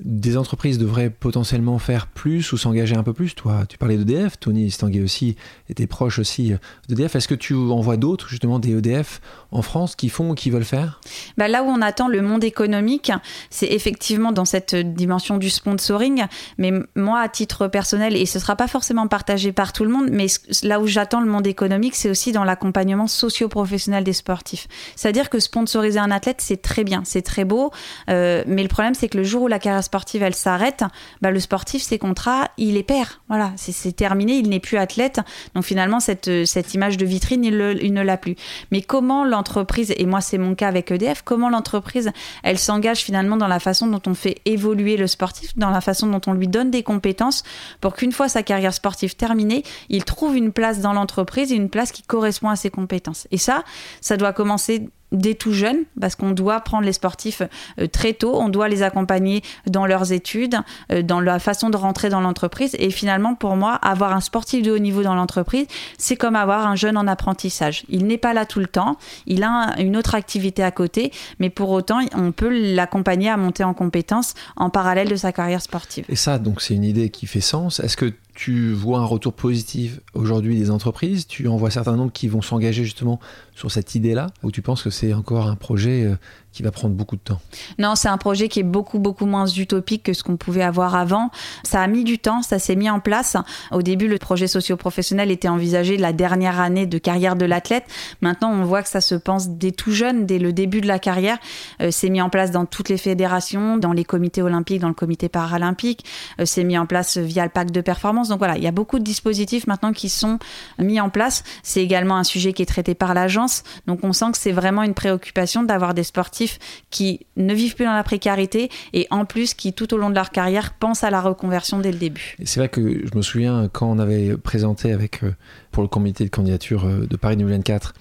des 0.00 0.38
entreprises 0.38 0.78
devraient 0.78 1.10
potentiellement 1.10 1.78
faire 1.78 2.06
plus 2.06 2.52
ou 2.52 2.56
s'engager 2.56 2.96
un 2.96 3.02
peu 3.02 3.12
plus. 3.12 3.34
Toi, 3.34 3.64
tu 3.68 3.76
parlais 3.76 3.98
d'EDF, 3.98 4.38
Tony 4.40 4.70
Stanguet 4.70 5.02
aussi 5.02 5.36
était 5.68 5.86
proche 5.86 6.18
aussi 6.18 6.54
d'EDF. 6.88 7.16
Est-ce 7.16 7.28
que 7.28 7.34
tu 7.34 7.54
en 7.54 7.80
vois 7.80 7.98
d'autres, 7.98 8.28
justement, 8.28 8.58
des 8.58 8.70
EDF 8.70 9.20
en 9.50 9.60
France 9.60 9.94
qui 9.94 10.08
font 10.08 10.30
ou 10.30 10.34
qui 10.34 10.48
veulent 10.48 10.64
faire? 10.64 11.00
Bah 11.36 11.48
Là 11.48 11.62
où 11.62 11.66
on 11.66 11.82
attend 11.82 12.08
le 12.08 12.22
monde 12.22 12.42
économique, 12.42 13.12
c'est 13.50 13.66
effectivement 13.66 14.32
dans 14.32 14.46
cette 14.46 14.74
dimension 14.74 15.36
du 15.36 15.50
sponsoring. 15.50 16.24
Mais 16.56 16.72
moi, 16.96 17.20
à 17.20 17.28
titre 17.28 17.68
personnel, 17.68 18.16
et 18.16 18.24
ce 18.24 18.38
ne 18.38 18.40
sera 18.40 18.56
pas 18.56 18.68
forcément 18.68 19.06
partagé 19.08 19.52
par 19.52 19.74
tout 19.74 19.84
le 19.84 19.90
monde, 19.90 20.08
mais 20.10 20.26
là 20.62 20.80
où 20.80 20.86
j'attends 20.86 21.20
le 21.20 21.30
monde 21.30 21.46
économique, 21.46 21.96
c'est 21.96 22.08
aussi 22.08 22.32
dans 22.32 22.44
l'accompagnement 22.44 23.06
socio-professionnel 23.06 24.04
des 24.04 24.14
sportifs. 24.14 24.68
C'est-à-dire 24.96 25.28
que 25.28 25.38
sponsoriser 25.38 25.98
un 25.98 26.10
athlète, 26.10 26.40
c'est 26.40 26.62
très 26.62 26.84
bien, 26.84 27.02
c'est 27.04 27.22
très 27.22 27.44
beau, 27.44 27.70
euh, 28.08 28.42
mais 28.46 28.62
le 28.62 28.68
problème, 28.68 28.94
c'est 28.94 29.08
que 29.08 29.18
le 29.18 29.24
jour 29.24 29.42
où 29.42 29.48
la 29.48 29.58
carrière 29.58 29.81
sportive 29.82 30.22
elle 30.22 30.34
s'arrête, 30.34 30.84
bah, 31.20 31.30
le 31.30 31.40
sportif 31.40 31.82
ses 31.82 31.98
contrats 31.98 32.48
il 32.56 32.74
les 32.74 32.82
perd. 32.82 33.08
Voilà, 33.28 33.52
c'est 33.56 33.92
terminé, 33.92 34.34
il 34.34 34.48
n'est 34.48 34.60
plus 34.60 34.78
athlète. 34.78 35.20
Donc 35.54 35.64
finalement 35.64 36.00
cette, 36.00 36.46
cette 36.46 36.74
image 36.74 36.96
de 36.96 37.06
vitrine 37.06 37.44
il, 37.44 37.78
il 37.82 37.92
ne 37.92 38.02
l'a 38.02 38.16
plus. 38.16 38.36
Mais 38.70 38.82
comment 38.82 39.24
l'entreprise 39.24 39.92
et 39.96 40.06
moi 40.06 40.20
c'est 40.20 40.38
mon 40.38 40.54
cas 40.54 40.68
avec 40.68 40.90
EDF, 40.90 41.22
comment 41.22 41.50
l'entreprise 41.50 42.10
elle 42.42 42.58
s'engage 42.58 43.00
finalement 43.00 43.36
dans 43.36 43.48
la 43.48 43.60
façon 43.60 43.86
dont 43.86 44.02
on 44.06 44.14
fait 44.14 44.40
évoluer 44.44 44.96
le 44.96 45.06
sportif, 45.06 45.56
dans 45.56 45.70
la 45.70 45.80
façon 45.80 46.06
dont 46.06 46.20
on 46.26 46.32
lui 46.32 46.48
donne 46.48 46.70
des 46.70 46.82
compétences 46.82 47.42
pour 47.80 47.94
qu'une 47.94 48.12
fois 48.12 48.28
sa 48.28 48.42
carrière 48.42 48.74
sportive 48.74 49.16
terminée, 49.16 49.62
il 49.88 50.04
trouve 50.04 50.36
une 50.36 50.52
place 50.52 50.80
dans 50.80 50.92
l'entreprise 50.92 51.52
et 51.52 51.56
une 51.56 51.70
place 51.70 51.92
qui 51.92 52.02
correspond 52.02 52.48
à 52.48 52.56
ses 52.56 52.70
compétences. 52.70 53.26
Et 53.30 53.38
ça, 53.38 53.64
ça 54.00 54.16
doit 54.16 54.32
commencer 54.32 54.88
dès 55.12 55.34
tout 55.34 55.52
jeune, 55.52 55.78
parce 56.00 56.16
qu'on 56.16 56.32
doit 56.32 56.60
prendre 56.60 56.84
les 56.84 56.92
sportifs 56.92 57.42
euh, 57.78 57.86
très 57.86 58.12
tôt, 58.12 58.34
on 58.34 58.48
doit 58.48 58.68
les 58.68 58.82
accompagner 58.82 59.42
dans 59.66 59.86
leurs 59.86 60.12
études, 60.12 60.56
euh, 60.90 61.02
dans 61.02 61.20
la 61.20 61.38
façon 61.38 61.70
de 61.70 61.76
rentrer 61.76 62.08
dans 62.08 62.20
l'entreprise. 62.20 62.74
Et 62.78 62.90
finalement, 62.90 63.34
pour 63.34 63.56
moi, 63.56 63.74
avoir 63.74 64.12
un 64.14 64.20
sportif 64.20 64.62
de 64.62 64.70
haut 64.70 64.78
niveau 64.78 65.02
dans 65.02 65.14
l'entreprise, 65.14 65.66
c'est 65.98 66.16
comme 66.16 66.36
avoir 66.36 66.66
un 66.66 66.76
jeune 66.76 66.96
en 66.96 67.06
apprentissage. 67.06 67.84
Il 67.88 68.06
n'est 68.06 68.18
pas 68.18 68.32
là 68.32 68.46
tout 68.46 68.60
le 68.60 68.66
temps, 68.66 68.96
il 69.26 69.42
a 69.42 69.74
une 69.78 69.96
autre 69.96 70.14
activité 70.14 70.62
à 70.62 70.70
côté, 70.70 71.12
mais 71.38 71.50
pour 71.50 71.70
autant, 71.70 72.00
on 72.14 72.32
peut 72.32 72.74
l'accompagner 72.74 73.28
à 73.28 73.36
monter 73.36 73.64
en 73.64 73.74
compétences 73.74 74.34
en 74.56 74.70
parallèle 74.70 75.08
de 75.08 75.16
sa 75.16 75.32
carrière 75.32 75.62
sportive. 75.62 76.04
Et 76.08 76.16
ça, 76.16 76.38
donc, 76.38 76.60
c'est 76.60 76.74
une 76.74 76.84
idée 76.84 77.10
qui 77.10 77.26
fait 77.26 77.40
sens. 77.40 77.80
Est-ce 77.80 77.96
que 77.96 78.12
tu 78.34 78.72
vois 78.72 79.00
un 79.00 79.04
retour 79.04 79.34
positif 79.34 80.00
aujourd'hui 80.14 80.58
des 80.58 80.70
entreprises 80.70 81.26
Tu 81.26 81.48
en 81.48 81.56
vois 81.56 81.68
un 81.68 81.72
certain 81.72 81.96
nombre 81.96 82.12
qui 82.12 82.28
vont 82.28 82.40
s'engager 82.40 82.82
justement 82.82 83.20
sur 83.54 83.70
cette 83.70 83.94
idée-là 83.94 84.28
Ou 84.42 84.50
tu 84.50 84.62
penses 84.62 84.82
que 84.82 84.90
c'est 84.90 85.12
encore 85.12 85.48
un 85.48 85.56
projet 85.56 86.04
euh, 86.04 86.16
qui 86.52 86.62
va 86.62 86.70
prendre 86.70 86.94
beaucoup 86.94 87.16
de 87.16 87.22
temps 87.22 87.40
Non, 87.78 87.94
c'est 87.94 88.08
un 88.08 88.18
projet 88.18 88.48
qui 88.48 88.60
est 88.60 88.64
beaucoup, 88.64 88.98
beaucoup 88.98 89.26
moins 89.26 89.46
utopique 89.46 90.02
que 90.02 90.12
ce 90.12 90.22
qu'on 90.22 90.36
pouvait 90.36 90.62
avoir 90.62 90.94
avant. 90.94 91.30
Ça 91.64 91.80
a 91.80 91.86
mis 91.86 92.04
du 92.04 92.18
temps, 92.18 92.42
ça 92.42 92.58
s'est 92.58 92.76
mis 92.76 92.90
en 92.90 93.00
place. 93.00 93.36
Au 93.70 93.82
début, 93.82 94.06
le 94.06 94.18
projet 94.18 94.46
socio-professionnel 94.46 95.30
était 95.30 95.48
envisagé 95.48 95.96
la 95.96 96.12
dernière 96.12 96.60
année 96.60 96.86
de 96.86 96.98
carrière 96.98 97.36
de 97.36 97.46
l'athlète. 97.46 97.84
Maintenant, 98.20 98.52
on 98.52 98.64
voit 98.64 98.82
que 98.82 98.88
ça 98.88 99.00
se 99.00 99.14
pense 99.14 99.48
dès 99.48 99.72
tout 99.72 99.92
jeune, 99.92 100.26
dès 100.26 100.38
le 100.38 100.52
début 100.52 100.82
de 100.82 100.86
la 100.86 100.98
carrière. 100.98 101.38
Euh, 101.80 101.88
c'est 101.90 102.10
mis 102.10 102.20
en 102.20 102.28
place 102.28 102.50
dans 102.50 102.66
toutes 102.66 102.90
les 102.90 102.98
fédérations, 102.98 103.78
dans 103.78 103.92
les 103.92 104.04
comités 104.04 104.42
olympiques, 104.42 104.80
dans 104.80 104.88
le 104.88 104.94
comité 104.94 105.30
paralympique. 105.30 106.04
Euh, 106.38 106.44
c'est 106.44 106.64
mis 106.64 106.76
en 106.76 106.86
place 106.86 107.16
via 107.16 107.44
le 107.44 107.50
pacte 107.50 107.74
de 107.74 107.80
performance. 107.80 108.28
Donc 108.28 108.38
voilà, 108.38 108.58
il 108.58 108.62
y 108.62 108.66
a 108.68 108.72
beaucoup 108.72 108.98
de 108.98 109.04
dispositifs 109.04 109.66
maintenant 109.66 109.92
qui 109.92 110.10
sont 110.10 110.38
mis 110.78 111.00
en 111.00 111.08
place. 111.08 111.44
C'est 111.62 111.82
également 111.82 112.16
un 112.16 112.24
sujet 112.24 112.52
qui 112.52 112.60
est 112.60 112.66
traité 112.66 112.94
par 112.94 113.14
l'agence. 113.14 113.62
Donc 113.86 114.00
on 114.02 114.12
sent 114.12 114.32
que 114.32 114.38
c'est 114.38 114.52
vraiment 114.52 114.82
une 114.82 114.94
préoccupation 114.94 115.62
d'avoir 115.62 115.94
des 115.94 116.04
sportifs 116.04 116.41
qui 116.90 117.20
ne 117.36 117.54
vivent 117.54 117.74
plus 117.74 117.84
dans 117.84 117.94
la 117.94 118.02
précarité 118.02 118.70
et 118.92 119.06
en 119.10 119.24
plus 119.24 119.54
qui 119.54 119.72
tout 119.72 119.92
au 119.94 119.96
long 119.96 120.10
de 120.10 120.14
leur 120.14 120.30
carrière 120.30 120.74
pensent 120.74 121.04
à 121.04 121.10
la 121.10 121.20
reconversion 121.20 121.78
dès 121.78 121.92
le 121.92 121.98
début. 121.98 122.36
C'est 122.44 122.60
vrai 122.60 122.68
que 122.68 123.06
je 123.06 123.16
me 123.16 123.22
souviens 123.22 123.68
quand 123.72 123.90
on 123.90 123.98
avait 123.98 124.36
présenté 124.36 124.92
euh, 124.92 125.32
pour 125.70 125.82
le 125.82 125.88
comité 125.88 126.24
de 126.24 126.30
candidature 126.30 126.86
euh, 126.86 127.06
de 127.06 127.16
Paris 127.16 127.36
2024 127.36 127.94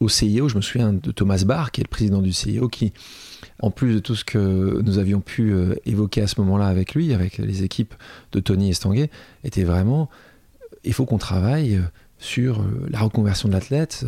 au 0.00 0.08
CIO, 0.08 0.48
je 0.48 0.56
me 0.56 0.60
souviens 0.60 0.92
de 0.92 1.12
Thomas 1.12 1.44
Barr 1.46 1.70
qui 1.70 1.80
est 1.80 1.84
le 1.84 1.88
président 1.88 2.20
du 2.20 2.32
CIO 2.32 2.68
qui 2.68 2.92
en 3.60 3.70
plus 3.70 3.94
de 3.94 3.98
tout 4.00 4.16
ce 4.16 4.24
que 4.24 4.82
nous 4.82 4.98
avions 4.98 5.20
pu 5.20 5.52
euh, 5.52 5.74
évoquer 5.86 6.22
à 6.22 6.26
ce 6.26 6.40
moment-là 6.40 6.66
avec 6.66 6.94
lui, 6.94 7.14
avec 7.14 7.38
les 7.38 7.62
équipes 7.62 7.94
de 8.32 8.40
Tony 8.40 8.70
Estanguet, 8.70 9.10
était 9.44 9.64
vraiment 9.64 10.10
il 10.82 10.92
faut 10.92 11.06
qu'on 11.06 11.18
travaille 11.18 11.80
sur 12.18 12.62
la 12.90 12.98
reconversion 12.98 13.48
de 13.48 13.54
l'athlète, 13.54 14.04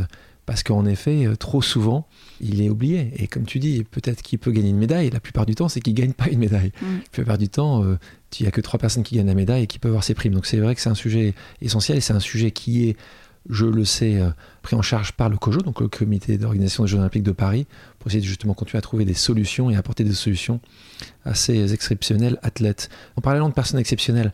parce 0.47 0.63
qu'en 0.63 0.87
effet, 0.87 1.27
euh, 1.27 1.35
trop 1.35 1.61
souvent, 1.61 2.07
il 2.41 2.63
est 2.63 2.69
oublié. 2.69 3.13
Et 3.17 3.27
comme 3.27 3.45
tu 3.45 3.59
dis, 3.59 3.83
peut-être 3.83 4.23
qu'il 4.23 4.39
peut 4.39 4.53
gagner 4.53 4.71
une 4.71 4.79
médaille. 4.79 5.11
La 5.11 5.19
plupart 5.19 5.45
du 5.45 5.57
temps, 5.57 5.69
c'est 5.69 5.81
qu'il 5.81 5.93
ne 5.93 5.99
gagne 5.99 6.13
pas 6.13 6.29
une 6.29 6.39
médaille. 6.39 6.73
Mm. 6.81 6.87
La 6.87 7.11
plupart 7.11 7.39
du 7.39 7.49
temps, 7.49 7.83
euh, 7.83 7.99
il 8.39 8.45
n'y 8.45 8.49
a 8.49 8.53
que 8.53 8.61
trois 8.61 8.79
personnes 8.79 9.03
qui 9.03 9.17
gagnent 9.17 9.27
la 9.27 9.35
médaille 9.35 9.65
et 9.65 9.67
qui 9.67 9.81
peuvent 9.81 9.91
avoir 9.91 10.05
ses 10.05 10.15
primes. 10.15 10.35
Donc 10.35 10.47
c'est 10.47 10.59
vrai 10.59 10.77
que 10.77 10.81
c'est 10.81 10.89
un 10.89 10.95
sujet 10.95 11.35
essentiel 11.61 11.99
et 11.99 12.01
c'est 12.01 12.13
un 12.13 12.21
sujet 12.21 12.53
qui 12.53 12.89
est, 12.89 12.97
je 13.51 13.67
le 13.67 13.85
sais, 13.85 14.21
euh, 14.21 14.31
pris 14.63 14.77
en 14.77 14.83
charge 14.83 15.13
par 15.13 15.29
le 15.29 15.37
COJO, 15.37 15.63
donc 15.63 15.81
le 15.81 15.89
comité 15.89 16.39
d'organisation 16.39 16.85
des 16.85 16.91
Jeux 16.91 16.99
Olympiques 16.99 17.25
de 17.25 17.33
Paris, 17.33 17.67
pour 17.99 18.09
essayer 18.09 18.21
de 18.21 18.27
justement 18.27 18.55
continuer 18.55 18.79
à 18.79 18.83
trouver 18.83 19.05
des 19.05 19.15
solutions 19.15 19.69
et 19.69 19.77
apporter 19.77 20.05
des 20.05 20.15
solutions 20.15 20.61
à 21.25 21.35
ces 21.35 21.75
exceptionnels 21.75 22.39
athlètes. 22.45 22.89
En 23.17 23.21
parlant 23.21 23.49
de 23.49 23.55
personnes 23.55 23.81
exceptionnelles, 23.81 24.33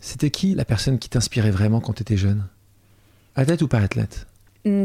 c'était 0.00 0.30
qui 0.30 0.56
la 0.56 0.64
personne 0.64 0.98
qui 0.98 1.08
t'inspirait 1.08 1.52
vraiment 1.52 1.80
quand 1.80 1.92
tu 1.92 2.02
étais 2.02 2.16
jeune? 2.16 2.48
Athlète 3.36 3.62
ou 3.62 3.68
pas 3.68 3.78
athlète? 3.78 4.26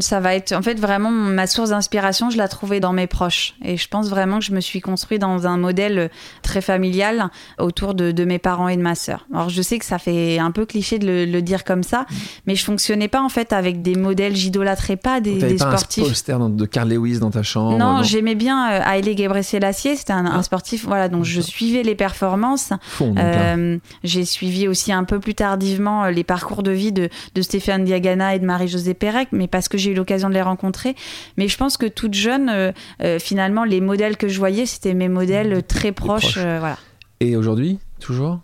Ça 0.00 0.18
va 0.18 0.34
être 0.34 0.52
en 0.52 0.62
fait 0.62 0.78
vraiment 0.80 1.10
ma 1.10 1.46
source 1.46 1.70
d'inspiration, 1.70 2.30
je 2.30 2.36
l'ai 2.36 2.48
trouvée 2.48 2.80
dans 2.80 2.92
mes 2.92 3.06
proches. 3.06 3.54
Et 3.64 3.76
je 3.76 3.88
pense 3.88 4.08
vraiment 4.08 4.40
que 4.40 4.44
je 4.44 4.52
me 4.52 4.60
suis 4.60 4.80
construit 4.80 5.20
dans 5.20 5.46
un 5.46 5.56
modèle 5.56 6.10
très 6.42 6.60
familial 6.60 7.30
autour 7.58 7.94
de, 7.94 8.10
de 8.10 8.24
mes 8.24 8.40
parents 8.40 8.68
et 8.68 8.76
de 8.76 8.82
ma 8.82 8.96
sœur. 8.96 9.26
Alors 9.32 9.50
je 9.50 9.62
sais 9.62 9.78
que 9.78 9.84
ça 9.84 9.98
fait 9.98 10.38
un 10.38 10.50
peu 10.50 10.66
cliché 10.66 10.98
de 10.98 11.26
le, 11.30 11.42
dire 11.42 11.62
comme 11.62 11.84
ça, 11.84 12.00
mm. 12.00 12.14
mais 12.46 12.54
je 12.56 12.64
fonctionnais 12.64 13.06
pas 13.06 13.22
en 13.22 13.28
fait 13.28 13.52
avec 13.52 13.80
des 13.80 13.94
modèles, 13.94 14.34
j'idolâtrais 14.34 14.96
pas 14.96 15.20
des, 15.20 15.38
des 15.38 15.54
pas 15.54 15.76
sportifs. 15.76 16.04
Un 16.04 16.08
poster 16.08 16.48
de 16.50 16.64
Carl 16.66 16.88
Lewis 16.88 17.20
dans 17.20 17.30
ta 17.30 17.44
chambre 17.44 17.78
Non, 17.78 18.02
j'aimais 18.02 18.34
bien 18.34 18.72
euh, 18.72 18.80
Haile 18.84 19.16
Gebrselassie, 19.16 19.96
c'était 19.96 20.12
un, 20.12 20.26
un, 20.26 20.40
ah. 20.40 20.42
sportif, 20.42 20.86
voilà, 20.86 21.08
donc 21.08 21.24
je 21.24 21.40
suivais 21.40 21.84
les 21.84 21.94
performances. 21.94 22.72
Euh, 23.00 23.78
J'ai 24.02 24.24
suivi 24.24 24.66
aussi 24.66 24.92
un 24.92 25.04
peu 25.04 25.20
plus 25.20 25.34
tardivement 25.34 26.04
euh, 26.04 26.10
les 26.10 26.24
parcours 26.24 26.62
de 26.62 26.72
vie 26.72 26.92
de, 26.92 27.08
de 27.34 27.42
Stéphane 27.42 27.84
Diagana 27.84 28.34
et 28.34 28.38
de 28.38 28.44
Marie-Josée 28.44 28.94
Pérec, 28.94 29.28
mais 29.32 29.46
parce 29.46 29.67
que 29.68 29.78
j'ai 29.78 29.92
eu 29.92 29.94
l'occasion 29.94 30.28
de 30.28 30.34
les 30.34 30.42
rencontrer. 30.42 30.94
Mais 31.36 31.48
je 31.48 31.56
pense 31.56 31.76
que 31.76 31.86
toute 31.86 32.14
jeune, 32.14 32.48
euh, 32.48 32.72
euh, 33.02 33.18
finalement, 33.18 33.64
les 33.64 33.80
modèles 33.80 34.16
que 34.16 34.28
je 34.28 34.38
voyais, 34.38 34.66
c'était 34.66 34.94
mes 34.94 35.08
modèles 35.08 35.62
très 35.62 35.92
proches. 35.92 36.36
Euh, 36.38 36.58
voilà. 36.58 36.78
Et 37.20 37.36
aujourd'hui, 37.36 37.78
toujours? 38.00 38.40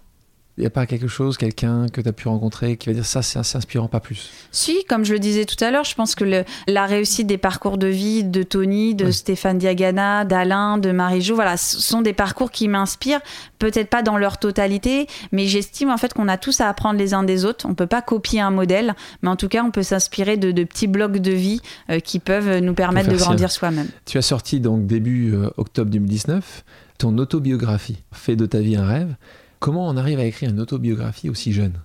Il 0.57 0.61
n'y 0.61 0.67
a 0.67 0.71
pas 0.71 0.87
quelque 0.87 1.09
chose, 1.09 1.37
quelqu'un 1.37 1.89
que 1.89 2.01
tu 2.01 2.09
as 2.09 2.13
pu 2.13 2.29
rencontrer 2.29 2.77
qui 2.77 2.89
va 2.89 2.95
dire 2.95 3.05
ça, 3.05 3.23
c'est 3.23 3.39
inspirant, 3.39 3.89
pas 3.89 3.99
plus 3.99 4.31
Si, 4.53 4.85
comme 4.85 5.05
je 5.05 5.13
le 5.13 5.19
disais 5.19 5.47
tout 5.47 5.63
à 5.65 5.73
l'heure, 5.73 5.83
je 5.83 5.97
pense 5.97 6.15
que 6.15 6.23
le, 6.23 6.45
la 6.69 6.87
réussite 6.87 7.27
des 7.27 7.39
parcours 7.39 7.77
de 7.77 7.89
vie 7.89 8.23
de 8.23 8.45
Tony, 8.45 8.95
de 8.95 9.11
Stéphane 9.11 9.59
Diagana, 9.59 10.25
d'Alain, 10.25 10.79
de 10.79 10.93
Marie-Jo, 10.93 11.35
voilà, 11.35 11.57
ce 11.57 11.81
sont 11.81 12.03
des 12.03 12.13
parcours 12.13 12.53
qui 12.53 12.69
m'inspirent, 12.69 13.21
peut-être 13.59 13.91
pas 13.91 14.03
dans 14.03 14.17
leur 14.17 14.39
totalité, 14.39 15.09
mais 15.33 15.47
j'estime 15.47 15.91
en 15.91 15.97
fait 15.97 16.15
qu'on 16.15 16.29
a 16.29 16.39
tous 16.39 16.61
à 16.61 16.69
apprendre 16.69 17.01
les 17.01 17.15
uns 17.15 17.25
des 17.25 17.45
autres. 17.45 17.67
On 17.69 17.75
peut 17.75 17.89
pas 17.89 18.03
copier 18.03 18.41
un 18.41 18.53
modèle, 18.53 18.95
mais 19.23 19.31
en 19.31 19.37
tout 19.37 19.49
cas, 19.49 19.65
on 19.65 19.73
peut 19.73 19.83
s'inspirer 19.83 20.37
de, 20.37 20.53
petits 20.63 20.87
blocs 20.87 21.19
de 21.19 21.33
vie 21.33 21.61
euh, 21.91 21.99
qui 21.99 22.21
peuvent 22.21 22.59
nous 22.61 22.75
permettre 22.75 23.11
de 23.11 23.17
grandir 23.17 23.51
soi-même. 23.51 23.89
Tu 24.07 24.19
as 24.19 24.23
sorti 24.23 24.61
donc 24.61 24.87
début 24.87 25.35
euh, 25.35 25.51
octobre 25.57 25.91
2019 25.91 26.65
ton 26.97 27.19
autobiographie, 27.19 27.99
Fait 28.13 28.37
de 28.37 28.47
ta 28.47 28.61
vie 28.61 28.77
un 28.77 28.87
rêve. 28.87 29.17
Comment 29.65 29.89
on 29.89 29.97
arrive 29.97 30.19
à 30.19 30.27
écrire 30.27 30.51
une 30.51 30.61
autobiographie 30.61 31.31
aussi 31.31 31.55
jeune? 31.55 31.81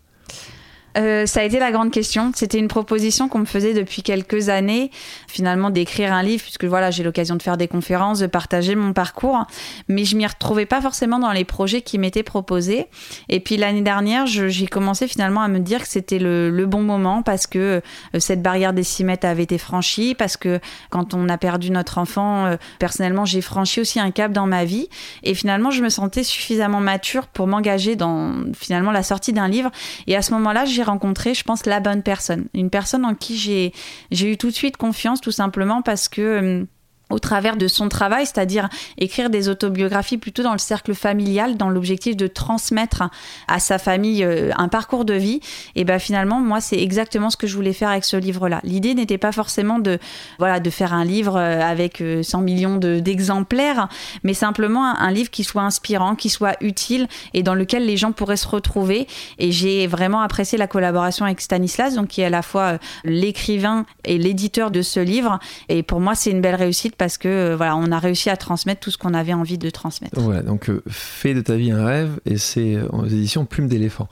Euh, 0.98 1.26
ça 1.26 1.42
a 1.42 1.44
été 1.44 1.60
la 1.60 1.72
grande 1.72 1.92
question. 1.92 2.32
C'était 2.36 2.60
une 2.60 2.68
proposition 2.68 3.30
qu'on 3.30 3.40
me 3.40 3.46
faisait 3.46 3.74
depuis 3.74 4.02
quelques 4.02 4.50
années, 4.50 4.92
finalement 5.28 5.70
d'écrire 5.70 6.14
un 6.14 6.24
livre, 6.24 6.44
puisque 6.44 6.66
voilà, 6.66 6.92
j'ai 6.92 7.04
l'occasion 7.04 7.36
de 7.36 7.42
faire 7.42 7.58
des 7.58 7.68
conférences, 7.68 8.20
de 8.20 8.28
partager 8.28 8.76
mon 8.76 8.94
parcours, 8.94 9.46
mais 9.88 10.06
je 10.06 10.16
m'y 10.16 10.26
retrouvais 10.26 10.66
pas 10.66 10.82
forcément 10.82 11.20
dans 11.20 11.32
les 11.32 11.46
projets 11.46 11.82
qui 11.82 11.98
m'étaient 11.98 12.24
proposés. 12.24 12.88
Et 13.30 13.40
puis 13.40 13.58
l'année 13.58 13.82
dernière, 13.82 14.26
j'ai 14.26 14.68
commencé 14.68 15.08
finalement 15.08 15.42
à 15.42 15.48
me 15.48 15.60
dire 15.60 15.82
que 15.82 15.88
c'était 15.88 16.20
le, 16.20 16.66
bon 16.70 16.82
moment 16.84 17.24
parce 17.24 17.48
que 17.48 17.82
euh, 18.14 18.20
cette 18.20 18.44
barrière 18.44 18.74
des 18.74 18.84
6 18.84 19.04
mètres 19.04 19.26
avait 19.26 19.44
été 19.44 19.58
franchie, 19.58 20.14
parce 20.14 20.38
que 20.38 20.60
quand 20.92 21.14
on 21.14 21.28
a 21.30 21.38
perdu 21.38 21.72
notre 21.72 21.98
enfant, 21.98 22.46
euh, 22.46 22.58
personnellement, 22.78 23.26
j'ai 23.26 23.42
franchi 23.42 23.82
aussi 23.82 24.00
un 24.00 24.12
cap 24.12 24.32
dans 24.32 24.46
ma 24.46 24.66
vie, 24.66 24.88
et 25.24 25.34
finalement, 25.34 25.72
je 25.72 25.82
me 25.82 25.90
sentais 25.90 26.24
suffisamment 26.24 26.80
mature 26.80 27.28
pour 27.28 27.48
m'engager 27.48 27.96
dans 27.96 28.34
finalement 28.56 28.92
la 28.92 29.04
sortie 29.04 29.34
d'un 29.34 29.48
livre. 29.48 29.72
Et 30.08 30.16
à 30.16 30.22
ce 30.22 30.32
moment-là, 30.34 30.66
j'ai 30.66 30.79
rencontré, 30.84 31.34
je 31.34 31.44
pense, 31.44 31.66
la 31.66 31.80
bonne 31.80 32.04
personne. 32.04 32.48
Une 32.54 32.70
personne 32.70 33.06
en 33.06 33.16
qui 33.16 33.38
j'ai 33.38 34.32
eu 34.32 34.38
tout 34.38 34.48
de 34.48 34.56
suite 34.56 34.78
confiance, 34.78 35.22
tout 35.22 35.32
simplement 35.32 35.82
parce 35.82 36.08
que 36.08 36.40
hum, 36.40 36.68
au 37.10 37.20
travers 37.20 37.58
de 37.58 37.68
son 37.68 37.90
travail, 37.90 38.26
c'est-à-dire 38.26 38.70
écrire 38.98 39.30
des 39.30 39.50
autobiographies 39.50 40.18
plutôt 40.18 40.44
dans 40.44 40.52
le 40.52 40.60
cercle 40.60 40.94
familial, 40.94 41.58
dans 41.58 41.70
l'objectif 41.70 42.16
de 42.16 42.28
transmettre 42.28 43.04
à 43.48 43.60
sa 43.60 43.80
famille 43.80 44.24
euh, 44.24 44.52
un 44.58 44.68
parcours 44.68 45.06
de 45.06 45.14
vie. 45.14 45.40
Et 45.76 45.84
ben 45.84 46.00
finalement, 46.00 46.40
moi, 46.40 46.62
c'est 46.62 46.80
exactement 46.80 47.30
ce 47.30 47.38
que 47.38 47.48
je 47.48 47.56
voulais 47.56 47.74
faire 47.74 47.90
avec 47.90 48.06
ce 48.06 48.18
livre-là. 48.18 48.62
L'idée 48.64 48.94
n'était 48.94 49.18
pas 49.18 49.32
forcément 49.32 49.80
de 49.80 49.98
voilà 50.38 50.60
de 50.60 50.70
faire 50.70 50.94
un 50.94 51.04
livre 51.04 51.38
euh, 51.38 51.62
avec 51.62 51.98
100 51.98 52.04
euh, 52.04 52.44
millions 52.44 52.78
d'exemplaires, 52.78 53.90
mais 54.24 54.34
simplement 54.34 54.86
un, 54.86 55.10
livre 55.10 55.32
qui 55.32 55.44
soit 55.44 55.64
inspirant, 55.64 56.16
qui 56.16 56.30
soit 56.30 56.56
utile 56.62 57.08
et 57.34 57.42
dans 57.42 57.56
lequel 57.56 57.86
les 57.86 57.98
gens 57.98 58.12
pourraient 58.12 58.38
se 58.38 58.48
retrouver. 58.48 59.08
Et 59.40 59.52
j'ai 59.52 59.88
vraiment 59.88 60.22
apprécié 60.22 60.58
la 60.58 60.68
collaboration 60.68 61.26
avec 61.26 61.42
Stanislas, 61.42 61.96
donc 61.96 62.10
qui 62.10 62.22
est 62.22 62.26
à 62.26 62.30
la 62.30 62.44
fois 62.44 62.78
l'écrivain 63.04 63.86
et 64.06 64.20
l'éditeur 64.20 64.70
de 64.70 64.84
ce 64.84 65.00
livre. 65.00 65.40
Et 65.68 65.82
pour 65.82 66.00
moi, 66.00 66.14
c'est 66.14 66.30
une 66.30 66.42
belle 66.42 66.56
réussite 66.56 66.96
parce 67.00 67.18
que 67.18 67.28
euh, 67.28 67.56
voilà, 67.56 67.76
on 67.76 67.92
a 67.92 67.98
réussi 67.98 68.30
à 68.30 68.38
transmettre 68.38 68.82
tout 68.82 68.92
ce 68.92 69.00
qu'on 69.00 69.16
avait 69.16 69.34
envie 69.34 69.58
de 69.58 69.70
transmettre. 69.72 70.20
Voilà, 70.20 70.44
donc 70.44 70.70
euh, 70.70 70.84
fais 70.88 71.34
de 71.34 71.42
ta 71.42 71.56
vie 71.56 71.72
un 71.72 71.84
rêve 71.84 72.20
et 72.26 72.38
c'est 72.38 72.76
euh, 72.76 72.88
aux 72.90 73.08
éditions 73.08 73.46
Plume 73.46 73.68
d'éléphant. 73.68 74.08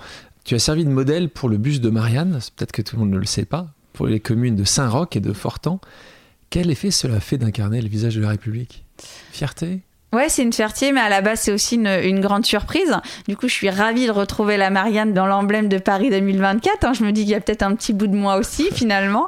Tu 0.45 0.55
as 0.55 0.59
servi 0.59 0.85
de 0.85 0.89
modèle 0.89 1.29
pour 1.29 1.49
le 1.49 1.57
bus 1.57 1.81
de 1.81 1.89
Marianne, 1.89 2.39
peut-être 2.55 2.71
que 2.71 2.81
tout 2.81 2.95
le 2.95 3.01
monde 3.01 3.11
ne 3.11 3.19
le 3.19 3.25
sait 3.25 3.45
pas, 3.45 3.67
pour 3.91 4.07
les 4.07 4.21
communes 4.21 4.55
de 4.55 4.63
Saint-Roch 4.63 5.15
et 5.15 5.19
de 5.19 5.33
Fortan. 5.33 5.81
Quel 6.49 6.71
effet 6.71 6.89
cela 6.89 7.19
fait 7.19 7.37
d'incarner 7.37 7.81
le 7.81 7.89
visage 7.89 8.15
de 8.15 8.21
la 8.21 8.29
République? 8.29 8.85
Fierté? 9.31 9.81
Ouais, 10.13 10.29
c'est 10.29 10.41
une 10.41 10.53
fierté, 10.53 10.93
mais 10.93 11.01
à 11.01 11.09
la 11.09 11.19
base, 11.19 11.41
c'est 11.41 11.51
aussi 11.51 11.75
une, 11.75 12.21
grande 12.21 12.45
surprise. 12.45 12.95
Du 13.27 13.35
coup, 13.35 13.49
je 13.49 13.53
suis 13.53 13.69
ravie 13.69 14.07
de 14.07 14.11
retrouver 14.11 14.55
la 14.55 14.69
Marianne 14.69 15.13
dans 15.13 15.25
l'emblème 15.25 15.67
de 15.67 15.79
Paris 15.79 16.09
2024. 16.09 16.85
Hein. 16.85 16.93
Je 16.93 17.03
me 17.03 17.11
dis 17.11 17.23
qu'il 17.23 17.31
y 17.31 17.35
a 17.35 17.41
peut-être 17.41 17.61
un 17.61 17.75
petit 17.75 17.91
bout 17.91 18.07
de 18.07 18.15
moi 18.15 18.37
aussi, 18.37 18.69
finalement. 18.73 19.27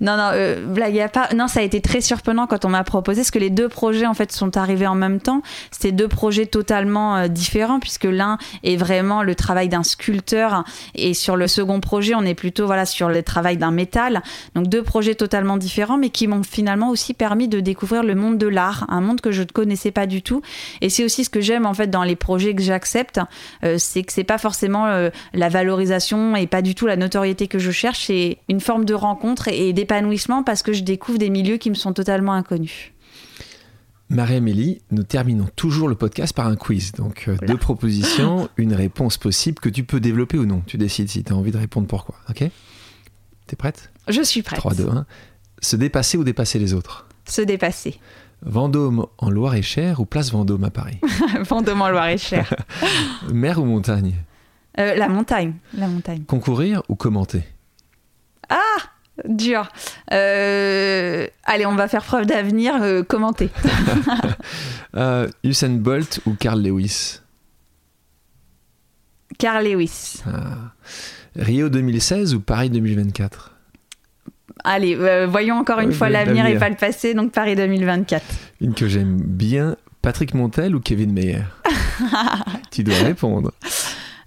Non, 0.00 0.16
non, 0.16 0.30
euh, 0.32 0.66
blague 0.66 0.98
à 0.98 1.08
part. 1.08 1.32
Non, 1.36 1.46
ça 1.46 1.60
a 1.60 1.62
été 1.62 1.80
très 1.80 2.00
surprenant 2.00 2.48
quand 2.48 2.64
on 2.64 2.70
m'a 2.70 2.82
proposé, 2.82 3.20
parce 3.20 3.30
que 3.30 3.38
les 3.38 3.50
deux 3.50 3.68
projets, 3.68 4.04
en 4.04 4.14
fait, 4.14 4.32
sont 4.32 4.56
arrivés 4.56 4.88
en 4.88 4.96
même 4.96 5.20
temps. 5.20 5.42
C'était 5.70 5.92
deux 5.92 6.08
projets 6.08 6.46
totalement 6.46 7.16
euh, 7.16 7.28
différents, 7.28 7.78
puisque 7.78 8.04
l'un 8.04 8.36
est 8.64 8.76
vraiment 8.76 9.22
le 9.22 9.36
travail 9.36 9.68
d'un 9.68 9.84
sculpteur, 9.84 10.64
et 10.96 11.14
sur 11.14 11.36
le 11.36 11.46
second 11.46 11.78
projet, 11.78 12.16
on 12.16 12.22
est 12.22 12.34
plutôt, 12.34 12.66
voilà, 12.66 12.84
sur 12.84 13.08
le 13.08 13.22
travail 13.22 13.58
d'un 13.58 13.70
métal. 13.70 14.24
Donc, 14.56 14.66
deux 14.66 14.82
projets 14.82 15.14
totalement 15.14 15.56
différents, 15.56 15.98
mais 15.98 16.10
qui 16.10 16.26
m'ont 16.26 16.42
finalement 16.42 16.90
aussi 16.90 17.14
permis 17.14 17.46
de 17.46 17.60
découvrir 17.60 18.02
le 18.02 18.16
monde 18.16 18.38
de 18.38 18.48
l'art, 18.48 18.86
un 18.88 19.00
monde 19.00 19.20
que 19.20 19.30
je 19.30 19.42
ne 19.42 19.46
connaissais 19.46 19.92
pas 19.92 20.06
du 20.06 20.15
tout. 20.22 20.42
Et 20.80 20.88
c'est 20.88 21.04
aussi 21.04 21.24
ce 21.24 21.30
que 21.30 21.40
j'aime 21.40 21.66
en 21.66 21.74
fait 21.74 21.88
dans 21.88 22.04
les 22.04 22.16
projets 22.16 22.54
que 22.54 22.62
j'accepte, 22.62 23.20
euh, 23.64 23.76
c'est 23.78 24.02
que 24.02 24.12
c'est 24.12 24.24
pas 24.24 24.38
forcément 24.38 24.86
euh, 24.86 25.10
la 25.34 25.48
valorisation 25.48 26.36
et 26.36 26.46
pas 26.46 26.62
du 26.62 26.74
tout 26.74 26.86
la 26.86 26.96
notoriété 26.96 27.48
que 27.48 27.58
je 27.58 27.70
cherche, 27.70 28.06
c'est 28.06 28.38
une 28.48 28.60
forme 28.60 28.84
de 28.84 28.94
rencontre 28.94 29.48
et, 29.48 29.72
d'épanouissement 29.72 30.42
parce 30.42 30.62
que 30.62 30.72
je 30.72 30.82
découvre 30.82 31.18
des 31.18 31.30
milieux 31.30 31.56
qui 31.56 31.70
me 31.70 31.74
sont 31.74 31.92
totalement 31.92 32.32
inconnus. 32.32 32.92
Marie-Amélie, 34.08 34.82
nous 34.92 35.02
terminons 35.02 35.48
toujours 35.56 35.88
le 35.88 35.96
podcast 35.96 36.32
par 36.32 36.46
un 36.46 36.54
quiz. 36.54 36.92
Donc, 36.92 37.24
euh, 37.26 37.36
deux 37.44 37.56
propositions, 37.56 38.48
une 38.56 38.72
réponse 38.72 39.18
possible 39.18 39.58
que 39.58 39.68
tu 39.68 39.82
peux 39.82 39.98
développer 39.98 40.38
ou 40.38 40.46
non. 40.46 40.62
Tu 40.64 40.78
décides 40.78 41.08
si 41.08 41.24
tu 41.24 41.32
as 41.32 41.36
envie 41.36 41.50
de 41.50 41.58
répondre 41.58 41.88
pourquoi. 41.88 42.14
Ok? 42.30 42.44
T'es 43.46 43.56
prête? 43.56 43.90
Je 44.08 44.22
suis 44.22 44.42
prête. 44.42 44.58
3, 44.58 44.74
2, 44.74 44.88
1. 44.88 45.06
Se 45.60 45.76
dépasser 45.76 46.18
ou 46.18 46.24
dépasser 46.24 46.58
les 46.58 46.72
autres? 46.72 47.08
Se 47.24 47.42
dépasser. 47.42 47.98
Vendôme 48.42 49.06
en 49.18 49.30
Loire-et-Cher 49.30 50.00
ou 50.00 50.04
place 50.04 50.30
Vendôme 50.30 50.64
à 50.64 50.70
Paris 50.70 50.98
Vendôme 51.48 51.82
en 51.82 51.88
Loire-et-Cher. 51.88 52.54
Mer 53.32 53.58
ou 53.60 53.64
montagne 53.64 54.14
euh, 54.78 54.94
La 54.94 55.08
montagne. 55.08 55.54
La 55.74 55.88
montagne. 55.88 56.24
Concourir 56.24 56.82
ou 56.88 56.94
commenter 56.94 57.42
Ah 58.48 58.76
Dur. 59.26 59.66
Euh, 60.12 61.26
allez, 61.44 61.64
on 61.64 61.74
va 61.74 61.88
faire 61.88 62.04
preuve 62.04 62.26
d'avenir, 62.26 62.74
euh, 62.82 63.02
commenter. 63.02 63.48
Usain 65.42 65.70
Bolt 65.70 66.20
ou 66.26 66.34
Carl 66.34 66.60
Lewis 66.60 67.20
Carl 69.38 69.64
Lewis. 69.64 70.22
Ah. 70.26 70.72
Rio 71.34 71.68
2016 71.68 72.34
ou 72.34 72.40
Paris 72.40 72.70
2024 72.70 73.55
Allez, 74.64 74.96
euh, 74.96 75.26
voyons 75.26 75.56
encore 75.56 75.80
une 75.80 75.92
fois 75.92 76.08
l'avenir 76.08 76.46
et 76.46 76.58
pas 76.58 76.68
le 76.68 76.76
passé, 76.76 77.14
donc 77.14 77.32
Paris 77.32 77.56
2024. 77.56 78.24
Une 78.60 78.74
que 78.74 78.88
j'aime 78.88 79.16
bien, 79.20 79.76
Patrick 80.02 80.34
Montel 80.34 80.74
ou 80.74 80.80
Kevin 80.80 81.12
Meyer? 81.12 81.42
Tu 82.70 82.82
dois 82.82 82.96
répondre. 82.96 83.52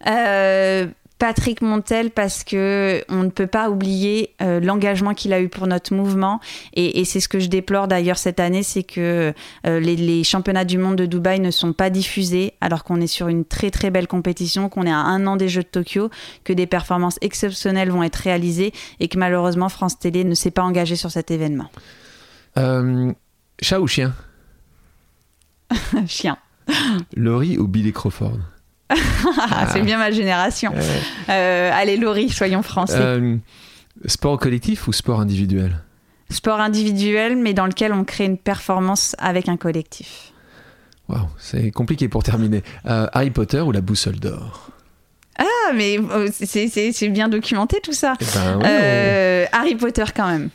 Euh, 0.07 0.88
Patrick 1.20 1.61
Montel 1.61 2.11
parce 2.11 2.45
que 2.45 3.03
on 3.09 3.24
ne 3.24 3.30
peut 3.30 3.45
pas 3.45 3.70
oublier 3.70 4.34
euh, 4.41 4.61
l'engagement 4.61 5.13
qu'il 5.13 5.34
a 5.34 5.41
eu 5.41 5.49
pour 5.49 5.67
notre 5.67 5.93
mouvement 5.93 6.39
et, 6.74 7.03
c'est 7.03 7.20
ce 7.20 7.28
que 7.28 7.39
je 7.39 7.47
déplore 7.47 7.89
d'ailleurs 7.89 8.17
cette 8.17 8.39
année, 8.39 8.63
c'est 8.63 8.84
que 8.84 9.34
euh, 9.67 9.80
les, 9.80 10.24
championnats 10.24 10.63
du 10.63 10.78
monde 10.78 10.95
de 10.95 11.05
Dubaï 11.05 11.39
ne 11.39 11.51
sont 11.51 11.74
pas 11.74 11.89
diffusés 11.89 12.53
alors 12.61 12.84
qu'on 12.86 13.01
est 13.01 13.07
sur 13.07 13.28
une 13.28 13.43
très 13.43 13.70
très 13.70 13.91
belle 13.91 14.07
compétition, 14.07 14.70
qu'on 14.70 14.84
est 14.84 14.91
à 14.91 14.97
un 14.97 15.28
an 15.28 15.36
des 15.36 15.49
Jeux 15.49 15.63
de 15.63 15.67
Tokyo, 15.67 16.09
que 16.45 16.53
des 16.53 16.67
performances 16.67 17.17
exceptionnelles 17.22 17.91
vont 17.91 18.03
être 18.03 18.15
réalisées 18.15 18.72
et 19.01 19.09
que 19.09 19.17
malheureusement 19.17 19.67
France 19.67 19.99
Télé 19.99 20.24
ne 20.24 20.34
s'est 20.34 20.51
pas 20.51 20.63
engagé 20.63 20.95
sur 20.95 21.11
cet 21.11 21.32
événement. 21.32 21.70
Euh, 22.57 23.11
chat 23.61 23.82
ou 23.82 23.88
chien? 23.88 24.13
Chien. 26.07 26.38
Laurie 27.15 27.57
ou 27.57 27.67
Billy 27.67 27.91
Crawford? 27.91 28.38
C'est 29.71 29.81
bien 29.81 29.97
ma 29.97 30.11
génération. 30.11 30.73
Euh, 31.29 31.71
allez, 31.73 31.97
Laurie, 31.97 32.29
soyons 32.29 32.61
français. 32.63 32.97
Euh, 32.97 33.37
sport 34.05 34.39
collectif 34.39 34.87
ou 34.87 34.93
sport 34.93 35.19
individuel? 35.19 35.79
Sport 36.29 36.59
individuel, 36.59 37.37
mais 37.37 37.53
dans 37.53 37.65
lequel 37.65 37.93
on 37.93 38.03
crée 38.03 38.25
une 38.25 38.37
performance 38.37 39.15
avec 39.19 39.49
un 39.49 39.57
collectif. 39.57 40.31
Waouh, 41.07 41.27
c'est 41.39 41.71
compliqué 41.71 42.07
pour 42.07 42.23
terminer. 42.23 42.63
Euh, 42.85 43.07
Harry 43.13 43.31
Potter 43.31 43.61
ou 43.61 43.71
la 43.71 43.81
boussole 43.81 44.19
d'or? 44.19 44.69
Ah, 45.37 45.73
mais 45.73 45.97
c'est 46.31 47.09
bien 47.09 47.29
documenté 47.29 47.79
tout 47.81 47.93
ça. 47.93 48.15
Eh 48.19 48.25
ben 48.35 49.47
Harry 49.53 49.75
Potter 49.75 50.05
quand 50.15 50.27
même. 50.27 50.49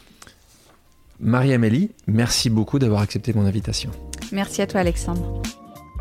Marie-Amélie, 1.20 1.90
merci 2.06 2.50
beaucoup 2.50 2.78
d'avoir 2.78 3.00
accepté 3.00 3.32
mon 3.32 3.46
invitation. 3.46 3.90
Merci 4.32 4.62
à 4.62 4.66
toi 4.66 4.80
Alexandre. 4.80 5.42